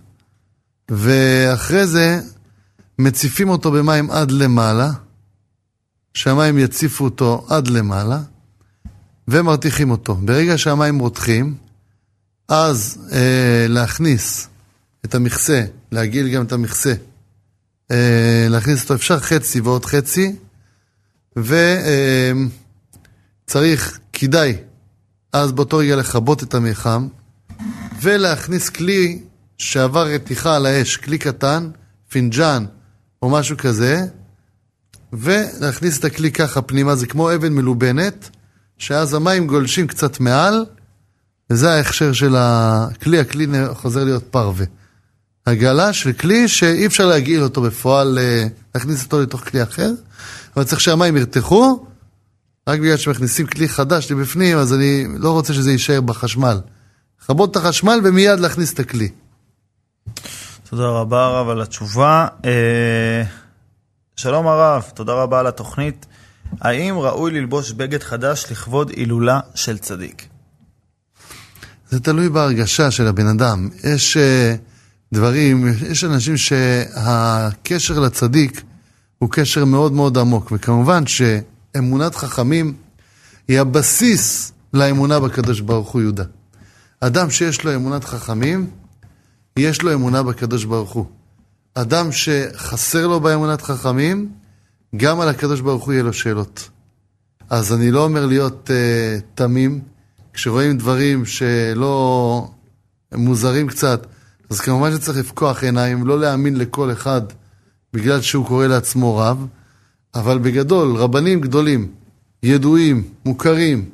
ואחרי 0.90 1.88
זה 1.88 2.20
מציפים 3.00 3.50
אותו 3.50 3.72
במים 3.72 4.12
עד 4.12 4.32
למעלה, 4.32 4.90
שהמים 6.14 6.58
יציפו 6.58 7.04
אותו 7.04 7.46
עד 7.50 7.68
למעלה, 7.68 8.20
ומרתיחים 9.28 9.92
אותו. 9.92 10.16
ברגע 10.16 10.58
שהמים 10.58 11.00
רותחים, 11.00 11.56
אז 12.48 12.98
אה, 13.12 13.66
להכניס 13.70 14.48
את 15.06 15.16
המכסה, 15.16 15.66
להגעיל 15.92 16.28
גם 16.28 16.46
את 16.46 16.52
המכסה, 16.52 16.94
אה, 17.92 18.48
להכניס 18.50 18.84
אותו, 18.84 18.96
אפשר 18.96 19.20
חצי 19.20 19.62
ועוד 19.62 19.86
חצי, 19.86 20.36
וצריך, 21.38 21.54
אה, 23.94 23.98
כדאי, 24.14 24.58
אז 25.34 25.52
באותו 25.52 25.78
רגע 25.78 25.96
לכבות 25.96 26.44
את 26.44 26.54
המיחם, 26.54 27.08
ולהכניס 28.02 28.70
כלי 28.70 29.20
שעבר 29.58 30.08
רתיחה 30.08 30.56
על 30.56 30.66
האש, 30.66 30.98
כלי 30.98 31.18
קטן, 31.18 31.70
פינג'אן 32.10 32.66
או 33.22 33.30
משהו 33.30 33.58
כזה, 33.58 34.06
ולהכניס 35.14 36.00
את 36.00 36.06
הכלי 36.06 36.32
ככה 36.32 36.62
פנימה, 36.62 36.96
זה 36.96 37.08
כמו 37.08 37.36
אבן 37.36 37.54
מלובנת, 37.54 38.30
שאז 38.78 39.14
המים 39.14 39.48
גולשים 39.48 39.88
קצת 39.88 40.20
מעל, 40.20 40.66
וזה 41.50 41.72
ההכשר 41.72 42.14
של 42.14 42.36
הכלי, 42.38 43.20
הכלי 43.20 43.48
חוזר 43.74 44.04
להיות 44.04 44.24
פרווה. 44.24 44.66
הגלה 45.48 45.94
של 45.94 46.14
כלי 46.14 46.48
שאי 46.48 46.86
אפשר 46.86 47.06
להגעיל 47.06 47.44
אותו 47.44 47.62
בפועל, 47.62 48.20
אה, 48.20 48.48
להכניס 48.76 49.04
אותו 49.04 49.22
לתוך 49.22 49.50
כלי 49.50 49.64
אחר, 49.64 49.92
אבל 50.56 50.64
צריך 50.64 50.82
שהמים 50.82 51.18
ירתחו, 51.18 51.86
רק 52.68 52.80
בגלל 52.80 52.98
שמכניסים 52.98 53.48
כלי 53.48 53.70
חדש 53.70 54.12
לבפנים, 54.12 54.58
אז 54.58 54.74
אני 54.74 55.06
לא 55.18 55.32
רוצה 55.32 55.54
שזה 55.54 55.72
יישאר 55.72 56.02
בחשמל. 56.02 56.60
לכבות 57.24 57.52
את 57.52 57.56
החשמל 57.56 58.00
ומיד 58.04 58.40
להכניס 58.40 58.74
את 58.74 58.80
הכלי. 58.80 59.10
תודה 60.70 60.88
רבה 60.88 61.26
הרב 61.26 61.50
על 61.50 61.62
התשובה. 61.62 62.28
אה, 62.46 63.24
שלום 64.16 64.48
הרב, 64.48 64.84
תודה 64.94 65.14
רבה 65.14 65.40
על 65.40 65.48
התוכנית. 65.48 66.06
האם 66.62 66.98
ראוי 66.98 67.32
ללבוש 67.32 67.72
בגד 67.72 68.04
חדש 68.04 68.46
לכבוד 68.52 68.90
הילולה 68.90 69.40
של 69.56 69.78
צדיק? 69.78 70.28
זה 71.90 72.00
תלוי 72.00 72.30
בהרגשה 72.30 72.92
של 72.92 73.08
הבן 73.08 73.28
אדם. 73.28 73.70
יש 73.84 74.18
uh, 74.18 74.20
דברים, 75.14 75.68
יש 75.90 76.04
אנשים 76.04 76.38
שהקשר 76.38 78.00
לצדיק 78.00 78.62
הוא 79.20 79.30
קשר 79.32 79.66
מאוד 79.66 79.94
מאוד 79.94 80.18
עמוק, 80.18 80.52
וכמובן 80.52 81.04
שאמונת 81.08 82.16
חכמים 82.16 82.74
היא 83.48 83.60
הבסיס 83.60 84.52
לאמונה 84.74 85.20
בקדוש 85.20 85.60
ברוך 85.60 85.90
הוא 85.90 86.02
יהודה. 86.02 86.24
אדם 87.00 87.30
שיש 87.30 87.64
לו 87.64 87.76
אמונת 87.76 88.04
חכמים, 88.04 88.70
יש 89.58 89.82
לו 89.82 89.94
אמונה 89.94 90.24
בקדוש 90.24 90.64
ברוך 90.66 90.92
הוא. 90.92 91.06
אדם 91.74 92.12
שחסר 92.12 93.08
לו 93.08 93.20
באמונת 93.20 93.62
חכמים, 93.62 94.30
גם 94.96 95.20
על 95.20 95.30
הקדוש 95.30 95.62
ברוך 95.62 95.86
הוא 95.86 95.94
יהיה 95.94 96.04
לו 96.04 96.14
שאלות. 96.14 96.70
אז 97.50 97.74
אני 97.74 97.92
לא 97.92 98.04
אומר 98.04 98.26
להיות 98.26 98.70
uh, 98.70 99.22
תמים, 99.36 99.82
כשרואים 100.38 100.78
דברים 100.78 101.26
שלא 101.26 102.48
מוזרים 103.14 103.68
קצת, 103.68 104.08
אז 104.50 104.60
כמובן 104.60 104.92
שצריך 104.96 105.18
לפקוח 105.18 105.64
עיניים, 105.64 106.08
לא 106.08 106.20
להאמין 106.20 106.56
לכל 106.56 106.92
אחד 106.92 107.22
בגלל 107.94 108.22
שהוא 108.22 108.46
קורא 108.46 108.68
לעצמו 108.68 109.18
רב, 109.18 109.46
אבל 110.16 110.38
בגדול, 110.38 110.96
רבנים 110.96 111.42
גדולים, 111.42 111.88
ידועים, 112.44 113.04
מוכרים, 113.26 113.90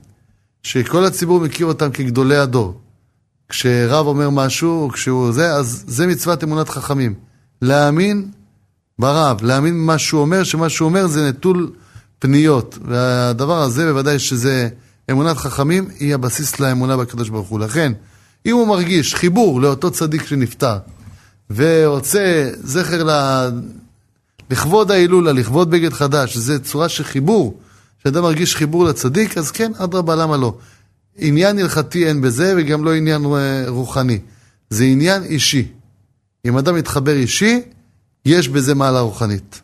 שכל 0.63 1.05
הציבור 1.05 1.39
מכיר 1.39 1.65
אותם 1.65 1.91
כגדולי 1.91 2.37
הדור. 2.37 2.81
כשרב 3.49 4.07
אומר 4.07 4.29
משהו, 4.29 4.89
כשהוא 4.93 5.31
זה, 5.31 5.53
אז 5.53 5.83
זה 5.87 6.07
מצוות 6.07 6.43
אמונת 6.43 6.69
חכמים. 6.69 7.13
להאמין 7.61 8.31
ברב, 8.99 9.43
להאמין 9.43 9.73
במה 9.73 9.97
שהוא 9.97 10.21
אומר, 10.21 10.43
שמה 10.43 10.69
שהוא 10.69 10.85
אומר 10.85 11.07
זה 11.07 11.29
נטול 11.29 11.71
פניות. 12.19 12.77
והדבר 12.85 13.61
הזה 13.61 13.91
בוודאי 13.91 14.19
שזה 14.19 14.69
אמונת 15.11 15.37
חכמים, 15.37 15.89
היא 15.99 16.13
הבסיס 16.13 16.59
לאמונה 16.59 16.97
בקדוש 16.97 17.29
ברוך 17.29 17.47
הוא. 17.47 17.59
לכן, 17.59 17.93
אם 18.45 18.55
הוא 18.55 18.67
מרגיש 18.67 19.15
חיבור 19.15 19.61
לאותו 19.61 19.91
צדיק 19.91 20.25
שנפטר, 20.25 20.77
ורוצה 21.49 22.51
זכר 22.63 23.03
ל... 23.03 23.11
לכבוד 24.49 24.91
ההילולה, 24.91 25.31
לכבוד 25.31 25.71
בגד 25.71 25.93
חדש, 25.93 26.33
שזה 26.33 26.59
צורה 26.59 26.89
של 26.89 27.03
חיבור, 27.03 27.59
שאדם 28.03 28.23
מרגיש 28.23 28.55
חיבור 28.55 28.85
לצדיק, 28.85 29.37
אז 29.37 29.51
כן, 29.51 29.71
אדרבה, 29.77 30.15
למה 30.15 30.37
לא? 30.37 30.57
עניין 31.17 31.59
הלכתי 31.59 32.07
אין 32.07 32.21
בזה, 32.21 32.53
וגם 32.57 32.85
לא 32.85 32.93
עניין 32.93 33.25
אה, 33.25 33.63
רוחני. 33.67 34.19
זה 34.69 34.83
עניין 34.83 35.23
אישי. 35.23 35.67
אם 36.45 36.57
אדם 36.57 36.75
מתחבר 36.75 37.13
אישי, 37.13 37.61
יש 38.25 38.49
בזה 38.49 38.75
מעלה 38.75 38.99
רוחנית. 38.99 39.61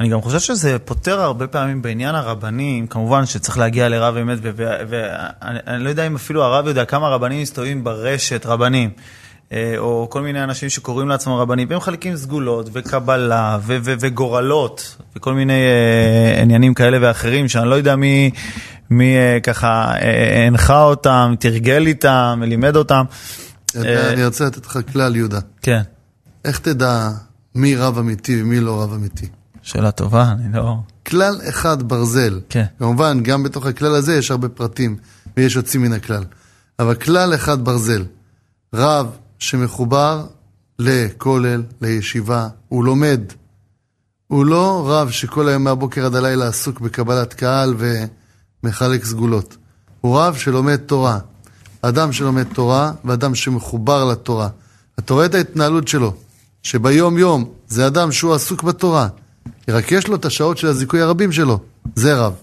אני 0.00 0.08
גם 0.08 0.22
חושב 0.22 0.38
שזה 0.38 0.78
פותר 0.78 1.20
הרבה 1.20 1.46
פעמים 1.46 1.82
בעניין 1.82 2.14
הרבנים, 2.14 2.86
כמובן 2.86 3.26
שצריך 3.26 3.58
להגיע 3.58 3.88
לרב 3.88 4.16
אמת, 4.16 4.38
ואני 4.42 5.84
לא 5.84 5.88
יודע 5.88 6.06
אם 6.06 6.14
אפילו 6.14 6.44
הרב 6.44 6.66
יודע 6.66 6.84
כמה 6.84 7.08
רבנים 7.08 7.42
מסתובבים 7.42 7.84
ברשת, 7.84 8.46
רבנים, 8.46 8.90
אה, 9.52 9.74
או 9.78 10.06
כל 10.10 10.22
מיני 10.22 10.44
אנשים 10.44 10.68
שקוראים 10.68 11.08
לעצמם 11.08 11.32
רבנים, 11.32 11.68
והם 11.70 11.78
מחלקים 11.78 12.16
סגולות 12.16 12.70
וקבלה 12.72 13.58
ו- 13.62 13.76
ו- 13.84 13.94
וגורלות, 14.00 14.96
וכל 15.16 15.34
מיני 15.34 15.62
uh, 16.36 16.40
עניינים 16.40 16.74
כאלה 16.74 16.98
ואחרים, 17.00 17.48
שאני 17.48 17.70
לא 17.70 17.74
יודע 17.74 17.96
מי, 17.96 18.30
מי 18.90 19.14
uh, 19.16 19.40
ככה 19.40 19.94
הנחה 20.46 20.82
אותם, 20.82 21.34
תרגל 21.40 21.86
איתם, 21.86 22.42
לימד 22.46 22.76
אותם. 22.76 23.04
אני 23.76 24.26
רוצה 24.26 24.44
לתת 24.44 24.66
לך 24.66 24.78
כלל, 24.92 25.16
יהודה. 25.16 25.40
כן. 25.62 25.80
איך 26.44 26.58
תדע 26.58 27.10
מי 27.54 27.76
רב 27.76 27.98
אמיתי 27.98 28.42
ומי 28.42 28.60
לא 28.60 28.82
רב 28.82 28.92
אמיתי? 28.92 29.26
שאלה 29.66 29.90
טובה, 29.90 30.32
אני 30.32 30.52
לא... 30.52 30.76
כלל 31.06 31.40
אחד 31.48 31.82
ברזל. 31.82 32.40
כן. 32.48 32.64
כמובן, 32.78 33.20
גם 33.22 33.42
בתוך 33.42 33.66
הכלל 33.66 33.94
הזה 33.94 34.16
יש 34.16 34.30
הרבה 34.30 34.48
פרטים 34.48 34.96
ויש 35.36 35.56
יוצאים 35.56 35.82
מן 35.82 35.92
הכלל. 35.92 36.24
אבל 36.78 36.94
כלל 36.94 37.34
אחד 37.34 37.64
ברזל. 37.64 38.04
רב 38.74 39.06
שמחובר 39.38 40.26
לכולל, 40.78 41.62
לישיבה, 41.80 42.48
הוא 42.68 42.84
לומד. 42.84 43.20
הוא 44.26 44.46
לא 44.46 44.84
רב 44.88 45.10
שכל 45.10 45.48
היום 45.48 45.64
מהבוקר 45.64 46.06
עד 46.06 46.14
הלילה 46.14 46.48
עסוק 46.48 46.80
בקבלת 46.80 47.34
קהל 47.34 47.74
ומחלק 48.62 49.04
סגולות. 49.04 49.56
הוא 50.00 50.20
רב 50.20 50.36
שלומד 50.36 50.76
תורה. 50.76 51.18
אדם 51.82 52.12
שלומד 52.12 52.46
תורה 52.54 52.92
ואדם 53.04 53.34
שמחובר 53.34 54.04
לתורה. 54.04 54.48
אתה 54.98 55.14
רואה 55.14 55.26
את 55.26 55.34
ההתנהלות 55.34 55.88
שלו, 55.88 56.14
שביום 56.62 57.18
יום 57.18 57.50
זה 57.68 57.86
אדם 57.86 58.12
שהוא 58.12 58.34
עסוק 58.34 58.62
בתורה. 58.62 59.08
רק 59.68 59.92
יש 59.92 60.08
לו 60.08 60.16
את 60.16 60.24
השעות 60.24 60.58
של 60.58 60.66
הזיכוי 60.66 61.00
הרבים 61.00 61.32
שלו, 61.32 61.58
זה 61.96 62.14
רב. 62.14 62.34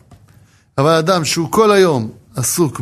אבל 0.78 0.92
אדם 0.92 1.26
שהוא 1.26 1.52
כל 1.52 1.72
היום 1.72 2.12
עסוק 2.36 2.82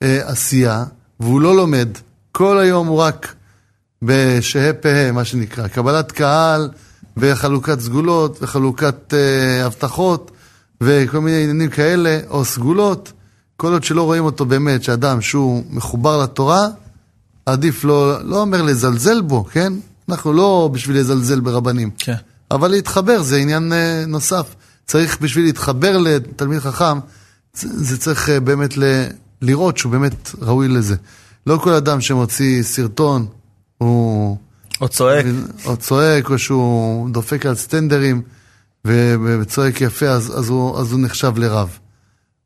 בעשייה, 0.00 0.84
והוא 1.20 1.40
לא 1.40 1.56
לומד, 1.56 1.88
כל 2.32 2.58
היום 2.58 2.86
הוא 2.86 2.98
רק 2.98 3.34
בשהה 4.02 4.72
פהה, 4.72 5.12
מה 5.12 5.24
שנקרא, 5.24 5.68
קבלת 5.68 6.12
קהל 6.12 6.68
וחלוקת 7.16 7.80
סגולות 7.80 8.38
וחלוקת 8.42 9.14
uh, 9.14 9.66
הבטחות 9.66 10.30
וכל 10.80 11.18
מיני 11.18 11.42
עניינים 11.42 11.70
כאלה, 11.70 12.20
או 12.30 12.44
סגולות, 12.44 13.12
כל 13.56 13.72
עוד 13.72 13.84
שלא 13.84 14.02
רואים 14.02 14.24
אותו 14.24 14.44
באמת, 14.44 14.82
שאדם 14.82 15.20
שהוא 15.20 15.64
מחובר 15.70 16.22
לתורה, 16.22 16.66
עדיף 17.46 17.84
לא, 17.84 18.24
לא 18.24 18.40
אומר 18.40 18.62
לזלזל 18.62 19.20
בו, 19.20 19.44
כן? 19.44 19.72
אנחנו 20.08 20.32
לא 20.32 20.70
בשביל 20.72 20.96
לזלזל 20.98 21.40
ברבנים. 21.40 21.90
כן. 21.98 22.14
אבל 22.50 22.68
להתחבר 22.68 23.22
זה 23.22 23.36
עניין 23.36 23.72
uh, 23.72 24.06
נוסף. 24.06 24.54
צריך 24.86 25.18
בשביל 25.20 25.44
להתחבר 25.44 25.98
לתלמיד 25.98 26.58
חכם, 26.58 26.98
זה 27.54 27.98
צריך 27.98 28.28
uh, 28.28 28.40
באמת 28.40 28.76
ל, 28.76 28.82
לראות 29.42 29.78
שהוא 29.78 29.92
באמת 29.92 30.30
ראוי 30.40 30.68
לזה. 30.68 30.96
לא 31.46 31.56
כל 31.56 31.72
אדם 31.72 32.00
שמוציא 32.00 32.62
סרטון 32.62 33.26
הוא... 33.78 34.36
או 34.80 34.88
צועק. 34.88 35.26
או 35.64 35.76
צועק, 35.76 36.30
או 36.30 36.38
שהוא 36.38 37.10
דופק 37.10 37.46
על 37.46 37.54
סטנדרים 37.54 38.22
וצועק 38.84 39.80
יפה, 39.80 40.06
אז, 40.06 40.38
אז, 40.38 40.48
הוא, 40.48 40.78
אז 40.78 40.92
הוא 40.92 41.00
נחשב 41.00 41.38
לרב. 41.38 41.78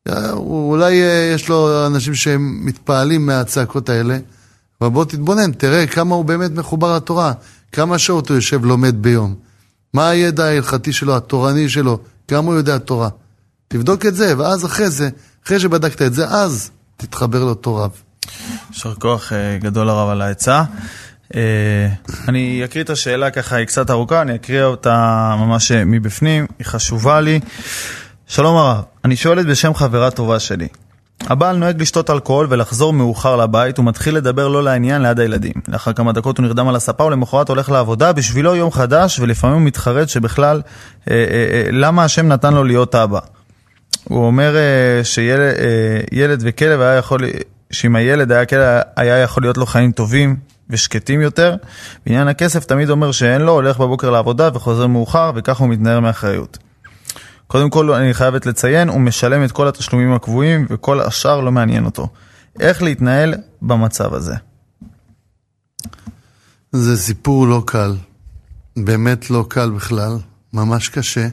אה, 0.08 0.32
אולי 0.32 0.92
יש 1.34 1.48
לו 1.48 1.86
אנשים 1.86 2.14
שהם 2.14 2.60
מתפעלים 2.64 3.26
מהצעקות 3.26 3.88
האלה, 3.88 4.18
אבל 4.80 4.90
בוא 4.90 5.04
תתבונן, 5.04 5.52
תראה 5.52 5.86
כמה 5.86 6.14
הוא 6.14 6.24
באמת 6.24 6.50
מחובר 6.50 6.96
לתורה, 6.96 7.32
כמה 7.72 7.98
שעות 7.98 8.28
הוא 8.28 8.34
יושב 8.34 8.64
לומד 8.64 9.02
ביום. 9.02 9.34
מה 9.94 10.08
הידע 10.08 10.44
ההלכתי 10.44 10.92
שלו, 10.92 11.16
התורני 11.16 11.68
שלו, 11.68 11.98
כמה 12.28 12.46
הוא 12.46 12.54
יודע 12.54 12.78
תורה. 12.78 13.08
תבדוק 13.68 14.06
את 14.06 14.14
זה, 14.14 14.38
ואז 14.38 14.64
אחרי 14.66 14.90
זה, 14.90 15.08
אחרי 15.46 15.60
שבדקת 15.60 16.02
את 16.02 16.14
זה, 16.14 16.28
אז 16.28 16.70
תתחבר 16.96 17.44
לאותו 17.44 17.76
רב. 17.76 17.90
יישר 18.70 18.94
כוח 18.94 19.32
אה, 19.32 19.58
גדול 19.60 19.88
הרב 19.88 20.08
על 20.08 20.22
העצה. 20.22 20.62
אה, 21.34 21.88
אני 22.28 22.64
אקריא 22.64 22.84
את 22.84 22.90
השאלה 22.90 23.30
ככה, 23.30 23.56
היא 23.56 23.66
קצת 23.66 23.90
ארוכה, 23.90 24.22
אני 24.22 24.34
אקריא 24.34 24.62
אותה 24.62 25.34
ממש 25.38 25.72
אה, 25.72 25.84
מבפנים, 25.84 26.46
היא 26.58 26.66
חשובה 26.66 27.20
לי. 27.20 27.40
שלום 28.26 28.56
הרב, 28.56 28.82
אני 29.04 29.16
שואלת 29.16 29.46
בשם 29.46 29.74
חברה 29.74 30.10
טובה 30.10 30.40
שלי. 30.40 30.68
הבעל 31.26 31.56
נוהג 31.56 31.80
לשתות 31.80 32.10
אלכוהול 32.10 32.46
ולחזור 32.50 32.92
מאוחר 32.92 33.36
לבית, 33.36 33.78
הוא 33.78 33.86
מתחיל 33.86 34.16
לדבר 34.16 34.48
לא 34.48 34.62
לעניין 34.62 35.02
ליד 35.02 35.20
הילדים. 35.20 35.52
לאחר 35.68 35.92
כמה 35.92 36.12
דקות 36.12 36.38
הוא 36.38 36.46
נרדם 36.46 36.68
על 36.68 36.76
הספה 36.76 37.04
ולמחרת 37.04 37.48
הולך 37.48 37.70
לעבודה, 37.70 38.12
בשבילו 38.12 38.56
יום 38.56 38.70
חדש, 38.70 39.20
ולפעמים 39.20 39.56
הוא 39.56 39.62
מתחרט 39.62 40.08
שבכלל, 40.08 40.62
אה, 41.10 41.14
אה, 41.14 41.48
אה, 41.52 41.68
למה 41.72 42.04
השם 42.04 42.28
נתן 42.28 42.54
לו 42.54 42.64
להיות 42.64 42.94
אבא. 42.94 43.18
הוא 44.04 44.26
אומר 44.26 44.56
אה, 44.56 45.04
שילד 45.04 46.40
אה, 46.42 46.48
וכלב 46.48 46.80
היה 46.80 46.96
יכול, 46.96 47.20
שאם 47.70 47.96
הילד 47.96 48.32
היה 48.32 48.46
כלב 48.46 48.80
היה 48.96 49.18
יכול 49.18 49.42
להיות 49.42 49.56
לו 49.56 49.66
חיים 49.66 49.92
טובים 49.92 50.36
ושקטים 50.70 51.20
יותר. 51.20 51.56
בעניין 52.06 52.28
הכסף 52.28 52.64
תמיד 52.64 52.90
אומר 52.90 53.12
שאין 53.12 53.40
לו, 53.40 53.52
הולך 53.52 53.78
בבוקר 53.78 54.10
לעבודה 54.10 54.50
וחוזר 54.54 54.86
מאוחר, 54.86 55.32
וכך 55.34 55.58
הוא 55.58 55.68
מתנער 55.68 56.00
מאחריות. 56.00 56.58
קודם 57.52 57.70
כל, 57.70 57.92
אני 57.92 58.14
חייבת 58.14 58.46
לציין, 58.46 58.88
הוא 58.88 59.00
משלם 59.00 59.44
את 59.44 59.52
כל 59.52 59.68
התשלומים 59.68 60.12
הקבועים 60.12 60.66
וכל 60.70 61.00
השאר 61.00 61.40
לא 61.40 61.52
מעניין 61.52 61.84
אותו. 61.84 62.08
איך 62.60 62.82
להתנהל 62.82 63.34
במצב 63.62 64.14
הזה? 64.14 64.34
זה 66.72 66.96
סיפור 66.96 67.46
לא 67.46 67.62
קל, 67.66 67.96
באמת 68.76 69.30
לא 69.30 69.46
קל 69.48 69.70
בכלל, 69.70 70.18
ממש 70.52 70.88
קשה 70.88 71.28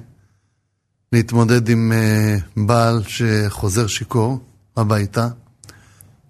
להתמודד 1.14 1.70
עם 1.70 1.92
uh, 1.92 2.62
בעל 2.66 3.04
שחוזר 3.08 3.88
שיכור 3.88 4.40
הביתה. 4.78 5.28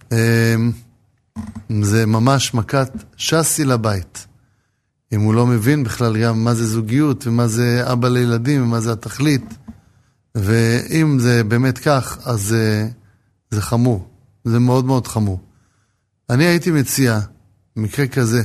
Uh, 0.10 0.14
זה 1.82 2.06
ממש 2.06 2.54
מכת 2.54 2.92
שסי 3.18 3.66
לבית. 3.66 4.28
אם 5.14 5.22
הוא 5.22 5.34
לא 5.34 5.46
מבין 5.48 5.84
בכלל 5.84 6.18
גם 6.18 6.44
מה 6.44 6.54
זה 6.54 6.68
זוגיות 6.68 7.28
ומה 7.28 7.48
זה 7.48 7.84
אבא 7.92 8.08
לילדים 8.08 8.64
ומה 8.64 8.80
זה 8.80 8.92
התכלית. 8.92 9.56
ואם 10.36 11.20
זה 11.20 11.44
באמת 11.44 11.78
כך, 11.78 12.18
אז 12.26 12.42
זה, 12.42 12.88
זה 13.52 13.62
חמור. 13.62 14.08
זה 14.46 14.60
מאוד 14.60 14.86
מאוד 14.86 15.08
חמור. 15.08 15.40
אני 16.30 16.46
הייתי 16.46 16.72
מציע, 16.72 17.20
במקרה 17.76 18.08
כזה, 18.08 18.44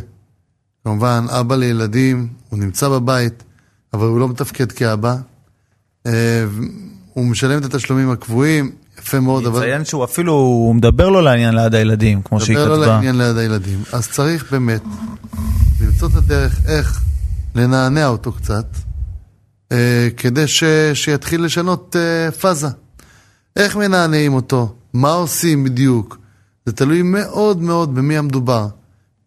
כמובן, 0.84 1.26
אבא 1.28 1.56
לילדים, 1.56 2.28
הוא 2.48 2.58
נמצא 2.58 2.88
בבית, 2.88 3.42
אבל 3.92 4.06
הוא 4.06 4.20
לא 4.20 4.28
מתפקד 4.28 4.72
כאבא. 4.72 5.16
אה, 6.06 6.44
הוא 7.12 7.26
משלם 7.26 7.58
את 7.58 7.64
התשלומים 7.64 8.10
הקבועים, 8.10 8.72
יפה 8.98 9.20
מאוד, 9.20 9.46
אבל... 9.46 9.58
נציין 9.58 9.84
שהוא 9.84 10.04
אפילו, 10.04 10.32
הוא 10.32 10.74
מדבר 10.74 11.08
לו 11.08 11.20
לעניין 11.20 11.54
ליד 11.54 11.74
הילדים, 11.74 12.22
כמו 12.22 12.40
שהיא 12.40 12.56
כתבה. 12.56 12.68
מדבר 12.68 12.78
לו 12.78 12.86
לעניין 12.86 13.18
ליד 13.18 13.36
הילדים. 13.36 13.82
אז 13.92 14.08
צריך 14.08 14.52
באמת 14.52 14.82
למצוא 15.80 16.08
את 16.08 16.14
הדרך 16.14 16.60
איך 16.66 17.02
לנענע 17.54 18.06
אותו 18.06 18.32
קצת. 18.32 18.66
אה, 19.72 20.08
כדי 20.16 20.46
ש, 20.46 20.64
שיתחיל 20.94 21.44
לשנות 21.44 21.96
אה, 21.96 22.30
פאזה. 22.30 22.68
איך 23.56 23.76
מנענעים 23.76 24.34
אותו? 24.34 24.74
מה 24.92 25.12
עושים 25.12 25.64
בדיוק? 25.64 26.18
זה 26.66 26.72
תלוי 26.72 27.02
מאוד 27.02 27.62
מאוד 27.62 27.94
במי 27.94 28.18
המדובר. 28.18 28.66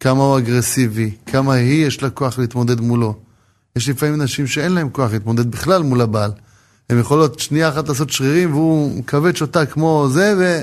כמה 0.00 0.22
הוא 0.22 0.38
אגרסיבי, 0.38 1.10
כמה 1.26 1.52
היא 1.52 1.86
יש 1.86 2.02
לה 2.02 2.10
כוח 2.10 2.38
להתמודד 2.38 2.80
מולו. 2.80 3.14
יש 3.76 3.88
לפעמים 3.88 4.22
נשים 4.22 4.46
שאין 4.46 4.72
להם 4.72 4.88
כוח 4.90 5.12
להתמודד 5.12 5.50
בכלל 5.50 5.82
מול 5.82 6.00
הבעל. 6.00 6.30
הן 6.90 6.98
יכולות 6.98 7.38
שנייה 7.38 7.68
אחת 7.68 7.88
לעשות 7.88 8.10
שרירים 8.10 8.52
והוא 8.52 8.98
מכווץ 8.98 9.42
אותה 9.42 9.66
כמו 9.66 10.08
זה 10.12 10.34
ו... 10.38 10.62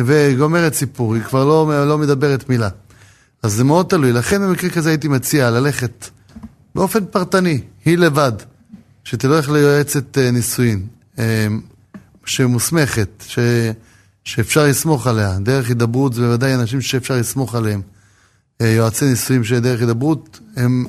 וגומרת 0.00 0.74
סיפור, 0.74 1.14
היא 1.14 1.22
כבר 1.22 1.44
לא, 1.44 1.86
לא 1.88 1.98
מדברת 1.98 2.48
מילה. 2.48 2.68
אז 3.42 3.52
זה 3.52 3.64
מאוד 3.64 3.86
תלוי. 3.86 4.12
לכן 4.12 4.42
במקרה 4.42 4.70
כזה 4.70 4.88
הייתי 4.88 5.08
מציע 5.08 5.50
ללכת 5.50 6.08
באופן 6.74 7.04
פרטני, 7.04 7.60
היא 7.84 7.98
לבד. 7.98 8.32
שתלך 9.06 9.50
ליועצת 9.50 10.18
אה, 10.18 10.30
נישואין, 10.30 10.86
אה, 11.18 11.46
שמוסמכת, 12.24 13.08
ש... 13.26 13.38
שאפשר 14.24 14.66
לסמוך 14.66 15.06
עליה. 15.06 15.38
דרך 15.38 15.68
הידברות 15.68 16.12
זה 16.12 16.22
בוודאי 16.22 16.54
אנשים 16.54 16.80
שאפשר 16.80 17.16
לסמוך 17.16 17.54
עליהם. 17.54 17.82
אה, 18.60 18.66
יועצי 18.66 19.04
נישואין 19.04 19.44
שדרך 19.44 19.80
הידברות 19.80 20.40
הם 20.56 20.86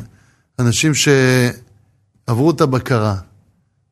אנשים 0.60 0.92
שעברו 0.94 2.52
את 2.52 2.62
הבקרה. 2.62 3.16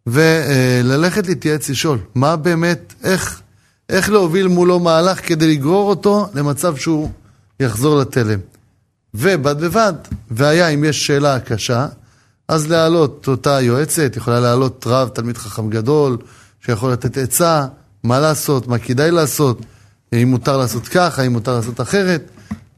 וללכת 0.08 1.28
להתייעץ 1.28 1.70
לשאול, 1.70 2.00
מה 2.16 2.36
באמת, 2.36 2.94
איך, 3.04 3.42
איך 3.90 4.10
להוביל 4.10 4.48
מולו 4.48 4.80
מהלך 4.80 5.28
כדי 5.28 5.48
לגרור 5.48 5.90
אותו 5.90 6.30
למצב 6.34 6.76
שהוא 6.76 7.12
יחזור 7.60 7.98
לתלם. 8.00 8.40
ובד 9.14 9.62
בבד, 9.62 9.94
והיה 10.32 10.68
אם 10.68 10.84
יש 10.84 11.08
שאלה 11.08 11.40
קשה, 11.40 11.88
אז 12.48 12.70
להעלות 12.72 13.28
אותה 13.28 13.62
יועצת, 13.62 14.14
יכולה 14.16 14.40
להעלות 14.40 14.84
רב, 14.88 15.08
תלמיד 15.08 15.38
חכם 15.38 15.70
גדול, 15.70 16.18
שיכול 16.66 16.92
לתת 16.92 17.18
עצה, 17.18 17.66
מה 18.04 18.20
לעשות, 18.20 18.68
מה 18.68 18.78
כדאי 18.78 19.12
לעשות, 19.12 19.62
האם 20.12 20.28
מותר 20.28 20.58
לעשות 20.58 20.88
כך, 20.88 21.20
האם 21.20 21.32
מותר 21.32 21.56
לעשות 21.56 21.82
אחרת, 21.82 22.30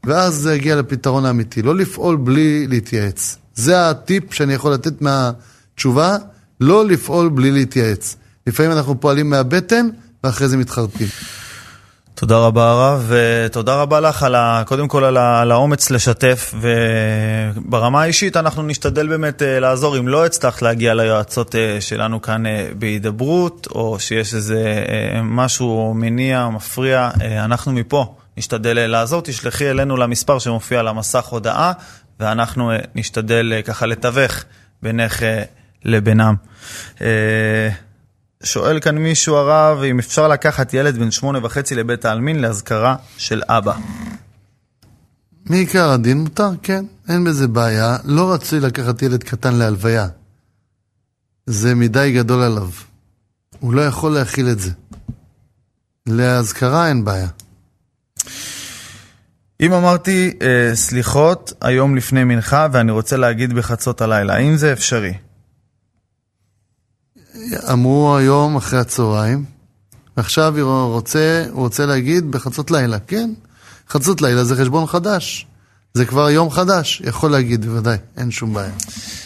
ואז 0.06 0.34
זה 0.34 0.54
יגיע 0.54 0.76
לפתרון 0.76 1.24
האמיתי. 1.26 1.62
לא 1.62 1.76
לפעול 1.76 2.16
בלי 2.16 2.66
להתייעץ. 2.66 3.36
זה 3.54 3.90
הטיפ 3.90 4.34
שאני 4.34 4.54
יכול 4.54 4.72
לתת 4.72 5.02
מהתשובה, 5.02 6.16
לא 6.60 6.86
לפעול 6.86 7.28
בלי 7.28 7.50
להתייעץ. 7.50 8.16
לפעמים 8.46 8.72
אנחנו 8.72 9.00
פועלים 9.00 9.30
מהבטן, 9.30 9.88
ואחרי 10.24 10.48
זה 10.48 10.56
מתחרטים. 10.56 11.08
תודה 12.20 12.38
רבה 12.38 12.70
הרב, 12.70 13.04
ותודה 13.08 13.82
רבה 13.82 14.00
לך 14.00 14.22
על 14.22 14.34
ה, 14.34 14.62
קודם 14.66 14.88
כל 14.88 15.04
על, 15.04 15.52
האומץ 15.52 15.90
לשתף, 15.90 16.54
וברמה 16.60 18.02
האישית 18.02 18.36
אנחנו 18.36 18.62
נשתדל 18.62 19.08
באמת 19.08 19.42
אה, 19.42 19.60
לעזור 19.60 19.98
אם 19.98 20.08
לא 20.08 20.26
הצלחת 20.26 20.62
להגיע 20.62 20.94
ליועצות 20.94 21.54
אה, 21.54 21.80
שלנו 21.80 22.22
כאן 22.22 22.46
אה, 22.46 22.68
בהידברות, 22.78 23.68
או 23.70 24.00
שיש 24.00 24.34
איזה 24.34 24.84
משהו 25.22 25.94
מניע, 25.94 26.48
מפריע, 26.48 27.10
אנחנו 27.44 27.72
מפה 27.72 28.14
נשתדל 28.36 28.86
לעזור, 28.86 29.22
תשלחי 29.22 29.70
אלינו 29.70 29.96
למספר 29.96 30.38
שמופיע 30.38 30.80
על 30.80 30.88
המסך 30.88 31.24
הודעה, 31.24 31.72
ואנחנו 32.20 32.72
נשתדל 32.94 33.52
ככה 33.64 33.86
לתווך 33.86 34.44
בינך 34.82 35.22
לבינם. 35.84 36.34
שואל 38.42 38.80
כאן 38.80 38.98
מישהו 38.98 39.36
הרב 39.36 39.82
אם 39.82 39.98
אפשר 39.98 40.28
לקחת 40.28 40.74
ילד 40.74 40.98
בן 40.98 41.10
שמונה 41.10 41.38
וחצי 41.42 41.74
לבית 41.74 42.04
העלמין 42.04 42.40
לאזכרה 42.40 42.96
של 43.16 43.42
אבא. 43.48 43.74
מעיקר 45.46 45.90
הדין 45.90 46.18
מותר, 46.18 46.50
כן, 46.62 46.84
אין 47.08 47.24
בזה 47.24 47.48
בעיה. 47.48 47.96
לא 48.04 48.32
רצוי 48.32 48.60
לקחת 48.60 49.02
ילד 49.02 49.24
קטן 49.24 49.54
להלוויה. 49.54 50.08
זה 51.46 51.74
מדי 51.74 52.12
גדול 52.12 52.42
עליו. 52.42 52.68
הוא 53.60 53.74
לא 53.74 53.80
יכול 53.80 54.12
להכיל 54.14 54.48
את 54.48 54.60
זה. 54.60 54.70
להזכרה 56.06 56.88
אין 56.88 57.04
בעיה. 57.04 57.28
אם 59.60 59.72
אמרתי 59.72 60.32
אה, 60.42 60.70
סליחות 60.74 61.52
היום 61.60 61.96
לפני 61.96 62.24
מנחה 62.24 62.66
ואני 62.72 62.92
רוצה 62.92 63.16
להגיד 63.16 63.52
בחצות 63.52 64.00
הלילה, 64.00 64.34
האם 64.34 64.56
זה 64.56 64.72
אפשרי? 64.72 65.14
אמרו 67.72 68.16
היום 68.16 68.56
אחרי 68.56 68.78
הצהריים, 68.78 69.44
ועכשיו 70.16 70.58
הוא 70.58 70.92
רוצה, 70.94 71.44
הוא 71.50 71.60
רוצה 71.60 71.86
להגיד 71.86 72.30
בחצות 72.30 72.70
לילה, 72.70 72.98
כן, 72.98 73.30
חצות 73.88 74.22
לילה 74.22 74.44
זה 74.44 74.56
חשבון 74.56 74.86
חדש. 74.86 75.46
זה 75.94 76.04
כבר 76.04 76.30
יום 76.30 76.50
חדש, 76.50 77.02
יכול 77.04 77.30
להגיד 77.30 77.64
בוודאי, 77.64 77.96
אין 78.16 78.30
שום 78.30 78.54
בעיה. 78.54 78.72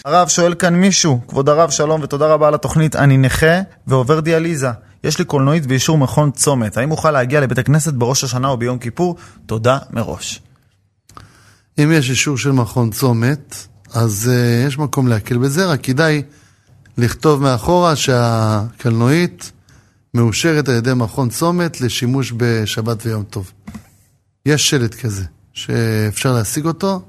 הרב 0.04 0.28
שואל 0.28 0.54
כאן 0.54 0.74
מישהו, 0.74 1.20
כבוד 1.28 1.48
הרב 1.48 1.70
שלום 1.70 2.02
ותודה 2.02 2.26
רבה 2.26 2.48
על 2.48 2.54
התוכנית, 2.54 2.96
אני 2.96 3.16
נכה 3.16 3.61
ועובר 3.87 4.20
דיאליזה. 4.20 4.70
יש 5.04 5.18
לי 5.18 5.24
קולנועית 5.24 5.64
ואישור 5.68 5.99
מכון 5.99 6.30
צומת, 6.30 6.76
האם 6.76 6.90
אוכל 6.90 7.11
להגיע 7.11 7.40
לבית 7.40 7.59
הכנסת 7.59 7.92
בראש 7.92 8.24
השנה 8.24 8.49
או 8.49 8.57
ביום 8.57 8.78
כיפור? 8.78 9.16
תודה 9.47 9.78
מראש. 9.90 10.42
אם 11.78 11.92
יש 11.92 12.11
אישור 12.11 12.38
של 12.38 12.53
מכון 12.53 12.90
צומת, 12.90 13.55
אז 13.94 14.30
uh, 14.32 14.66
יש 14.68 14.78
מקום 14.78 15.09
להקל 15.09 15.38
בזה, 15.38 15.66
רק 15.66 15.80
כדאי 15.82 16.22
לכתוב 16.99 17.43
מאחורה 17.43 17.97
שהקלנועית 17.97 19.53
מאושרת 20.14 20.68
על 20.68 20.74
ידי 20.74 20.95
מכון 20.95 21.28
צומת 21.28 21.80
לשימוש 21.80 22.32
בשבת 22.36 23.07
ויום 23.07 23.24
טוב. 23.24 23.53
יש 24.47 24.70
שלט 24.70 24.95
כזה, 24.95 25.24
שאפשר 25.53 26.32
להשיג 26.32 26.66
אותו, 26.66 27.03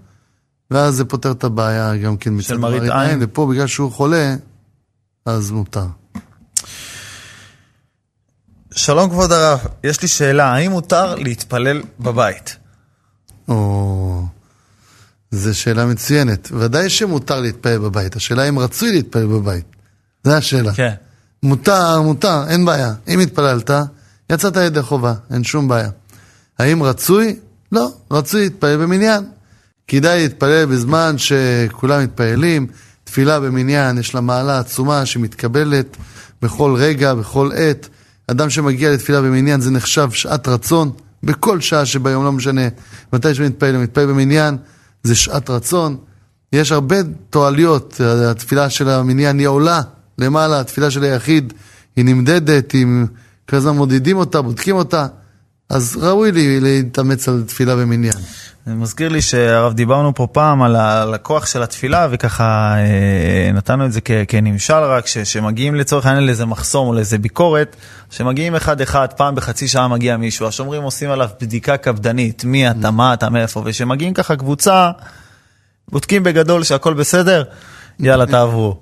ואז 0.71 0.95
זה 0.95 1.05
פותר 1.05 1.31
את 1.31 1.43
הבעיה 1.43 1.97
גם 1.97 2.17
כן 2.17 2.33
מצד 2.33 2.55
מראית 2.55 2.91
עין, 2.91 3.19
ופה 3.21 3.47
בגלל 3.51 3.67
שהוא 3.67 3.91
חולה, 3.91 4.35
אז 5.25 5.51
מותר. 5.51 5.85
שלום 8.71 9.09
כבוד 9.09 9.31
הרב, 9.31 9.59
יש 9.83 10.01
לי 10.01 10.07
שאלה, 10.07 10.53
האם 10.53 10.71
מותר 10.71 11.15
להתפלל 11.15 11.81
בבית? 11.99 12.57
או... 13.47 14.25
זו 15.31 15.59
שאלה 15.59 15.85
מצוינת. 15.85 16.51
ודאי 16.51 16.89
שמותר 16.89 17.41
להתפלל 17.41 17.77
בבית, 17.77 18.15
השאלה 18.15 18.49
אם 18.49 18.59
רצוי 18.59 18.91
להתפלל 18.91 19.25
בבית. 19.25 19.72
זו 20.23 20.33
השאלה. 20.33 20.73
כן. 20.73 20.93
מותר, 21.43 22.01
מותר, 22.01 22.43
אין 22.47 22.65
בעיה. 22.65 22.93
אם 23.07 23.19
התפללת, 23.19 23.71
יצאת 24.29 24.55
ידי 24.55 24.81
חובה, 24.81 25.13
אין 25.33 25.43
שום 25.43 25.67
בעיה. 25.67 25.89
האם 26.59 26.83
רצוי? 26.83 27.35
לא, 27.71 27.91
רצוי 28.11 28.43
להתפלל 28.43 28.77
במניין. 28.77 29.23
כדאי 29.87 30.21
להתפלל 30.21 30.65
בזמן 30.65 31.15
שכולם 31.17 32.03
מתפללים. 32.03 32.67
תפילה 33.03 33.39
במניין, 33.39 33.97
יש 33.97 34.15
לה 34.15 34.21
מעלה 34.21 34.59
עצומה 34.59 35.05
שמתקבלת 35.05 35.97
בכל 36.41 36.75
רגע, 36.77 37.13
בכל 37.13 37.49
עת. 37.55 37.89
אדם 38.27 38.49
שמגיע 38.49 38.91
לתפילה 38.91 39.21
במניין 39.21 39.61
זה 39.61 39.71
נחשב 39.71 40.11
שעת 40.11 40.47
רצון, 40.47 40.91
בכל 41.23 41.61
שעה 41.61 41.85
שביום, 41.85 42.23
לא 42.25 42.31
משנה 42.31 42.61
מתי 43.13 43.35
שמתפלל, 43.35 43.77
מתפלל 43.77 44.05
במניין, 44.05 44.57
זה 45.03 45.15
שעת 45.15 45.49
רצון. 45.49 45.97
יש 46.53 46.71
הרבה 46.71 46.95
תועליות, 47.29 48.01
התפילה 48.29 48.69
של 48.69 48.89
המניין 48.89 49.39
היא 49.39 49.47
עולה 49.47 49.81
למעלה, 50.17 50.59
התפילה 50.59 50.91
של 50.91 51.03
היחיד 51.03 51.53
היא 51.95 52.05
נמדדת, 52.05 52.75
אם 52.75 53.05
כל 53.49 53.55
הזמן 53.55 53.75
מודדים 53.75 54.17
אותה, 54.17 54.41
בודקים 54.41 54.75
אותה, 54.75 55.07
אז 55.69 55.97
ראוי 56.01 56.31
לי 56.31 56.59
להתאמץ 56.59 57.29
על 57.29 57.43
תפילה 57.47 57.75
במניין. 57.75 58.17
זה 58.65 58.73
מזכיר 58.73 59.09
לי 59.09 59.21
שהרב 59.21 59.73
דיברנו 59.73 60.15
פה 60.15 60.27
פעם 60.31 60.61
על 60.61 61.13
הכוח 61.13 61.45
של 61.45 61.63
התפילה 61.63 62.07
וככה 62.11 62.75
אה, 62.77 63.51
נתנו 63.53 63.85
את 63.85 63.91
זה 63.91 64.01
כנמשל 64.27 64.73
רק 64.73 65.07
שמגיעים 65.07 65.75
לצורך 65.75 66.05
העניין 66.05 66.25
לאיזה 66.25 66.45
מחסום 66.45 66.87
או 66.87 66.93
לאיזה 66.93 67.17
ביקורת 67.17 67.75
שמגיעים 68.11 68.55
אחד 68.55 68.81
אחד 68.81 69.13
פעם 69.17 69.35
בחצי 69.35 69.67
שעה 69.67 69.87
מגיע 69.87 70.17
מישהו 70.17 70.47
השומרים 70.47 70.83
עושים 70.83 71.09
עליו 71.09 71.29
בדיקה 71.41 71.77
קפדנית 71.77 72.45
מי 72.45 72.71
אתה 72.71 72.91
מה 72.91 73.13
אתה 73.13 73.29
מאיפה 73.29 73.61
ושמגיעים 73.65 74.13
ככה 74.13 74.35
קבוצה 74.35 74.91
בודקים 75.91 76.23
בגדול 76.23 76.63
שהכל 76.63 76.93
בסדר 76.93 77.43
יאללה 78.05 78.25
תעברו 78.25 78.79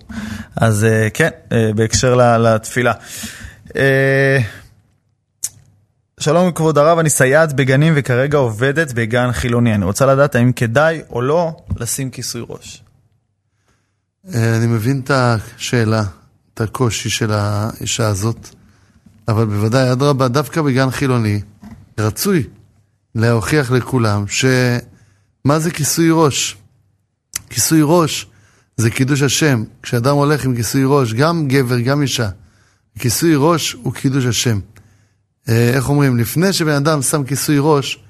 אז 0.56 0.84
אה, 0.84 1.10
כן 1.14 1.30
אה, 1.52 1.72
בהקשר 1.76 2.38
לתפילה. 2.38 2.94
שלום 6.20 6.52
כבוד 6.52 6.78
הרב, 6.78 7.00
אני 7.00 7.10
סייעת 7.10 7.54
בגנים 7.54 7.94
וכרגע 7.96 8.38
עובדת 8.38 8.94
בגן 8.94 9.32
חילוני. 9.32 9.76
אני 9.76 9.86
רוצה 9.86 10.06
לדעת 10.06 10.36
האם 10.36 10.52
כדאי 10.52 11.02
או 11.10 11.22
לא 11.22 11.56
לשים 11.78 12.10
כיסוי 12.10 12.46
ראש. 12.50 12.84
אה, 14.34 14.58
אני 14.58 14.68
מבין 14.68 15.02
את 15.04 15.12
השאלה, 15.12 16.04
את 16.54 16.62
הקושי 16.62 17.10
של 17.10 17.32
האישה 17.34 18.08
הזאת, 18.08 18.50
אבל 19.28 19.46
בוודאי, 19.46 19.92
אדרבה, 19.92 20.28
דווקא 20.28 20.62
בגן 20.62 20.92
חילוני, 20.92 21.42
רצוי 22.00 22.44
להוכיח 23.16 23.72
לכולם 23.72 24.28
שמה 24.28 25.60
זה 25.60 25.72
כיסוי 25.72 26.10
ראש. 26.12 26.58
כיסוי 27.50 27.82
ראש 27.84 28.28
זה 28.78 28.90
קידוש 28.90 29.22
השם. 29.22 29.64
כשאדם 29.84 30.16
הולך 30.16 30.46
עם 30.46 30.56
כיסוי 30.56 30.84
ראש, 30.86 31.14
גם 31.14 31.48
גבר, 31.48 31.80
גם 31.80 32.02
אישה, 32.02 32.30
כיסוי 33.00 33.34
ראש 33.36 33.74
הוא 33.84 33.94
קידוש 33.94 34.26
השם. 34.26 34.60
אה, 35.50 35.70
איך 35.70 35.90
אומרים, 35.90 36.18
לפני 36.18 36.54
שבן 36.54 36.72
אדם 36.72 37.02
שם 37.02 37.24
כיסוי 37.24 37.58
ראש, 37.60 38.04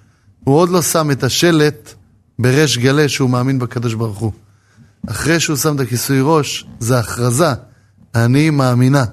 הוא 0.43 0.55
עוד 0.55 0.69
לא 0.69 0.81
שם 0.81 1.11
את 1.11 1.23
השלט 1.23 1.93
בריש 2.39 2.77
גלה 2.77 3.09
שהוא 3.09 3.29
מאמין 3.29 3.59
בקדוש 3.59 3.93
ברוך 3.93 4.17
הוא. 4.17 4.31
אחרי 5.07 5.39
שהוא 5.39 5.57
שם 5.57 5.75
את 5.75 5.79
הכיסוי 5.79 6.19
ראש, 6.21 6.65
זה 6.79 6.99
הכרזה, 6.99 7.53
אני 8.15 8.49
מאמינה, 8.49 9.05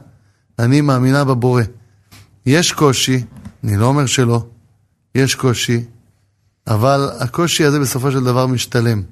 אני 0.59 0.81
מאמינה 0.81 1.25
בבורא. 1.25 1.63
יש 2.47 2.73
קושי, 2.73 3.25
אני 3.65 3.77
לא 3.77 3.87
אומר 3.87 4.07
שלא, 4.07 4.47
יש 5.15 5.35
קושי, 5.35 5.85
אבל 6.67 7.11
הקושי 7.21 7.65
הזה 7.65 7.81
בסופו 7.81 8.13
של 8.13 8.25
דבר 8.25 8.47
משתלם. 8.47 9.03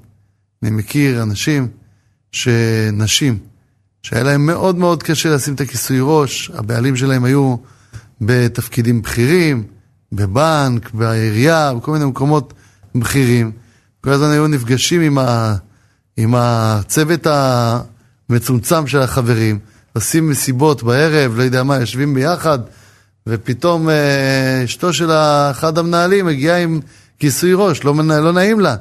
אני 0.63 0.71
מכיר 0.71 1.23
אנשים, 1.23 1.67
שנשים, 2.31 3.37
שהיה 4.03 4.23
להם 4.23 4.45
מאוד 4.45 4.75
מאוד 4.75 5.03
קשה 5.03 5.29
לשים 5.29 5.53
את 5.53 5.61
הכיסוי 5.61 5.97
ראש, 6.01 6.51
הבעלים 6.53 6.95
שלהם 6.95 7.23
היו 7.23 7.55
בתפקידים 8.21 9.01
בכירים, 9.01 9.63
בבנק, 10.11 10.93
בעירייה, 10.93 11.73
בכל 11.73 11.91
מיני 11.91 12.05
מקומות 12.05 12.53
בכירים. 12.95 13.51
כל 14.01 14.09
הזמן 14.09 14.29
היו 14.29 14.47
נפגשים 14.47 15.01
עם, 15.01 15.17
ה, 15.17 15.55
עם 16.17 16.35
הצוות 16.35 17.27
המצומצם 18.29 18.87
של 18.87 18.99
החברים, 18.99 19.59
עושים 19.93 20.29
מסיבות 20.29 20.83
בערב, 20.83 21.37
לא 21.37 21.43
יודע 21.43 21.63
מה, 21.63 21.75
יושבים 21.75 22.13
ביחד, 22.13 22.59
ופתאום 23.27 23.89
אה, 23.89 24.61
אשתו 24.65 24.93
של 24.93 25.11
אחד 25.51 25.77
המנהלים 25.77 26.25
מגיעה 26.25 26.57
עם 26.57 26.79
כיסוי 27.19 27.53
ראש, 27.53 27.83
לא, 27.83 27.93
לא 28.07 28.31
נעים 28.31 28.59
לה, 28.59 28.75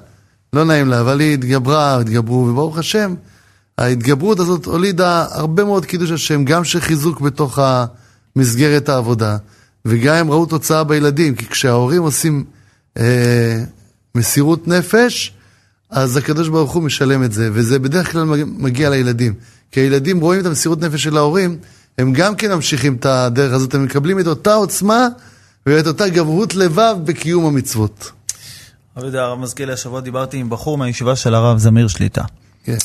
לא 0.53 0.64
נעים 0.64 0.88
לה, 0.88 1.01
אבל 1.01 1.20
היא 1.20 1.34
התגברה, 1.34 2.01
התגברו, 2.01 2.47
וברוך 2.47 2.78
השם, 2.78 3.14
ההתגברות 3.79 4.41
הזאת 4.41 4.64
הולידה 4.64 5.27
הרבה 5.31 5.64
מאוד 5.64 5.87
קידוש 5.87 6.11
השם, 6.11 6.45
גם 6.45 6.64
של 6.64 6.81
חיזוק 6.81 7.20
בתוך 7.20 7.59
ה... 7.59 7.87
מסגרת 8.37 8.89
העבודה, 8.89 9.37
וגם 9.85 10.14
הם 10.14 10.31
ראו 10.31 10.47
תוצאה 10.47 10.85
בילדים, 10.85 11.35
כי 11.35 11.47
כשההורים 11.47 12.03
עושים 12.03 12.45
אה, 12.99 13.64
מסירות 14.14 14.68
נפש, 14.68 15.33
אז 15.91 16.16
הקדוש 16.16 16.49
ברוך 16.49 16.72
הוא 16.72 16.83
משלם 16.83 17.24
את 17.24 17.33
זה, 17.33 17.51
וזה 17.53 17.79
בדרך 17.79 18.12
כלל 18.12 18.24
מגיע 18.45 18.91
לילדים. 18.91 19.35
כי 19.72 19.81
הילדים 19.81 20.20
רואים 20.20 20.41
את 20.41 20.47
המסירות 20.47 20.81
נפש 20.81 21.03
של 21.03 21.16
ההורים, 21.16 21.59
הם 21.99 22.12
גם 22.12 22.37
כן 22.37 22.53
ממשיכים 22.53 22.95
את 22.95 23.07
הדרך 23.07 23.53
הזאת, 23.53 23.74
הם 23.74 23.85
מקבלים 23.85 24.20
את 24.20 24.27
אותה 24.27 24.55
עוצמה 24.55 25.09
ואת 25.66 25.87
אותה 25.87 26.09
גברות 26.09 26.55
לבב 26.55 26.97
בקיום 27.05 27.47
המצוות. 27.47 28.11
הרב 28.97 29.05
יודע, 29.05 29.22
הרב 29.22 29.39
מזכיר 29.39 29.66
לי, 29.66 29.72
השבוע 29.72 30.01
דיברתי 30.01 30.37
עם 30.37 30.51
בחור 30.51 30.79
מהישיבה 30.79 31.16
של 31.16 31.35
הרב 31.35 31.59
זמיר 31.59 31.89
שליטה. 31.89 32.24
כן. 32.67 32.77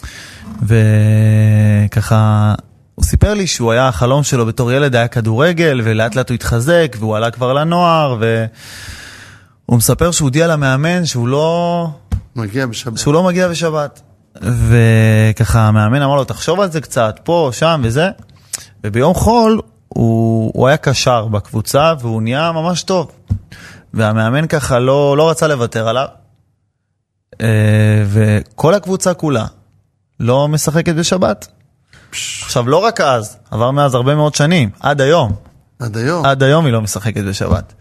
וככה, 1.88 2.54
הוא 2.96 3.06
סיפר 3.06 3.34
לי 3.34 3.48
שהוא 3.48 3.72
היה, 3.72 3.88
החלום 3.88 4.24
שלו 4.24 4.46
בתור 4.46 4.72
ילד 4.72 4.96
היה 4.96 5.08
כדורגל, 5.08 5.82
ולאט 5.84 6.16
לאט 6.16 6.30
הוא 6.30 6.36
התחזק, 6.36 6.96
והוא 7.00 7.16
עלה 7.16 7.32
כבר 7.32 7.54
לנוער, 7.54 8.18
והוא 8.20 9.78
מספר 9.78 10.12
שהוא 10.12 10.26
הודיע 10.26 10.48
למאמן 10.48 11.06
שהוא 11.06 11.28
לא... 11.28 11.88
מגיע 12.36 12.66
בשבת. 12.66 12.98
שהוא 12.98 13.14
לא 13.14 13.24
מגיע 13.24 13.48
בשבת. 13.48 14.02
וככה 14.42 15.60
המאמן 15.68 16.02
אמר 16.02 16.16
לו, 16.16 16.24
תחשוב 16.24 16.60
על 16.60 16.72
זה 16.72 16.82
קצת, 16.82 17.20
פה, 17.24 17.50
שם 17.54 17.82
וזה. 17.84 18.10
וביום 18.84 19.14
חול 19.14 19.62
הוא, 19.88 20.52
הוא 20.56 20.68
היה 20.68 20.78
קשר 20.78 21.28
בקבוצה, 21.28 21.94
והוא 22.00 22.22
נהיה 22.22 22.52
ממש 22.52 22.84
טוב. 22.84 23.12
והמאמן 23.94 24.48
ככה 24.48 24.80
לא, 24.80 25.18
לא 25.18 25.30
רצה 25.30 25.48
לוותר 25.48 25.88
עליו. 25.88 26.08
אה, 27.42 28.04
וכל 28.08 28.74
הקבוצה 28.74 29.14
כולה 29.14 29.46
לא 30.22 30.48
משחקת 30.48 30.96
בשבת. 30.96 31.48
עכשיו, 32.44 32.70
לא 32.70 32.78
רק 32.78 33.02
אז, 33.02 33.38
עבר 33.52 33.72
מאז 33.72 33.96
הרבה 33.96 34.16
מאוד 34.16 34.36
שנים, 34.36 34.70
עד 34.80 35.02
היום. 35.02 35.32
עד 35.80 35.98
היום? 35.98 36.26
עד 36.26 36.44
היום 36.44 36.66
היא 36.66 36.74
לא 36.74 36.82
משחקת 36.82 37.24
בשבת. 37.24 37.74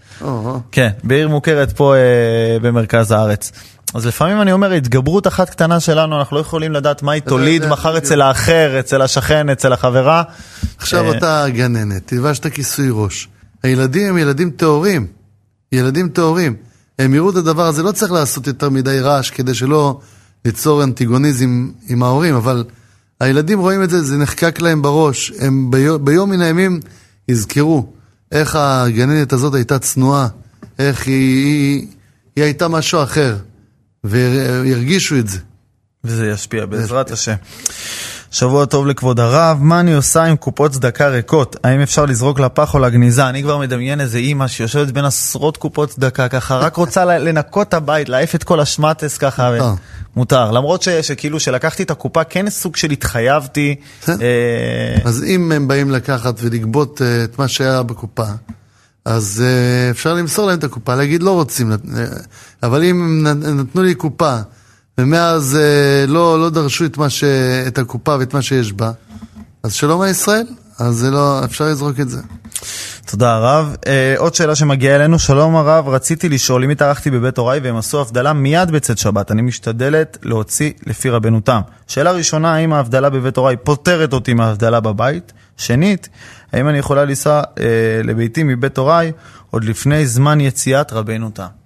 כן, 0.72 0.90
בעיר 1.04 1.28
מוכרת 1.28 1.72
פה 1.72 1.94
אה, 1.94 2.58
במרכז 2.62 3.10
הארץ. 3.10 3.52
אז 3.94 4.06
לפעמים 4.06 4.40
אני 4.40 4.52
אומר, 4.52 4.72
התגברות 4.72 5.26
אחת 5.26 5.50
קטנה 5.50 5.80
שלנו, 5.80 6.18
אנחנו 6.18 6.36
לא 6.36 6.40
יכולים 6.40 6.72
לדעת 6.72 7.02
מה 7.02 7.12
היא 7.12 7.22
תוליד 7.22 7.66
מחר 7.66 7.98
אצל 7.98 8.20
האחר, 8.20 8.80
אצל 8.80 9.02
השכן, 9.02 9.48
אצל 9.48 9.72
החברה. 9.72 10.22
עכשיו 10.78 11.12
אה, 11.12 11.18
אתה 11.18 11.44
גננת, 11.48 12.06
תלבש 12.06 12.38
את 12.38 12.46
הכיסוי 12.46 12.88
ראש. 12.90 13.28
הילדים 13.62 14.08
הם 14.08 14.18
ילדים 14.18 14.50
טהורים. 14.50 15.06
ילדים 15.72 16.08
טהורים. 16.08 16.56
הם 16.98 17.14
יראו 17.14 17.30
את 17.30 17.36
הדבר 17.36 17.66
הזה, 17.66 17.82
לא 17.82 17.92
צריך 17.92 18.12
לעשות 18.12 18.46
יותר 18.46 18.68
מדי 18.68 19.00
רעש 19.00 19.30
כדי 19.30 19.54
שלא 19.54 20.00
ליצור 20.44 20.84
אנטיגוניזם 20.84 21.70
עם 21.88 22.02
ההורים, 22.02 22.34
אבל 22.34 22.64
הילדים 23.20 23.58
רואים 23.58 23.82
את 23.82 23.90
זה, 23.90 24.02
זה 24.02 24.16
נחקק 24.16 24.60
להם 24.60 24.82
בראש. 24.82 25.32
הם 25.38 25.70
ביום, 25.70 26.04
ביום 26.04 26.30
מן 26.30 26.40
הימים 26.40 26.80
יזכרו 27.28 27.92
איך 28.32 28.56
הגננת 28.56 29.32
הזאת 29.32 29.54
הייתה 29.54 29.78
צנועה, 29.78 30.28
איך 30.78 31.06
היא, 31.06 31.44
היא, 31.44 31.86
היא 32.36 32.44
הייתה 32.44 32.68
משהו 32.68 33.02
אחר, 33.02 33.36
וירגישו 34.04 35.18
את 35.18 35.28
זה. 35.28 35.38
וזה 36.04 36.26
ישפיע 36.26 36.66
בעזרת 36.66 37.10
השם. 37.10 37.34
שבוע 38.30 38.64
טוב 38.64 38.86
לכבוד 38.86 39.20
הרב, 39.20 39.58
מה 39.60 39.80
אני 39.80 39.92
עושה 39.92 40.24
עם 40.24 40.36
קופות 40.36 40.70
צדקה 40.70 41.08
ריקות? 41.08 41.56
האם 41.64 41.80
אפשר 41.80 42.04
לזרוק 42.04 42.40
לפח 42.40 42.74
או 42.74 42.78
לגניזה? 42.78 43.28
אני 43.28 43.42
כבר 43.42 43.58
מדמיין 43.58 44.00
איזה 44.00 44.18
אימא 44.18 44.48
שיושבת 44.48 44.88
בין 44.88 45.04
עשרות 45.04 45.56
קופות 45.56 45.88
צדקה 45.88 46.28
ככה, 46.28 46.58
רק 46.58 46.76
רוצה 46.76 47.04
לנקות 47.04 47.68
את 47.68 47.74
הבית, 47.74 48.08
להעיף 48.08 48.34
את 48.34 48.44
כל 48.44 48.60
השמטס 48.60 49.18
ככה. 49.18 49.50
מותר. 49.50 49.74
מותר, 50.16 50.50
למרות 50.50 50.82
ש, 50.82 50.88
שכאילו 50.88 51.40
שלקחתי 51.40 51.82
את 51.82 51.90
הקופה, 51.90 52.24
כן 52.24 52.50
סוג 52.50 52.76
של 52.76 52.90
התחייבתי. 52.90 53.74
אה, 54.08 54.14
אז 55.04 55.24
אם 55.24 55.52
הם 55.52 55.68
באים 55.68 55.90
לקחת 55.90 56.34
ולגבות 56.38 57.02
אה, 57.02 57.24
את 57.24 57.38
מה 57.38 57.48
שהיה 57.48 57.82
בקופה, 57.82 58.26
אז 59.04 59.44
אה, 59.46 59.90
אפשר 59.90 60.14
למסור 60.14 60.46
להם 60.46 60.58
את 60.58 60.64
הקופה, 60.64 60.94
להגיד 60.94 61.22
לא 61.22 61.30
רוצים, 61.30 61.72
אבל 62.62 62.84
אם 62.84 63.26
נתנו 63.26 63.82
לי 63.82 63.94
קופה 63.94 64.38
ומאז 64.98 65.56
אה, 65.60 66.06
לא, 66.06 66.40
לא 66.40 66.50
דרשו 66.50 66.84
את, 66.84 66.98
ש... 67.08 67.24
את 67.68 67.78
הקופה 67.78 68.16
ואת 68.18 68.34
מה 68.34 68.42
שיש 68.42 68.72
בה, 68.72 68.90
אז 69.62 69.72
שלום 69.72 70.00
על 70.00 70.08
ישראל, 70.08 70.46
אז 70.78 70.94
זה 70.94 71.10
לא, 71.10 71.44
אפשר 71.44 71.64
לזרוק 71.64 72.00
את 72.00 72.08
זה. 72.08 72.20
תודה 73.06 73.34
הרב. 73.34 73.76
אה, 73.86 74.14
עוד 74.18 74.34
שאלה 74.34 74.54
שמגיעה 74.54 74.96
אלינו, 74.96 75.18
שלום 75.18 75.56
הרב, 75.56 75.88
רציתי 75.88 76.28
לשאול 76.28 76.64
אם 76.64 76.70
התארחתי 76.70 77.10
בבית 77.10 77.38
הוריי 77.38 77.60
והם 77.60 77.76
עשו 77.76 78.00
הבדלה 78.00 78.32
מיד 78.32 78.70
בצאת 78.70 78.98
שבת, 78.98 79.30
אני 79.30 79.42
משתדלת 79.42 80.18
להוציא 80.22 80.72
לפי 80.86 81.10
רבנותם. 81.10 81.60
שאלה 81.86 82.12
ראשונה, 82.12 82.54
האם 82.54 82.72
ההבדלה 82.72 83.10
בבית 83.10 83.36
הוריי 83.36 83.56
פותרת 83.56 84.12
אותי 84.12 84.34
מההבדלה 84.34 84.80
בבית? 84.80 85.32
שנית, 85.56 86.08
האם 86.52 86.68
אני 86.68 86.78
יכולה 86.78 87.04
לנסוע 87.04 87.42
אה, 87.58 87.64
לביתי 88.04 88.42
מבית 88.42 88.78
הוריי 88.78 89.12
עוד 89.50 89.64
לפני 89.64 90.06
זמן 90.06 90.40
יציאת 90.40 90.92
רבנו 90.92 91.30
תם? 91.30 91.59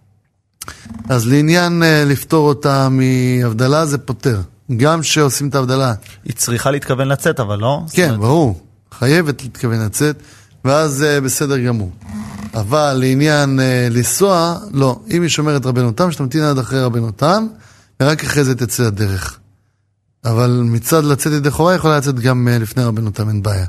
אז 1.09 1.29
לעניין 1.29 1.83
אה, 1.83 2.05
לפטור 2.07 2.49
אותה 2.49 2.89
מהבדלה, 2.91 3.87
זה 3.87 3.99
פותר. 3.99 4.41
גם 4.77 5.01
כשעושים 5.01 5.49
את 5.49 5.55
ההבדלה. 5.55 5.95
היא 6.25 6.35
צריכה 6.35 6.71
להתכוון 6.71 7.09
לצאת, 7.09 7.41
אבל 7.41 7.59
לא? 7.59 7.81
כן, 7.93 8.05
אומרת... 8.05 8.21
ברור. 8.21 8.61
חייבת 8.99 9.43
להתכוון 9.43 9.85
לצאת, 9.85 10.23
ואז 10.65 11.03
אה, 11.03 11.21
בסדר 11.21 11.59
גמור. 11.59 11.91
אבל 12.55 12.97
לעניין 13.01 13.61
אה, 13.61 13.89
לנסוע, 13.91 14.57
לא. 14.73 15.01
אם 15.11 15.23
היא 15.23 15.31
שומרת 15.31 15.67
רבנותם, 15.67 16.13
שתמתין 16.13 16.43
עד 16.43 16.59
אחרי 16.59 16.83
רבנותם, 16.83 17.47
ורק 18.03 18.25
אחרי 18.25 18.45
זה 18.45 18.55
תצא 18.55 18.83
לדרך. 18.83 19.39
אבל 20.25 20.61
מצד 20.65 21.05
לצאת 21.05 21.33
ידי 21.33 21.51
חובה 21.51 21.75
יכולה 21.75 21.99
לצאת 21.99 22.21
גם 22.21 22.49
לפני 22.51 22.85
רבנותם, 22.85 23.29
אין 23.29 23.43
בעיה. 23.43 23.67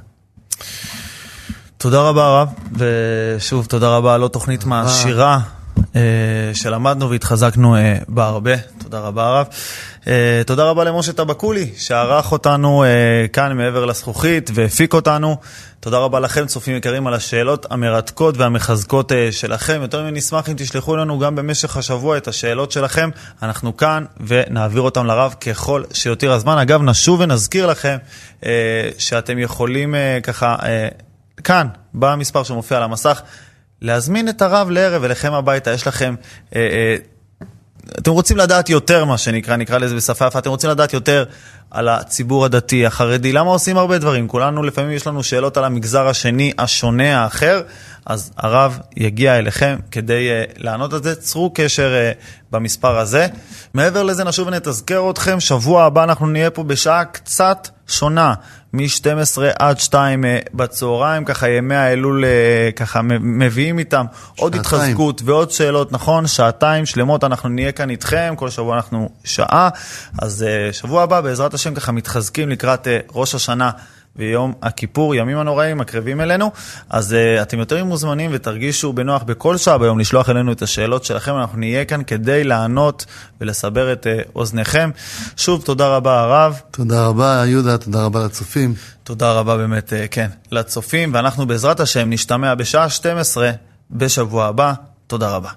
תודה 1.78 2.02
רבה 2.02 2.26
הרב, 2.26 2.50
ושוב 2.78 3.66
תודה 3.66 3.90
רבה 3.90 4.14
על 4.14 4.22
עוד 4.22 4.32
תוכנית 4.32 4.66
מעשירה 4.66 5.40
שלמדנו 6.54 7.10
והתחזקנו 7.10 7.76
אה, 7.76 7.98
בה 8.08 8.26
הרבה. 8.26 8.58
תודה 8.58 9.00
רבה 9.00 9.28
הרב. 9.28 9.48
אה, 10.08 10.42
תודה 10.46 10.64
רבה 10.64 10.84
למשה 10.84 11.14
טבקולי, 11.14 11.72
שערך 11.78 12.32
אותנו 12.32 12.84
כאן 13.34 13.58
מעבר 13.58 13.86
לזכוכית 13.86 14.52
והפיק 14.54 14.94
אותנו. 14.94 15.38
תודה 15.80 15.98
רבה 15.98 16.20
לכם, 16.20 16.46
צופים 16.46 16.76
יקרים, 16.76 17.08
על 17.08 17.14
השאלות 17.14 17.66
המרתקות 17.70 18.38
והמחזקות 18.38 19.12
שלכם. 19.32 19.80
יותר 19.82 20.04
מנשמח 20.04 20.50
אם 20.50 20.54
תשלחו 20.58 20.96
לנו 20.96 21.20
גם 21.20 21.36
במשך 21.36 21.78
השבוע 21.78 22.18
את 22.18 22.28
השאלות 22.28 22.72
שלכם. 22.72 23.10
אנחנו 23.44 23.78
כאן 23.78 24.06
ונעביר 24.28 24.82
אותם 24.82 25.06
לרב 25.06 25.36
ככל 25.42 25.84
שיותיר 25.94 26.32
הזמן. 26.32 26.58
אגב, 26.58 26.82
נשוב 26.82 27.20
ונזכיר 27.20 27.68
לכם 27.68 27.98
שאתם 28.98 29.40
יכולים 29.40 29.96
ככה, 30.24 30.56
כאן, 31.44 31.68
במספר 31.94 32.44
שמופיע 32.44 32.78
על 32.78 32.84
המסך, 32.84 33.22
להזמין 33.82 34.30
את 34.30 34.42
הרב 34.42 34.70
לערב 34.70 35.04
אליכם 35.04 35.34
הביתה. 35.34 35.72
יש 35.72 35.88
לכם... 35.88 36.16
Uh, 36.50 36.54
uh, 36.54 36.56
אתם 37.98 38.12
רוצים 38.12 38.38
לדעת 38.38 38.70
יותר, 38.70 39.06
מה 39.06 39.18
שנקרא, 39.18 39.56
נקרא 39.56 39.78
לזה 39.78 39.96
בשפה 39.96 40.28
יפה, 40.28 40.40
אתם 40.40 40.50
רוצים 40.50 40.70
לדעת 40.70 40.94
יותר 40.94 41.24
על 41.72 41.90
הציבור 41.90 42.46
הדתי, 42.46 42.86
החרדי, 42.86 43.32
למה 43.32 43.50
עושים 43.50 43.78
הרבה 43.78 43.98
דברים? 43.98 44.28
כולנו, 44.28 44.64
לפעמים 44.64 44.92
יש 44.92 45.08
לנו 45.08 45.24
שאלות 45.24 45.58
על 45.58 45.64
המגזר 45.64 46.08
השני, 46.08 46.52
השונה, 46.58 47.24
האחר, 47.24 47.62
אז 48.06 48.32
הרב 48.38 48.80
יגיע 48.98 49.38
אליכם 49.38 49.78
כדי 49.92 50.30
uh, 50.30 50.54
לענות 50.58 50.94
על 50.94 51.04
זה. 51.04 51.16
צרו 51.16 51.52
קשר 51.54 51.94
uh, 51.94 52.24
במספר 52.52 52.98
הזה. 52.98 53.28
מעבר 53.74 54.04
לזה, 54.04 54.24
נשוב 54.24 54.48
ונתזכר 54.48 55.10
אתכם, 55.10 55.40
שבוע 55.40 55.84
הבא 55.84 56.04
אנחנו 56.04 56.28
נהיה 56.28 56.50
פה 56.50 56.64
בשעה 56.64 57.06
קצת 57.06 57.68
שונה, 57.88 58.34
מ-12 58.76 59.42
עד 59.60 59.80
2 59.80 60.26
אה, 60.26 60.40
בצהריים, 60.54 61.26
ככה 61.26 61.50
ימי 61.50 61.76
האלול 61.76 62.26
אה, 62.26 62.70
ככה 62.76 63.02
מביאים 63.22 63.80
איתם 63.80 64.06
שעתיים. 64.12 64.44
עוד 64.44 64.56
התחזקות 64.56 65.22
ועוד 65.26 65.52
שאלות, 65.52 65.92
נכון? 65.92 66.28
שעתיים 66.28 66.86
שלמות 66.86 67.24
אנחנו 67.24 67.50
נהיה 67.50 67.72
כאן 67.72 67.90
איתכם, 67.90 68.34
כל 68.38 68.50
שבוע 68.50 68.76
אנחנו 68.76 69.10
שעה. 69.24 69.70
אז 70.20 70.44
אה, 70.44 70.74
שבוע 70.74 71.04
הבא, 71.04 71.22
בעזרת 71.22 71.54
השם, 71.54 71.74
ככה 71.74 71.92
מתחזקים 71.92 72.50
לקראת 72.50 72.88
ראש 73.14 73.36
השנה. 73.36 73.72
ויום 74.16 74.54
הכיפור, 74.62 75.16
ימים 75.16 75.38
הנוראים 75.38 75.82
הקרבים 75.82 76.22
אלינו. 76.22 76.52
אז 76.90 77.12
uh, 77.12 77.42
אתם 77.42 77.60
יותר 77.60 77.84
מוזמנים 77.84 78.32
ותרגישו 78.34 78.94
בנוח 78.94 79.24
בכל 79.24 79.58
שעה 79.58 79.78
ביום 79.78 80.00
לשלוח 80.00 80.30
אלינו 80.30 80.52
את 80.52 80.62
השאלות 80.62 81.06
שלכם. 81.06 81.38
אנחנו 81.38 81.60
נהיה 81.60 81.86
כאן 81.86 82.04
כדי 82.04 82.44
לענות 82.44 83.06
ולסבר 83.42 83.94
את 83.94 84.06
uh, 84.06 84.30
אוזניכם. 84.36 84.90
שוב, 85.38 85.62
תודה 85.62 85.88
רבה 85.88 86.20
הרב. 86.22 86.60
תודה 86.72 87.08
רבה 87.08 87.44
יהודה, 87.46 87.78
תודה 87.78 88.06
רבה 88.06 88.26
לצופים. 88.26 88.74
תודה 89.04 89.32
רבה 89.32 89.58
באמת, 89.58 89.90
uh, 89.94 90.08
כן, 90.12 90.30
לצופים, 90.52 91.14
ואנחנו 91.14 91.48
בעזרת 91.48 91.80
השם 91.80 92.10
נשתמע 92.10 92.56
בשעה 92.56 92.90
12 92.90 93.52
בשבוע 93.92 94.46
הבא. 94.46 94.74
תודה 95.08 95.36
רבה. 95.36 95.50